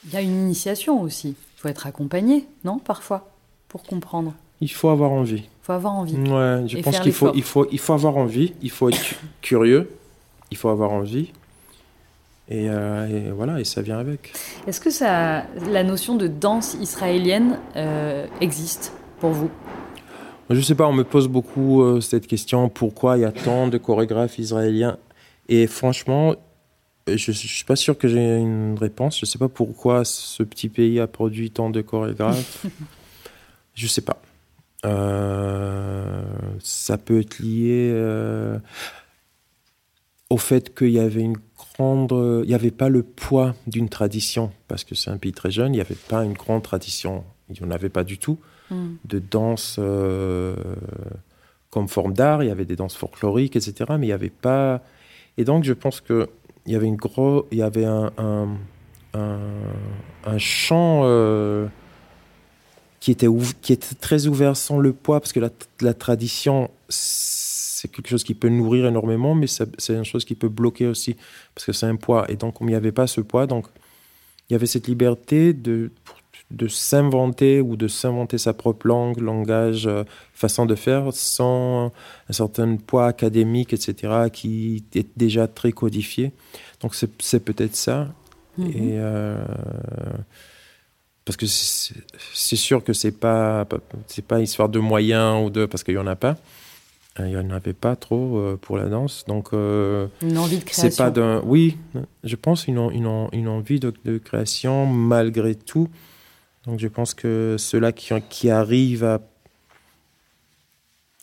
Il 0.04 0.12
y 0.12 0.16
a 0.16 0.20
une 0.20 0.42
initiation 0.42 1.00
aussi. 1.00 1.28
Il 1.28 1.60
faut 1.60 1.68
être 1.68 1.86
accompagné, 1.86 2.46
non 2.64 2.78
Parfois, 2.78 3.32
pour 3.68 3.82
comprendre. 3.82 4.34
Il 4.60 4.70
faut 4.70 4.90
avoir 4.90 5.10
envie. 5.10 5.44
Il 5.62 5.66
faut 5.66 5.72
avoir 5.74 5.94
envie. 5.94 6.16
Ouais, 6.16 6.64
je 6.66 6.78
pense 6.80 6.98
qu'il 6.98 7.12
faut, 7.12 7.32
il 7.36 7.44
faut, 7.44 7.68
il 7.70 7.78
faut 7.78 7.92
avoir 7.92 8.16
envie. 8.16 8.52
Il 8.62 8.70
faut 8.70 8.88
être 8.88 9.14
curieux. 9.42 9.88
Il 10.50 10.56
faut 10.56 10.68
avoir 10.68 10.90
envie. 10.90 11.30
Et, 12.48 12.68
euh, 12.68 13.28
et, 13.28 13.30
voilà, 13.30 13.60
et 13.60 13.64
ça 13.64 13.80
vient 13.80 14.00
avec. 14.00 14.32
Est-ce 14.66 14.80
que 14.80 14.90
ça, 14.90 15.44
la 15.70 15.84
notion 15.84 16.16
de 16.16 16.26
danse 16.26 16.74
israélienne 16.80 17.60
euh, 17.76 18.26
existe 18.40 18.92
pour 19.20 19.30
vous? 19.30 19.50
Je 20.50 20.56
ne 20.56 20.60
sais 20.62 20.74
pas, 20.74 20.88
on 20.88 20.92
me 20.92 21.04
pose 21.04 21.28
beaucoup 21.28 21.80
euh, 21.80 22.00
cette 22.00 22.26
question, 22.26 22.68
pourquoi 22.68 23.16
il 23.16 23.20
y 23.20 23.24
a 23.24 23.30
tant 23.30 23.68
de 23.68 23.78
chorégraphes 23.78 24.40
israéliens? 24.40 24.98
Et 25.48 25.68
franchement, 25.68 26.34
je 27.06 27.30
ne 27.30 27.34
suis 27.36 27.64
pas 27.64 27.76
sûr 27.76 27.96
que 27.96 28.08
j'ai 28.08 28.38
une 28.38 28.76
réponse. 28.78 29.20
Je 29.20 29.26
ne 29.26 29.28
sais 29.28 29.38
pas 29.38 29.48
pourquoi 29.48 30.04
ce 30.04 30.42
petit 30.42 30.68
pays 30.68 30.98
a 30.98 31.06
produit 31.06 31.52
tant 31.52 31.70
de 31.70 31.80
chorégraphes. 31.80 32.66
je 33.74 33.84
ne 33.84 33.88
sais 33.88 34.02
pas. 34.02 34.20
Euh, 34.84 36.22
ça 36.60 36.98
peut 36.98 37.20
être 37.20 37.38
lié 37.38 37.90
euh, 37.94 38.58
au 40.30 40.36
fait 40.36 40.74
qu'il 40.74 40.90
y 40.90 40.98
avait 40.98 41.22
une 41.22 41.38
grande... 41.56 42.12
Il 42.44 42.48
n'y 42.48 42.54
avait 42.54 42.70
pas 42.70 42.88
le 42.88 43.02
poids 43.02 43.54
d'une 43.66 43.88
tradition, 43.88 44.52
parce 44.68 44.84
que 44.84 44.94
c'est 44.94 45.10
un 45.10 45.18
pays 45.18 45.32
très 45.32 45.50
jeune, 45.50 45.72
il 45.72 45.76
n'y 45.76 45.80
avait 45.80 45.94
pas 45.94 46.24
une 46.24 46.34
grande 46.34 46.62
tradition. 46.62 47.24
Il 47.48 47.60
n'y 47.60 47.68
en 47.68 47.70
avait 47.70 47.90
pas 47.90 48.04
du 48.04 48.18
tout. 48.18 48.38
Mm. 48.72 48.94
de 49.04 49.18
danse 49.18 49.76
euh, 49.78 50.54
comme 51.70 51.88
forme 51.88 52.14
d'art, 52.14 52.42
il 52.42 52.48
y 52.48 52.50
avait 52.50 52.64
des 52.64 52.76
danses 52.76 52.96
folkloriques, 52.96 53.56
etc. 53.56 53.74
Mais 53.98 54.06
il 54.06 54.08
n'y 54.08 54.12
avait 54.12 54.30
pas. 54.30 54.82
Et 55.36 55.44
donc, 55.44 55.64
je 55.64 55.72
pense 55.72 56.00
qu'il 56.00 56.26
y 56.66 56.74
avait 56.74 56.86
une 56.86 56.96
gros, 56.96 57.46
il 57.50 57.58
y 57.58 57.62
avait 57.62 57.84
un, 57.84 58.12
un, 59.14 60.38
champ 60.38 61.02
euh, 61.04 61.66
qui, 63.02 63.10
était 63.10 63.26
qui 63.62 63.72
était 63.72 63.96
très 63.96 64.28
ouvert 64.28 64.56
sans 64.56 64.78
le 64.78 64.92
poids, 64.92 65.18
parce 65.18 65.32
que 65.32 65.40
la, 65.40 65.50
la 65.80 65.92
tradition, 65.92 66.70
c'est 66.88 67.90
quelque 67.90 68.08
chose 68.08 68.22
qui 68.22 68.34
peut 68.34 68.48
nourrir 68.48 68.86
énormément, 68.86 69.34
mais 69.34 69.48
c'est 69.48 69.92
une 69.92 70.04
chose 70.04 70.24
qui 70.24 70.36
peut 70.36 70.48
bloquer 70.48 70.86
aussi, 70.86 71.16
parce 71.52 71.66
que 71.66 71.72
c'est 71.72 71.86
un 71.86 71.96
poids. 71.96 72.30
Et 72.30 72.36
donc, 72.36 72.58
comme 72.58 72.68
il 72.68 72.70
n'y 72.70 72.76
avait 72.76 72.92
pas 72.92 73.08
ce 73.08 73.20
poids, 73.20 73.48
donc 73.48 73.66
il 74.48 74.52
y 74.52 74.54
avait 74.54 74.66
cette 74.66 74.86
liberté 74.86 75.52
de, 75.52 75.90
de 76.52 76.68
s'inventer 76.68 77.60
ou 77.60 77.74
de 77.74 77.88
s'inventer 77.88 78.38
sa 78.38 78.52
propre 78.52 78.86
langue, 78.86 79.18
langage, 79.18 79.88
euh, 79.88 80.04
façon 80.32 80.64
de 80.64 80.76
faire, 80.76 81.12
sans 81.12 81.86
un 82.28 82.32
certain 82.32 82.76
poids 82.76 83.08
académique, 83.08 83.72
etc., 83.72 84.28
qui 84.32 84.84
est 84.94 85.08
déjà 85.16 85.48
très 85.48 85.72
codifié. 85.72 86.30
Donc 86.80 86.94
c'est 86.94 87.40
peut-être 87.40 87.74
ça. 87.74 88.14
Mhm. 88.58 88.66
Et 88.68 88.92
euh, 89.00 89.42
parce 91.24 91.36
que 91.36 91.46
c'est 91.46 92.56
sûr 92.56 92.82
que 92.82 92.92
c'est 92.92 93.12
pas 93.12 93.66
c'est 94.06 94.24
pas 94.24 94.40
histoire 94.40 94.68
de 94.68 94.78
moyens 94.78 95.44
ou 95.44 95.50
de 95.50 95.66
parce 95.66 95.84
qu'il 95.84 95.94
y 95.94 95.98
en 95.98 96.06
a 96.06 96.16
pas. 96.16 96.36
Euh, 97.20 97.28
il 97.28 97.30
n'y 97.30 97.36
en 97.36 97.50
avait 97.50 97.74
pas 97.74 97.94
trop 97.94 98.56
pour 98.62 98.78
la 98.78 98.86
danse, 98.86 99.24
donc 99.26 99.52
une 99.52 100.38
envie 100.38 100.58
de 100.58 100.64
création. 100.64 100.90
C'est 100.90 100.96
pas 100.96 101.10
d'un 101.10 101.42
oui, 101.44 101.76
je 102.24 102.36
pense 102.36 102.66
une, 102.66 102.78
une, 102.92 103.28
une 103.32 103.48
envie 103.48 103.80
de, 103.80 103.92
de 104.04 104.18
création 104.18 104.86
malgré 104.86 105.54
tout. 105.54 105.88
Donc 106.66 106.78
je 106.78 106.88
pense 106.88 107.14
que 107.14 107.56
ceux-là 107.58 107.92
qui, 107.92 108.12
qui, 108.28 108.50
arrivent 108.50 109.04
à... 109.04 109.20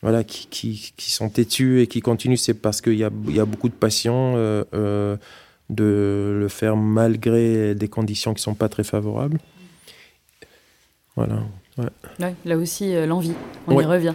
Voilà, 0.02 0.24
qui, 0.24 0.48
qui, 0.48 0.94
qui, 0.96 1.12
sont 1.12 1.30
têtus 1.30 1.82
et 1.82 1.88
qui 1.88 2.02
continuent, 2.02 2.38
c'est 2.38 2.54
parce 2.54 2.82
qu'il 2.82 2.96
y 2.96 3.04
a, 3.04 3.10
y 3.28 3.40
a, 3.40 3.46
beaucoup 3.46 3.68
de 3.68 3.74
passion 3.74 4.34
euh, 4.36 4.64
euh, 4.74 5.18
de 5.70 6.38
le 6.40 6.48
faire 6.48 6.78
malgré 6.78 7.76
des 7.76 7.88
conditions 7.90 8.34
qui 8.34 8.40
ne 8.40 8.44
sont 8.44 8.56
pas 8.56 8.70
très 8.70 8.84
favorables. 8.84 9.40
Voilà. 11.26 11.44
Ouais. 12.20 12.36
là 12.46 12.58
aussi, 12.58 12.96
euh, 12.96 13.06
l'envie, 13.06 13.34
on 13.68 13.80
y 13.80 13.86
revient. 13.86 14.14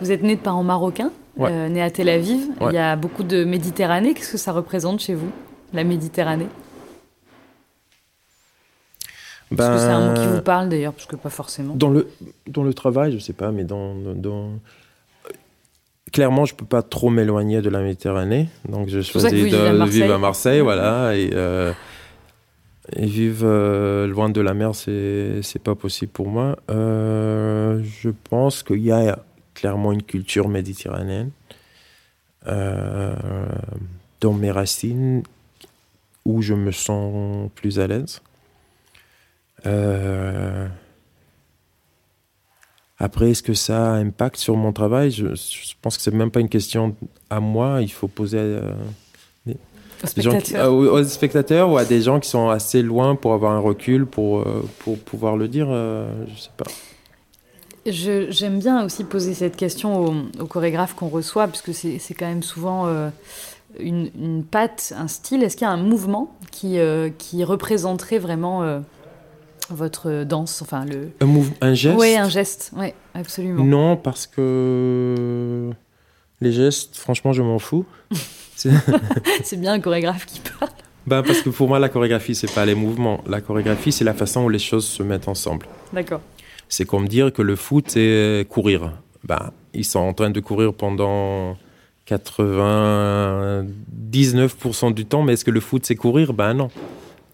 Vous 0.00 0.12
êtes 0.12 0.22
né 0.22 0.36
de 0.36 0.40
parents 0.40 0.62
marocains, 0.62 1.10
né 1.38 1.82
à 1.82 1.90
Tel 1.90 2.08
Aviv. 2.08 2.48
Il 2.60 2.72
y 2.72 2.78
a 2.78 2.96
beaucoup 2.96 3.22
de 3.22 3.44
Méditerranée. 3.44 4.14
Qu'est-ce 4.14 4.32
que 4.32 4.38
ça 4.38 4.52
représente 4.52 5.00
chez 5.00 5.14
vous, 5.14 5.30
la 5.72 5.84
Méditerranée? 5.84 6.48
Est-ce 9.50 9.68
que 9.68 9.78
c'est 9.78 9.84
un 9.86 10.08
mot 10.08 10.14
qui 10.14 10.26
ben, 10.26 10.34
vous 10.36 10.42
parle 10.42 10.68
d'ailleurs 10.68 10.92
Parce 10.92 11.06
que 11.06 11.16
pas 11.16 11.30
forcément. 11.30 11.74
Dans 11.74 11.88
le, 11.88 12.08
dans 12.46 12.62
le 12.62 12.72
travail, 12.72 13.12
je 13.12 13.18
sais 13.18 13.32
pas, 13.32 13.50
mais 13.50 13.64
dans. 13.64 13.94
dans... 14.14 14.50
Clairement, 16.12 16.44
je 16.44 16.54
peux 16.54 16.64
pas 16.64 16.82
trop 16.82 17.08
m'éloigner 17.08 17.60
de 17.60 17.68
la 17.68 17.80
Méditerranée. 17.80 18.48
Donc, 18.68 18.88
je 18.88 19.00
choisis 19.00 19.30
de, 19.30 19.36
vivre 19.86 20.14
à 20.14 20.18
Marseille. 20.18 20.60
voilà. 20.60 21.16
Et, 21.16 21.30
euh, 21.34 21.72
et 22.94 23.06
vivre 23.06 23.46
euh, 23.46 24.06
loin 24.06 24.28
de 24.28 24.40
la 24.40 24.54
mer, 24.54 24.74
c'est, 24.74 25.40
c'est 25.42 25.62
pas 25.62 25.74
possible 25.74 26.12
pour 26.12 26.28
moi. 26.28 26.56
Euh, 26.70 27.82
je 27.84 28.10
pense 28.10 28.62
qu'il 28.62 28.80
y 28.80 28.92
a 28.92 29.18
clairement 29.54 29.92
une 29.92 30.02
culture 30.02 30.48
méditerranéenne 30.48 31.30
dans 34.20 34.32
mes 34.32 34.50
racines 34.50 35.22
où 36.24 36.42
je 36.42 36.54
me 36.54 36.72
sens 36.72 37.50
plus 37.54 37.80
à 37.80 37.86
l'aise. 37.86 38.22
Euh, 39.66 40.68
après, 42.98 43.30
est-ce 43.30 43.42
que 43.42 43.54
ça 43.54 43.92
impacte 43.94 44.36
sur 44.36 44.56
mon 44.56 44.72
travail? 44.72 45.10
Je, 45.10 45.26
pense 45.80 45.96
que 45.96 46.02
c'est 46.02 46.14
même 46.14 46.30
pas 46.30 46.40
une 46.40 46.48
question 46.48 46.94
à 47.30 47.40
moi. 47.40 47.82
Il 47.82 47.90
faut 47.90 48.08
poser 48.08 48.38
euh, 48.38 48.72
aux, 50.02 50.06
spectateurs. 50.06 50.72
aux, 50.72 51.04
spectateurs 51.04 51.70
ou 51.70 51.78
à 51.78 51.84
des 51.84 52.02
gens 52.02 52.20
qui 52.20 52.28
sont 52.28 52.48
assez 52.48 52.82
loin 52.82 53.14
pour 53.14 53.32
avoir 53.32 53.52
un 53.52 53.58
recul 53.58 54.06
pour, 54.06 54.40
euh, 54.40 54.64
pour 54.80 54.98
pouvoir 54.98 55.36
le 55.36 55.48
dire. 55.48 55.66
je 55.68 56.40
sais 56.40 56.50
pas. 56.56 56.64
J'aime 57.86 58.58
bien 58.58 58.84
aussi 58.84 59.04
poser 59.04 59.34
cette 59.34 59.56
question 59.56 60.04
aux, 60.38 60.46
chorégraphes 60.46 60.94
qu'on 60.94 61.08
reçoit, 61.08 61.46
parce 61.46 61.62
que 61.62 61.72
c'est 61.72 62.14
quand 62.14 62.26
même 62.26 62.42
souvent 62.42 62.86
une, 63.78 64.10
une, 64.20 64.44
patte, 64.44 64.92
un 64.96 65.08
style. 65.08 65.42
Est-ce 65.42 65.56
qu'il 65.56 65.66
y 65.66 65.70
a 65.70 65.72
un 65.72 65.82
mouvement 65.82 66.36
qui, 66.50 66.78
qui 67.18 67.42
représenterait 67.42 68.18
vraiment 68.18 68.82
votre 69.70 70.24
danse, 70.24 70.62
enfin 70.62 70.84
le. 70.84 71.10
Un, 71.20 71.28
un 71.60 71.74
geste? 71.74 71.98
Oui, 71.98 72.16
un 72.16 72.28
geste, 72.28 72.72
oui, 72.76 72.92
absolument. 73.14 73.64
Non, 73.64 73.96
parce 73.96 74.26
que 74.26 75.70
les 76.40 76.52
gestes, 76.52 76.96
franchement, 76.96 77.32
je 77.32 77.42
m'en 77.42 77.58
fous. 77.58 77.84
c'est 79.42 79.60
bien 79.60 79.74
un 79.74 79.80
chorégraphe 79.80 80.26
qui 80.26 80.40
parle. 80.40 80.70
Ben, 81.06 81.22
parce 81.22 81.42
que 81.42 81.50
pour 81.50 81.68
moi, 81.68 81.78
la 81.78 81.88
chorégraphie, 81.88 82.34
c'est 82.34 82.52
pas 82.52 82.66
les 82.66 82.74
mouvements. 82.74 83.22
La 83.26 83.40
chorégraphie, 83.40 83.92
c'est 83.92 84.04
la 84.04 84.14
façon 84.14 84.44
où 84.44 84.48
les 84.48 84.58
choses 84.58 84.86
se 84.86 85.02
mettent 85.02 85.28
ensemble. 85.28 85.66
D'accord. 85.92 86.20
C'est 86.68 86.84
comme 86.84 87.08
dire 87.08 87.32
que 87.32 87.42
le 87.42 87.56
foot, 87.56 87.86
c'est 87.88 88.46
courir. 88.48 88.92
Ben, 89.24 89.50
ils 89.74 89.84
sont 89.84 89.98
en 90.00 90.12
train 90.12 90.30
de 90.30 90.40
courir 90.40 90.74
pendant 90.74 91.56
99% 92.08 94.94
du 94.94 95.06
temps, 95.06 95.22
mais 95.22 95.34
est-ce 95.34 95.44
que 95.44 95.50
le 95.50 95.60
foot, 95.60 95.84
c'est 95.84 95.96
courir? 95.96 96.32
Ben 96.32 96.54
non. 96.54 96.70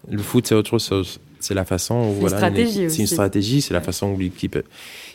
Le 0.09 0.21
foot, 0.21 0.47
c'est 0.47 0.55
autre 0.55 0.79
chose. 0.79 1.19
C'est 1.39 1.53
la 1.53 1.65
façon 1.65 1.95
où 1.95 2.13
voilà, 2.13 2.39
c'est 2.39 2.97
une 2.97 3.07
stratégie, 3.07 3.61
c'est 3.61 3.73
la 3.73 3.81
façon 3.81 4.11
où 4.11 4.17
l'équipe 4.17 4.57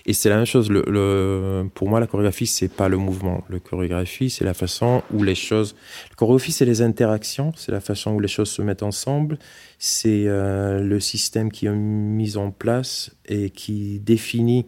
et 0.04 0.12
c'est 0.12 0.28
la 0.28 0.36
même 0.36 0.46
chose. 0.46 0.70
Le, 0.70 1.64
pour 1.74 1.88
moi, 1.88 2.00
la 2.00 2.06
chorégraphie 2.06 2.46
c'est 2.46 2.68
pas 2.68 2.88
le 2.88 2.96
mouvement. 2.96 3.44
Le 3.48 3.58
chorégraphie 3.58 4.30
c'est 4.30 4.44
la 4.44 4.54
façon 4.54 5.02
où 5.12 5.22
les 5.22 5.34
choses. 5.34 5.74
La 6.10 6.16
chorégraphie 6.16 6.52
c'est 6.52 6.64
les 6.64 6.82
interactions, 6.82 7.52
c'est 7.56 7.72
la 7.72 7.80
façon 7.80 8.12
où 8.12 8.20
les 8.20 8.28
choses 8.28 8.50
se 8.50 8.62
mettent 8.62 8.82
ensemble. 8.82 9.38
C'est 9.78 10.24
euh, 10.26 10.80
le 10.80 11.00
système 11.00 11.50
qui 11.50 11.66
est 11.66 11.72
mis 11.72 12.36
en 12.36 12.50
place 12.50 13.10
et 13.26 13.50
qui 13.50 14.00
définit 14.00 14.66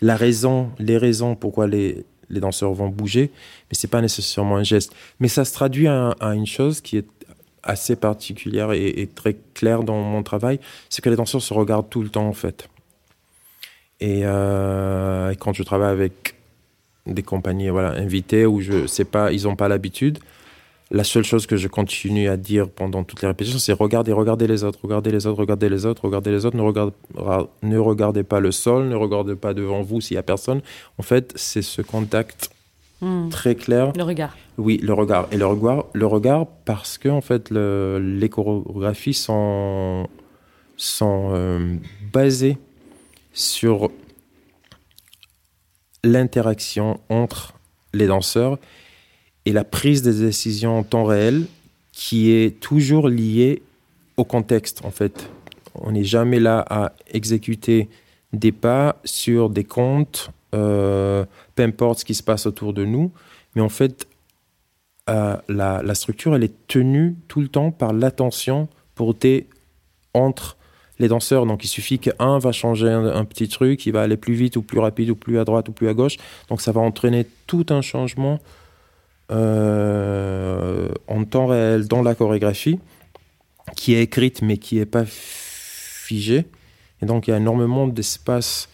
la 0.00 0.16
raison, 0.16 0.70
les 0.78 0.98
raisons 0.98 1.36
pourquoi 1.36 1.66
les, 1.66 2.04
les 2.28 2.40
danseurs 2.40 2.72
vont 2.72 2.88
bouger, 2.88 3.30
mais 3.70 3.74
c'est 3.74 3.88
pas 3.88 4.00
nécessairement 4.00 4.56
un 4.56 4.64
geste. 4.64 4.92
Mais 5.20 5.28
ça 5.28 5.44
se 5.44 5.52
traduit 5.52 5.86
à 5.86 6.16
une 6.34 6.46
chose 6.46 6.80
qui 6.80 6.96
est 6.96 7.06
assez 7.62 7.96
particulière 7.96 8.72
et, 8.72 9.08
très 9.14 9.36
claire 9.54 9.82
dans 9.82 10.00
mon 10.00 10.22
travail, 10.22 10.58
c'est 10.88 11.02
que 11.02 11.10
les 11.10 11.16
danseurs 11.16 11.42
se 11.42 11.54
regardent 11.54 11.90
tout 11.90 12.02
le 12.02 12.08
temps 12.08 12.26
en 12.26 12.32
fait. 12.32 12.68
Et, 14.00 14.22
euh, 14.24 15.34
quand 15.38 15.52
je 15.52 15.62
travaille 15.62 15.92
avec 15.92 16.34
des 17.06 17.22
compagnies 17.22 17.68
voilà, 17.68 17.90
invitées 17.90 18.46
où 18.46 18.60
je 18.60 18.86
sais 18.86 19.04
pas, 19.04 19.32
ils 19.32 19.44
n'ont 19.44 19.56
pas 19.56 19.68
l'habitude, 19.68 20.18
la 20.92 21.04
seule 21.04 21.24
chose 21.24 21.46
que 21.46 21.56
je 21.56 21.68
continue 21.68 22.28
à 22.28 22.36
dire 22.36 22.68
pendant 22.68 23.02
toutes 23.02 23.22
les 23.22 23.28
répétitions, 23.28 23.58
c'est 23.58 23.72
regardez, 23.72 24.12
regardez 24.12 24.46
les 24.46 24.62
autres, 24.62 24.78
regardez 24.82 25.10
les 25.10 25.26
autres, 25.26 25.38
regardez 25.38 25.68
les 25.70 25.86
autres, 25.86 26.04
regardez 26.04 26.30
les 26.30 26.44
autres, 26.44 26.56
ne 26.56 26.62
regardez, 26.62 26.92
ne 27.62 27.78
regardez 27.78 28.22
pas 28.24 28.40
le 28.40 28.52
sol, 28.52 28.88
ne 28.88 28.94
regardez 28.94 29.34
pas 29.34 29.54
devant 29.54 29.80
vous 29.80 30.02
s'il 30.02 30.16
y 30.16 30.18
a 30.18 30.22
personne. 30.22 30.60
En 30.98 31.02
fait, 31.02 31.32
c'est 31.34 31.62
ce 31.62 31.80
contact 31.80 32.50
hmm. 33.02 33.28
très 33.28 33.54
clair. 33.54 33.92
Le 33.94 34.02
regard. 34.02 34.36
Oui, 34.56 34.78
le 34.82 34.94
regard. 34.94 35.28
Et 35.30 35.36
le 35.36 35.46
regard, 35.46 35.84
le 35.92 36.06
regard 36.06 36.46
parce 36.64 36.96
que, 36.96 37.08
en 37.08 37.20
fait, 37.20 37.50
les 37.50 38.28
chorégraphies 38.30 39.14
sont, 39.14 40.08
sont 40.76 41.30
euh, 41.32 41.76
basées 42.12 42.56
sur 43.34 43.90
l'interaction 46.04 47.00
entre 47.08 47.54
les 47.92 48.06
danseurs 48.06 48.58
et 49.44 49.52
la 49.52 49.64
prise 49.64 50.02
des 50.02 50.14
décisions 50.14 50.78
en 50.78 50.82
temps 50.82 51.04
réel 51.04 51.46
qui 51.92 52.32
est 52.32 52.58
toujours 52.60 53.08
liée 53.08 53.62
au 54.16 54.24
contexte 54.24 54.84
en 54.84 54.90
fait. 54.90 55.28
On 55.74 55.92
n'est 55.92 56.04
jamais 56.04 56.40
là 56.40 56.64
à 56.68 56.92
exécuter 57.12 57.88
des 58.32 58.52
pas 58.52 58.96
sur 59.04 59.50
des 59.50 59.64
comptes, 59.64 60.30
euh, 60.54 61.24
peu 61.54 61.62
importe 61.62 62.00
ce 62.00 62.04
qui 62.04 62.14
se 62.14 62.22
passe 62.22 62.46
autour 62.46 62.72
de 62.72 62.84
nous, 62.84 63.12
mais 63.54 63.62
en 63.62 63.68
fait 63.68 64.06
euh, 65.10 65.36
la, 65.48 65.94
structure 65.94 66.36
elle 66.36 66.44
est 66.44 66.66
tenue 66.68 67.16
tout 67.26 67.40
le 67.40 67.48
temps 67.48 67.72
par 67.72 67.92
l'attention 67.92 68.68
portée 68.94 69.48
entre 70.14 70.56
les 70.98 71.08
danseurs. 71.08 71.44
Donc 71.46 71.64
il 71.64 71.68
suffit 71.68 71.98
qu'un 71.98 72.38
va 72.38 72.52
changer 72.52 72.88
un, 72.88 73.24
petit 73.24 73.48
truc, 73.48 73.84
il 73.86 73.92
va 73.92 74.02
aller 74.02 74.16
plus 74.16 74.34
vite 74.34 74.56
ou 74.56 74.62
plus 74.62 74.78
rapide 74.78 75.10
ou 75.10 75.16
plus 75.16 75.38
à 75.38 75.44
droite 75.44 75.68
ou 75.68 75.72
plus 75.72 75.88
à 75.88 75.94
gauche. 75.94 76.18
Donc 76.48 76.60
ça 76.60 76.70
va 76.70 76.80
entraîner 76.80 77.26
tout 77.46 77.66
un 77.70 77.82
changement 77.82 78.38
euh, 79.32 80.88
en 81.08 81.24
temps 81.24 81.46
réel 81.46 81.88
dans 81.88 82.02
la 82.02 82.14
chorégraphie 82.14 82.78
qui 83.76 83.94
est 83.94 84.02
écrite 84.02 84.42
mais 84.42 84.56
qui 84.56 84.76
n'est 84.76 84.86
pas 84.86 85.04
figée. 85.04 86.46
Et 87.02 87.06
donc 87.06 87.26
il 87.26 87.32
y 87.32 87.34
a 87.34 87.38
énormément 87.38 87.88
d'espace 87.88 88.68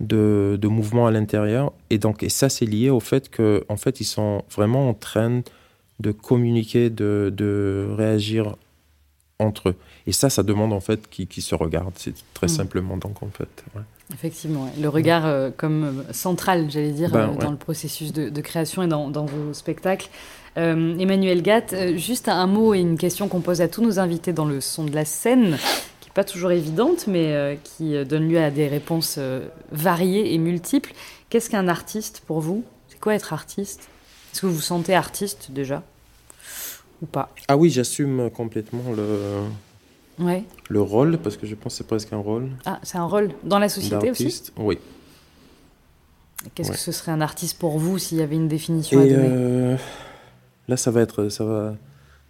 de, 0.00 0.58
de, 0.60 0.68
mouvement 0.68 1.06
à 1.06 1.10
l'intérieur. 1.10 1.72
Et 1.90 1.98
donc 1.98 2.22
et 2.22 2.28
ça 2.28 2.48
c'est 2.48 2.66
lié 2.66 2.90
au 2.90 3.00
fait 3.00 3.34
qu'en 3.34 3.60
en 3.68 3.76
fait 3.76 4.00
ils 4.00 4.04
sont 4.04 4.44
vraiment 4.50 4.88
en 4.88 4.94
train 4.94 5.42
de 6.00 6.12
communiquer, 6.12 6.90
de, 6.90 7.32
de 7.34 7.88
réagir 7.96 8.56
entre 9.38 9.70
eux. 9.70 9.76
Et 10.06 10.12
ça, 10.12 10.30
ça 10.30 10.42
demande 10.42 10.72
en 10.72 10.80
fait 10.80 11.08
qu'ils 11.08 11.42
se 11.42 11.54
regardent, 11.54 11.94
c'est 11.96 12.14
très 12.34 12.46
mm. 12.46 12.50
simplement 12.50 12.96
donc 12.96 13.22
en 13.22 13.28
fait. 13.28 13.48
Effectivement, 14.12 14.70
le 14.80 14.88
regard 14.88 15.26
euh, 15.26 15.50
comme 15.54 15.84
euh, 15.84 16.12
central, 16.12 16.70
j'allais 16.70 16.92
dire, 16.92 17.10
ben, 17.10 17.30
euh, 17.30 17.40
dans 17.40 17.50
le 17.50 17.58
processus 17.58 18.12
de, 18.12 18.40
création 18.40 18.82
et 18.82 18.86
dans, 18.86 19.10
vos 19.10 19.52
spectacles. 19.52 20.08
Emmanuel 20.56 21.42
Gatt, 21.42 21.72
juste 21.94 22.28
un 22.28 22.48
mot 22.48 22.74
et 22.74 22.80
une 22.80 22.98
question 22.98 23.28
qu'on 23.28 23.38
pose 23.38 23.60
à 23.60 23.68
tous 23.68 23.80
nos 23.80 24.00
invités 24.00 24.32
dans 24.32 24.44
le 24.44 24.60
son 24.60 24.84
de 24.84 24.92
la 24.92 25.04
scène, 25.04 25.56
qui 25.56 25.87
pas 26.18 26.24
toujours 26.24 26.50
évidente, 26.50 27.06
mais 27.06 27.60
qui 27.62 28.04
donne 28.04 28.28
lieu 28.28 28.42
à 28.42 28.50
des 28.50 28.66
réponses 28.66 29.20
variées 29.70 30.34
et 30.34 30.38
multiples. 30.38 30.92
Qu'est-ce 31.28 31.48
qu'un 31.48 31.68
artiste 31.68 32.24
pour 32.26 32.40
vous? 32.40 32.64
C'est 32.88 32.98
quoi 32.98 33.14
être 33.14 33.32
artiste? 33.32 33.82
Est-ce 34.32 34.40
que 34.40 34.46
vous 34.46 34.54
vous 34.54 34.60
sentez 34.60 34.96
artiste 34.96 35.52
déjà? 35.52 35.84
Ou 37.02 37.06
pas? 37.06 37.28
Ah 37.46 37.56
oui, 37.56 37.70
j'assume 37.70 38.30
complètement 38.30 38.82
le, 38.96 40.24
ouais. 40.24 40.42
le 40.68 40.82
rôle, 40.82 41.18
parce 41.18 41.36
que 41.36 41.46
je 41.46 41.54
pense 41.54 41.74
que 41.74 41.78
c'est 41.78 41.86
presque 41.86 42.12
un 42.12 42.18
rôle. 42.18 42.48
Ah, 42.66 42.80
c'est 42.82 42.98
un 42.98 43.06
rôle 43.06 43.30
dans 43.44 43.60
la 43.60 43.68
société 43.68 44.10
aussi? 44.10 44.42
Oui. 44.56 44.76
Qu'est-ce 46.56 46.72
que 46.72 46.78
ce 46.78 46.90
serait 46.90 47.12
un 47.12 47.20
artiste 47.20 47.60
pour 47.60 47.78
vous 47.78 47.96
s'il 47.96 48.18
y 48.18 48.22
avait 48.22 48.34
une 48.34 48.48
définition 48.48 48.98
à 48.98 49.04
donner? 49.04 49.28
euh, 49.30 49.76
Là, 50.66 50.76
ça 50.76 50.90
va 50.90 51.00
être, 51.00 51.28
ça 51.28 51.44
va, 51.44 51.76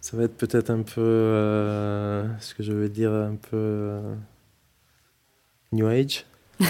ça 0.01 0.15
va 0.15 0.23
être 0.23 0.37
peut-être 0.37 0.69
un 0.69 0.81
peu, 0.81 1.01
euh, 1.01 2.39
ce 2.39 2.53
que 2.55 2.63
je 2.63 2.71
veux 2.71 2.89
dire, 2.89 3.11
un 3.11 3.35
peu 3.35 3.57
euh, 3.57 4.15
New 5.71 5.87
Age. 5.87 6.25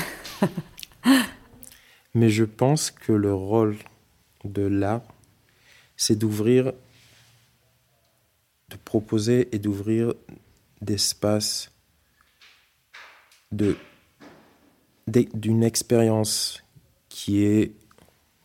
Mais 2.16 2.30
je 2.30 2.44
pense 2.44 2.90
que 2.92 3.12
le 3.12 3.34
rôle 3.34 3.78
de 4.44 4.64
l'art, 4.64 5.04
c'est 5.96 6.16
d'ouvrir 6.16 6.74
de 8.70 8.76
proposer 8.86 9.50
et 9.54 9.60
d'ouvrir 9.60 10.14
d'espace 10.82 11.72
de, 13.52 13.76
d'une 15.08 15.64
expérience 15.64 16.64
qui 17.10 17.44
est, 17.44 17.74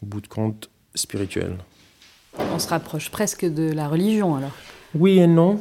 au 0.02 0.06
bout 0.06 0.20
de 0.20 0.28
compte, 0.28 0.70
spirituelle. 0.94 1.58
On 2.38 2.58
se 2.58 2.68
rapproche 2.68 3.10
presque 3.10 3.44
de 3.44 3.70
la 3.70 3.88
religion 3.88 4.34
alors 4.34 4.56
Oui 4.94 5.18
et 5.18 5.26
non, 5.26 5.60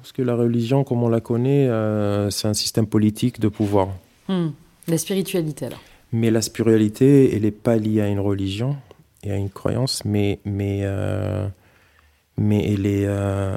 parce 0.00 0.12
que 0.12 0.22
la 0.22 0.34
religion, 0.34 0.84
comme 0.84 1.02
on 1.02 1.08
la 1.08 1.20
connaît, 1.20 1.68
euh, 1.68 2.30
c'est 2.30 2.48
un 2.48 2.54
système 2.54 2.86
politique 2.86 3.40
de 3.40 3.48
pouvoir. 3.48 3.88
Hmm. 4.28 4.48
La 4.88 4.98
spiritualité 4.98 5.66
alors 5.66 5.80
Mais 6.12 6.30
la 6.30 6.42
spiritualité, 6.42 7.34
elle 7.34 7.42
n'est 7.42 7.50
pas 7.50 7.76
liée 7.76 8.00
à 8.00 8.08
une 8.08 8.20
religion 8.20 8.76
et 9.22 9.30
à 9.30 9.36
une 9.36 9.50
croyance, 9.50 10.04
mais, 10.04 10.40
mais, 10.44 10.80
euh, 10.82 11.46
mais 12.36 12.72
elle 12.72 12.86
est... 12.86 13.06
Euh, 13.06 13.56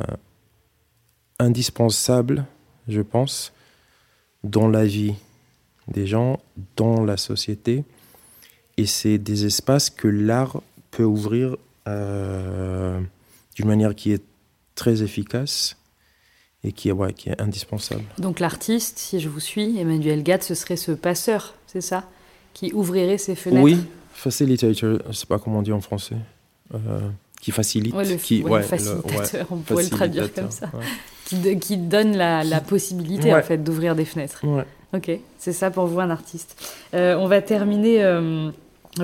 indispensable, 1.39 2.45
je 2.87 3.01
pense, 3.01 3.53
dans 4.43 4.67
la 4.67 4.85
vie 4.85 5.15
des 5.87 6.07
gens, 6.07 6.39
dans 6.75 7.03
la 7.03 7.17
société. 7.17 7.83
Et 8.77 8.85
c'est 8.85 9.17
des 9.17 9.45
espaces 9.45 9.89
que 9.89 10.07
l'art 10.07 10.61
peut 10.91 11.03
ouvrir 11.03 11.57
euh, 11.87 12.99
d'une 13.55 13.67
manière 13.67 13.95
qui 13.95 14.11
est 14.11 14.23
très 14.77 15.03
efficace 15.03 15.75
et 16.63 16.71
qui 16.71 16.87
est, 16.87 16.93
ouais, 16.93 17.11
qui 17.11 17.29
est 17.29 17.41
indispensable. 17.41 18.03
Donc 18.17 18.39
l'artiste, 18.39 18.97
si 18.97 19.19
je 19.19 19.27
vous 19.27 19.41
suis, 19.41 19.77
Emmanuel 19.77 20.23
Gatt, 20.23 20.43
ce 20.43 20.55
serait 20.55 20.77
ce 20.77 20.93
passeur, 20.93 21.55
c'est 21.67 21.81
ça 21.81 22.09
Qui 22.53 22.71
ouvrirait 22.73 23.17
ses 23.17 23.35
fenêtres? 23.35 23.63
Oui, 23.63 23.77
facilitator, 24.13 24.73
je 24.73 25.07
ne 25.07 25.13
sais 25.13 25.25
pas 25.25 25.39
comment 25.39 25.59
on 25.59 25.63
dit 25.63 25.73
en 25.73 25.81
français. 25.81 26.15
Euh, 26.73 27.09
qui 27.41 27.51
facilite. 27.51 27.93
le, 27.93 28.15
qui, 28.15 28.43
ouais, 28.43 28.63
facilitateur, 28.63 29.47
on 29.51 29.57
pourrait 29.57 29.83
le 29.83 29.89
traduire 29.89 30.33
comme 30.33 30.51
ça 30.51 30.69
qui, 31.59 31.77
donne 31.77 32.15
la, 32.15 32.61
possibilité 32.61 33.33
en 33.33 33.41
fait 33.41 33.57
d'ouvrir 33.63 33.95
des 33.95 34.05
fenêtres. 34.05 34.43
Ok, 34.93 35.11
c'est 35.37 35.53
ça 35.53 35.69
pour 35.69 35.85
vous 35.87 35.99
un 35.99 36.09
artiste. 36.09 36.57
Euh, 36.93 37.15
on 37.15 37.27
va 37.27 37.41
terminer 37.41 38.03
euh, 38.03 38.51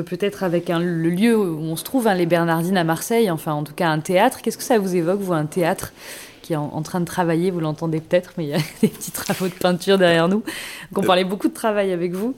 peut-être 0.01 0.43
avec 0.43 0.69
un, 0.69 0.79
le 0.79 1.09
lieu 1.09 1.37
où 1.37 1.59
on 1.59 1.75
se 1.75 1.83
trouve, 1.83 2.07
hein, 2.07 2.15
les 2.15 2.25
Bernardines 2.25 2.77
à 2.77 2.83
Marseille, 2.83 3.29
enfin 3.29 3.53
en 3.53 3.63
tout 3.63 3.73
cas 3.73 3.89
un 3.89 3.99
théâtre. 3.99 4.41
Qu'est-ce 4.41 4.57
que 4.57 4.63
ça 4.63 4.79
vous 4.79 4.95
évoque, 4.95 5.19
vous, 5.19 5.33
un 5.33 5.45
théâtre 5.45 5.93
qui 6.41 6.53
est 6.53 6.57
en, 6.57 6.81
train 6.81 6.99
de 6.99 7.05
travailler 7.05 7.51
Vous 7.51 7.59
l'entendez 7.59 8.01
peut-être, 8.01 8.33
mais 8.37 8.45
il 8.45 8.49
y 8.49 8.53
a 8.53 8.59
des 8.81 8.89
petits 8.89 9.11
travaux 9.11 9.47
de 9.47 9.53
peinture 9.53 9.97
derrière 9.97 10.27
nous. 10.27 10.43
Donc 10.91 11.03
on 11.03 11.07
parlait 11.07 11.23
beaucoup 11.23 11.47
de 11.47 11.53
travail 11.53 11.91
avec 11.91 12.13
vous. 12.13 12.35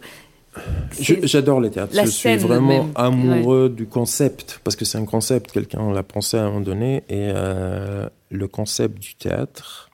J'adore 0.99 1.59
les 1.59 1.69
théâtres. 1.69 1.93
je 1.93 2.09
suis 2.09 2.37
vraiment 2.37 2.87
amoureux 2.95 3.69
du 3.69 3.87
concept, 3.87 4.61
parce 4.63 4.75
que 4.75 4.85
c'est 4.85 4.97
un 4.97 5.05
concept, 5.05 5.51
quelqu'un 5.51 5.91
l'a 5.91 6.03
pensé 6.03 6.37
à 6.37 6.43
un 6.43 6.47
moment 6.47 6.61
donné, 6.61 6.97
et 7.09 7.31
euh, 7.35 8.07
le 8.29 8.47
concept 8.47 8.99
du 8.99 9.15
théâtre 9.15 9.89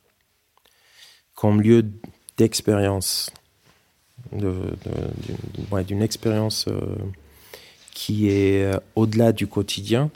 comme 1.35 1.59
lieu 1.59 1.83
d'expérience, 2.37 3.31
d'une 4.31 6.01
expérience 6.03 6.67
euh, 6.67 6.95
qui 7.93 8.29
est 8.29 8.63
euh, 8.63 8.79
au-delà 8.95 9.31
du 9.31 9.47
quotidien. 9.47 10.09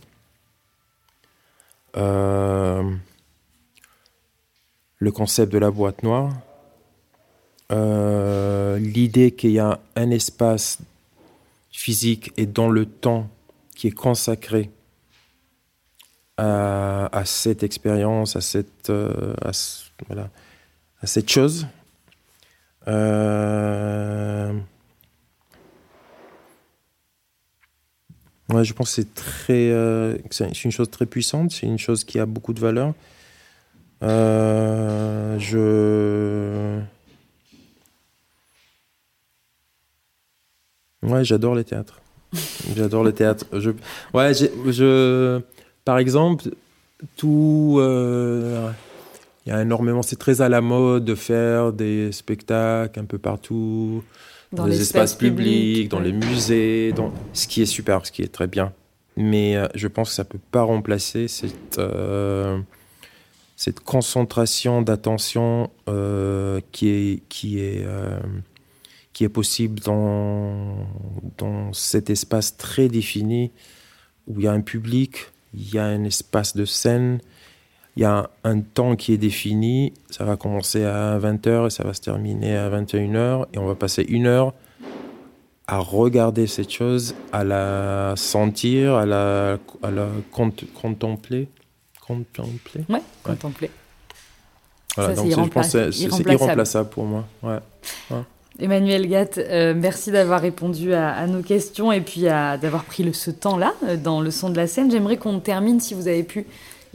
le 4.97 5.11
concept 5.11 5.51
de 5.51 5.59
la 5.59 5.69
boîte 5.71 6.01
noire, 6.03 6.33
euh, 7.71 8.77
l'idée 8.77 9.31
qu'il 9.31 9.51
y 9.51 9.59
a 9.59 9.79
un 9.95 10.11
espace 10.11 10.79
physique 11.71 12.31
et 12.37 12.45
dans 12.45 12.69
le 12.69 12.85
temps 12.85 13.27
qui 13.75 13.87
est 13.87 13.91
consacré 13.91 14.69
à, 16.37 17.23
cette 17.25 17.63
expérience, 17.63 18.35
à 18.35 18.41
cette, 18.41 18.89
euh, 18.89 19.33
voilà, 20.07 20.29
à 21.01 21.07
cette 21.07 21.29
chose. 21.29 21.67
Euh, 22.87 24.53
je 28.49 28.73
pense 28.73 28.89
que 28.89 29.01
c'est 29.01 29.13
très, 29.13 29.71
c'est 30.29 30.63
une 30.63 30.71
chose 30.71 30.89
très 30.89 31.05
puissante, 31.05 31.51
c'est 31.51 31.65
une 31.67 31.79
chose 31.79 32.03
qui 32.03 32.19
a 32.19 32.25
beaucoup 32.25 32.53
de 32.53 32.59
valeur. 32.59 32.93
je 34.01 35.65
Ouais, 41.05 41.23
j'adore 41.23 41.55
les 41.55 41.63
théâtres. 41.63 42.01
j'adore 42.75 43.03
les 43.03 43.13
théâtres. 43.13 43.45
Je, 43.53 43.71
ouais, 44.13 44.33
je, 44.33 45.39
par 45.83 45.97
exemple, 45.99 46.49
tout. 47.15 47.77
Euh, 47.79 48.71
il 49.45 49.49
y 49.49 49.51
a 49.51 49.61
énormément. 49.61 50.01
C'est 50.01 50.15
très 50.15 50.41
à 50.41 50.49
la 50.49 50.61
mode 50.61 51.05
de 51.05 51.15
faire 51.15 51.71
des 51.71 52.11
spectacles 52.11 52.99
un 52.99 53.05
peu 53.05 53.19
partout, 53.19 54.03
dans, 54.55 54.65
les 54.65 54.81
espaces 54.81 55.13
publics, 55.13 55.89
dans 55.89 55.99
les 55.99 56.11
musées, 56.11 56.91
dans, 56.93 57.13
ce 57.33 57.47
qui 57.47 57.61
est 57.61 57.65
super, 57.65 58.05
ce 58.05 58.11
qui 58.11 58.21
est 58.21 58.33
très 58.33 58.47
bien. 58.47 58.73
Mais 59.17 59.55
euh, 59.55 59.67
je 59.75 59.87
pense 59.87 60.09
que 60.09 60.15
ça 60.15 60.25
peut 60.25 60.39
pas 60.51 60.63
remplacer 60.63 61.27
cette, 61.27 61.77
euh, 61.77 62.59
cette 63.55 63.79
concentration 63.79 64.81
d'attention 64.81 65.69
euh, 65.87 66.59
qui 66.71 66.89
est 66.89 67.23
qui 67.29 67.59
est 67.59 67.85
qui 69.13 69.23
est 69.23 69.29
possible 69.29 69.79
dans 69.79 70.75
dans 71.37 71.71
cet 71.71 72.09
espace 72.09 72.57
très 72.57 72.89
défini 72.89 73.51
où 74.27 74.39
il 74.39 74.45
y 74.45 74.47
a 74.47 74.51
un 74.51 74.61
public, 74.61 75.31
il 75.53 75.73
y 75.73 75.77
a 75.77 75.85
un 75.85 76.03
espace 76.03 76.55
de 76.55 76.65
scène, 76.65 77.19
il 77.95 78.01
y 78.01 78.05
a 78.05 78.29
un 78.43 78.59
temps 78.59 78.95
qui 78.95 79.13
est 79.13 79.17
défini. 79.17 79.93
Ça 80.09 80.25
va 80.25 80.35
commencer 80.35 80.83
à 80.83 81.17
20h 81.17 81.67
et 81.67 81.69
ça 81.69 81.83
va 81.83 81.93
se 81.93 82.01
terminer 82.01 82.57
à 82.57 82.69
21h 82.69 83.45
et 83.53 83.57
on 83.57 83.65
va 83.65 83.75
passer 83.75 84.05
une 84.07 84.27
heure 84.27 84.53
à 85.67 85.79
regarder 85.79 86.45
cette 86.45 86.71
chose, 86.71 87.15
à 87.31 87.43
la 87.43 88.13
sentir, 88.15 88.95
à 88.95 89.05
la, 89.05 89.57
à 89.81 89.91
la 89.91 90.07
contempler. 90.31 91.47
Contempler? 92.05 92.85
Ouais, 92.87 93.01
contempler. 93.23 93.71
Voilà, 94.95 95.15
donc 95.15 95.31
je 95.31 95.49
pense 95.49 95.73
que 95.73 95.91
c'est 95.91 96.31
irremplaçable 96.31 96.89
pour 96.89 97.05
moi. 97.05 97.25
Ouais. 97.41 97.57
Emmanuel 98.59 99.07
Gatt, 99.09 99.37
euh, 99.37 99.73
merci 99.75 100.11
d'avoir 100.11 100.39
répondu 100.39 100.93
à, 100.93 101.25
nos 101.27 101.41
questions 101.41 101.91
et 101.91 101.99
puis 101.99 102.21
d'avoir 102.21 102.85
pris 102.85 103.03
le, 103.03 103.11
ce 103.11 103.31
temps-là 103.31 103.73
euh, 103.83 103.97
dans 103.97 104.21
le 104.21 104.31
son 104.31 104.49
de 104.49 104.55
la 104.55 104.67
scène. 104.67 104.89
J'aimerais 104.89 105.17
qu'on 105.17 105.39
termine, 105.39 105.81
si 105.81 105.93
vous 105.93 106.07
avez 106.07 106.23
pu, 106.23 106.45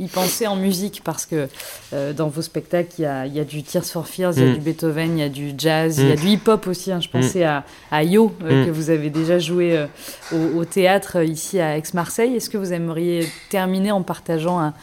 y 0.01 0.09
penser 0.09 0.46
en 0.46 0.57
musique 0.57 1.03
parce 1.05 1.26
que 1.26 1.46
euh, 1.92 2.12
dans 2.12 2.28
vos 2.28 2.42
spectacles, 2.42 2.92
il 2.98 3.03
y 3.03 3.07
a, 3.07 3.26
y 3.26 3.38
a, 3.38 3.44
du 3.44 3.62
Tears 3.62 3.84
for 3.84 4.09
Fears, 4.09 4.32
il 4.36 4.42
y 4.42 4.46
a 4.46 4.51
mm. 4.51 4.55
du 4.55 4.61
Beethoven, 4.61 5.18
il 5.18 5.20
y 5.20 5.22
a 5.22 5.28
du 5.28 5.53
jazz, 5.57 5.98
il 5.98 6.09
y 6.09 6.12
a 6.12 6.14
mm. 6.14 6.18
du 6.18 6.26
hip-hop 6.28 6.66
aussi. 6.66 6.90
Hein. 6.90 7.01
Je 7.01 7.09
pensais 7.09 7.44
à, 7.44 7.64
à, 7.90 8.03
Yo, 8.03 8.32
euh, 8.42 8.62
mm. 8.62 8.66
que 8.66 8.70
vous 8.70 8.90
avez 8.90 9.11
déjà 9.11 9.38
joué 9.38 9.76
euh, 9.76 9.86
au, 10.57 10.64
théâtre 10.64 11.22
ici 11.22 11.61
à 11.61 11.76
Aix-Marseille. 11.76 12.34
Est-ce 12.34 12.48
que 12.48 12.57
vous 12.57 12.72
aimeriez 12.72 13.26
terminer 13.51 13.92
en 13.92 14.03
partageant 14.03 14.59
un, 14.59 14.74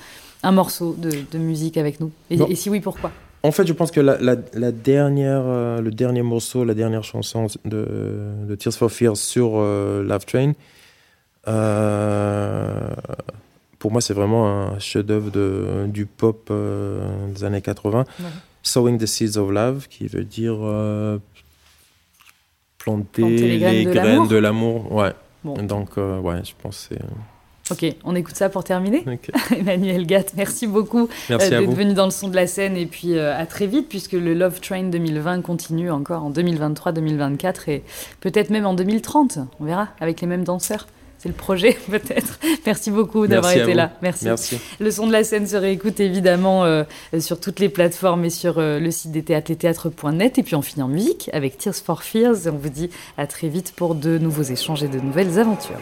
un 0.43 0.51
morceau 0.51 0.95
de, 0.97 1.09
de, 1.31 1.37
musique 1.39 1.77
avec 1.77 1.99
nous? 1.99 2.11
Et, 2.29 2.35
et, 2.35 2.55
si 2.55 2.69
oui, 2.69 2.79
pourquoi? 2.79 3.11
En 3.41 3.51
fait, 3.51 3.65
je 3.65 3.73
pense 3.73 3.91
que 3.91 3.99
la, 3.99 4.17
la, 4.21 4.35
la 4.53 4.71
dernière, 4.71 5.43
le 5.81 5.89
dernier 5.89 6.21
morceau, 6.21 6.63
la 6.63 6.73
dernière 6.73 7.03
chanson 7.03 7.47
de, 7.65 7.87
de 8.47 8.55
Tears 8.55 8.73
for 8.73 8.91
Fears 8.91 9.17
sur 9.17 9.57
Love 9.59 10.25
Train, 10.25 10.53
pour 13.79 13.91
moi, 13.91 14.01
c'est 14.01 14.13
vraiment 14.13 14.47
un 14.47 14.79
chef-d'œuvre 14.79 15.87
du 15.87 16.05
pop 16.05 16.47
euh, 16.49 17.27
des 17.33 17.43
années 17.43 17.61
80. 17.61 18.05
Sowing 18.63 18.97
the 18.97 19.05
Seeds 19.05 19.37
of 19.37 19.51
Love, 19.51 19.87
qui 19.87 20.07
veut 20.07 20.23
dire 20.23 20.57
euh, 20.61 21.19
planter, 22.79 23.59
les 23.59 23.85
graines, 23.85 24.27
de 24.27 24.35
l'amour. 24.35 24.91
Ouais. 24.91 25.13
Donc, 25.43 25.91
euh, 25.97 26.19
ouais, 26.19 26.41
je 26.43 26.53
pense 26.61 26.87
que 26.89 26.95
c'est. 26.95 27.01
Ok, 27.69 27.95
on 28.05 28.15
écoute 28.15 28.35
ça 28.35 28.49
pour 28.49 28.63
terminer. 28.63 29.03
Emmanuel 29.55 30.05
Gatt, 30.07 30.33
merci 30.37 30.67
beaucoup 30.67 31.09
d'être 31.27 31.71
venu 31.71 31.93
dans 31.93 32.05
le 32.05 32.11
son 32.11 32.29
de 32.29 32.35
la 32.35 32.47
scène 32.47 32.77
et 32.77 32.85
puis 32.85 33.19
à 33.19 33.45
très 33.45 33.67
vite 33.67 33.89
puisque 33.89 34.13
le 34.13 34.33
Love 34.33 34.61
Train 34.61 34.83
2020 34.83 35.41
continue 35.41 35.91
encore 35.91 36.23
en 36.23 36.31
2023-2024 36.31 37.69
et 37.69 37.83
peut-être 38.21 38.51
même 38.51 38.65
en 38.65 38.73
2030, 38.73 39.39
on 39.59 39.65
verra, 39.65 39.89
avec 39.99 40.21
les 40.21 40.27
mêmes 40.27 40.45
danseurs 40.45 40.87
c'est 41.19 41.29
le 41.29 41.35
projet 41.35 41.77
peut-être. 41.89 42.39
Merci 42.65 42.91
beaucoup 42.91 43.27
d'avoir 43.27 43.53
été 43.53 43.73
là. 43.73 43.91
Merci. 44.01 44.27
Le 44.79 44.91
son 44.91 45.07
de 45.07 45.11
la 45.11 45.23
scène 45.23 45.47
se 45.47 45.55
réécoute 45.55 45.99
évidemment 45.99 46.65
euh, 46.65 46.83
sur 47.19 47.39
toutes 47.39 47.59
les 47.59 47.69
plateformes 47.69 48.25
et 48.25 48.29
sur 48.29 48.59
euh, 48.59 48.79
le 48.79 48.91
site 48.91 49.11
des 49.11 49.23
théâtres, 49.23 49.51
Et 49.51 50.43
puis 50.43 50.55
on 50.55 50.61
finit 50.61 50.83
en 50.83 50.87
musique 50.87 51.29
avec 51.33 51.57
Tears 51.57 51.75
for 51.75 52.03
Fears. 52.03 52.47
On 52.47 52.57
vous 52.57 52.69
dit 52.69 52.89
à 53.17 53.27
très 53.27 53.47
vite 53.47 53.73
pour 53.75 53.95
de 53.95 54.17
nouveaux 54.17 54.43
échanges 54.43 54.83
et 54.83 54.87
de 54.87 54.99
nouvelles 54.99 55.39
aventures. 55.39 55.79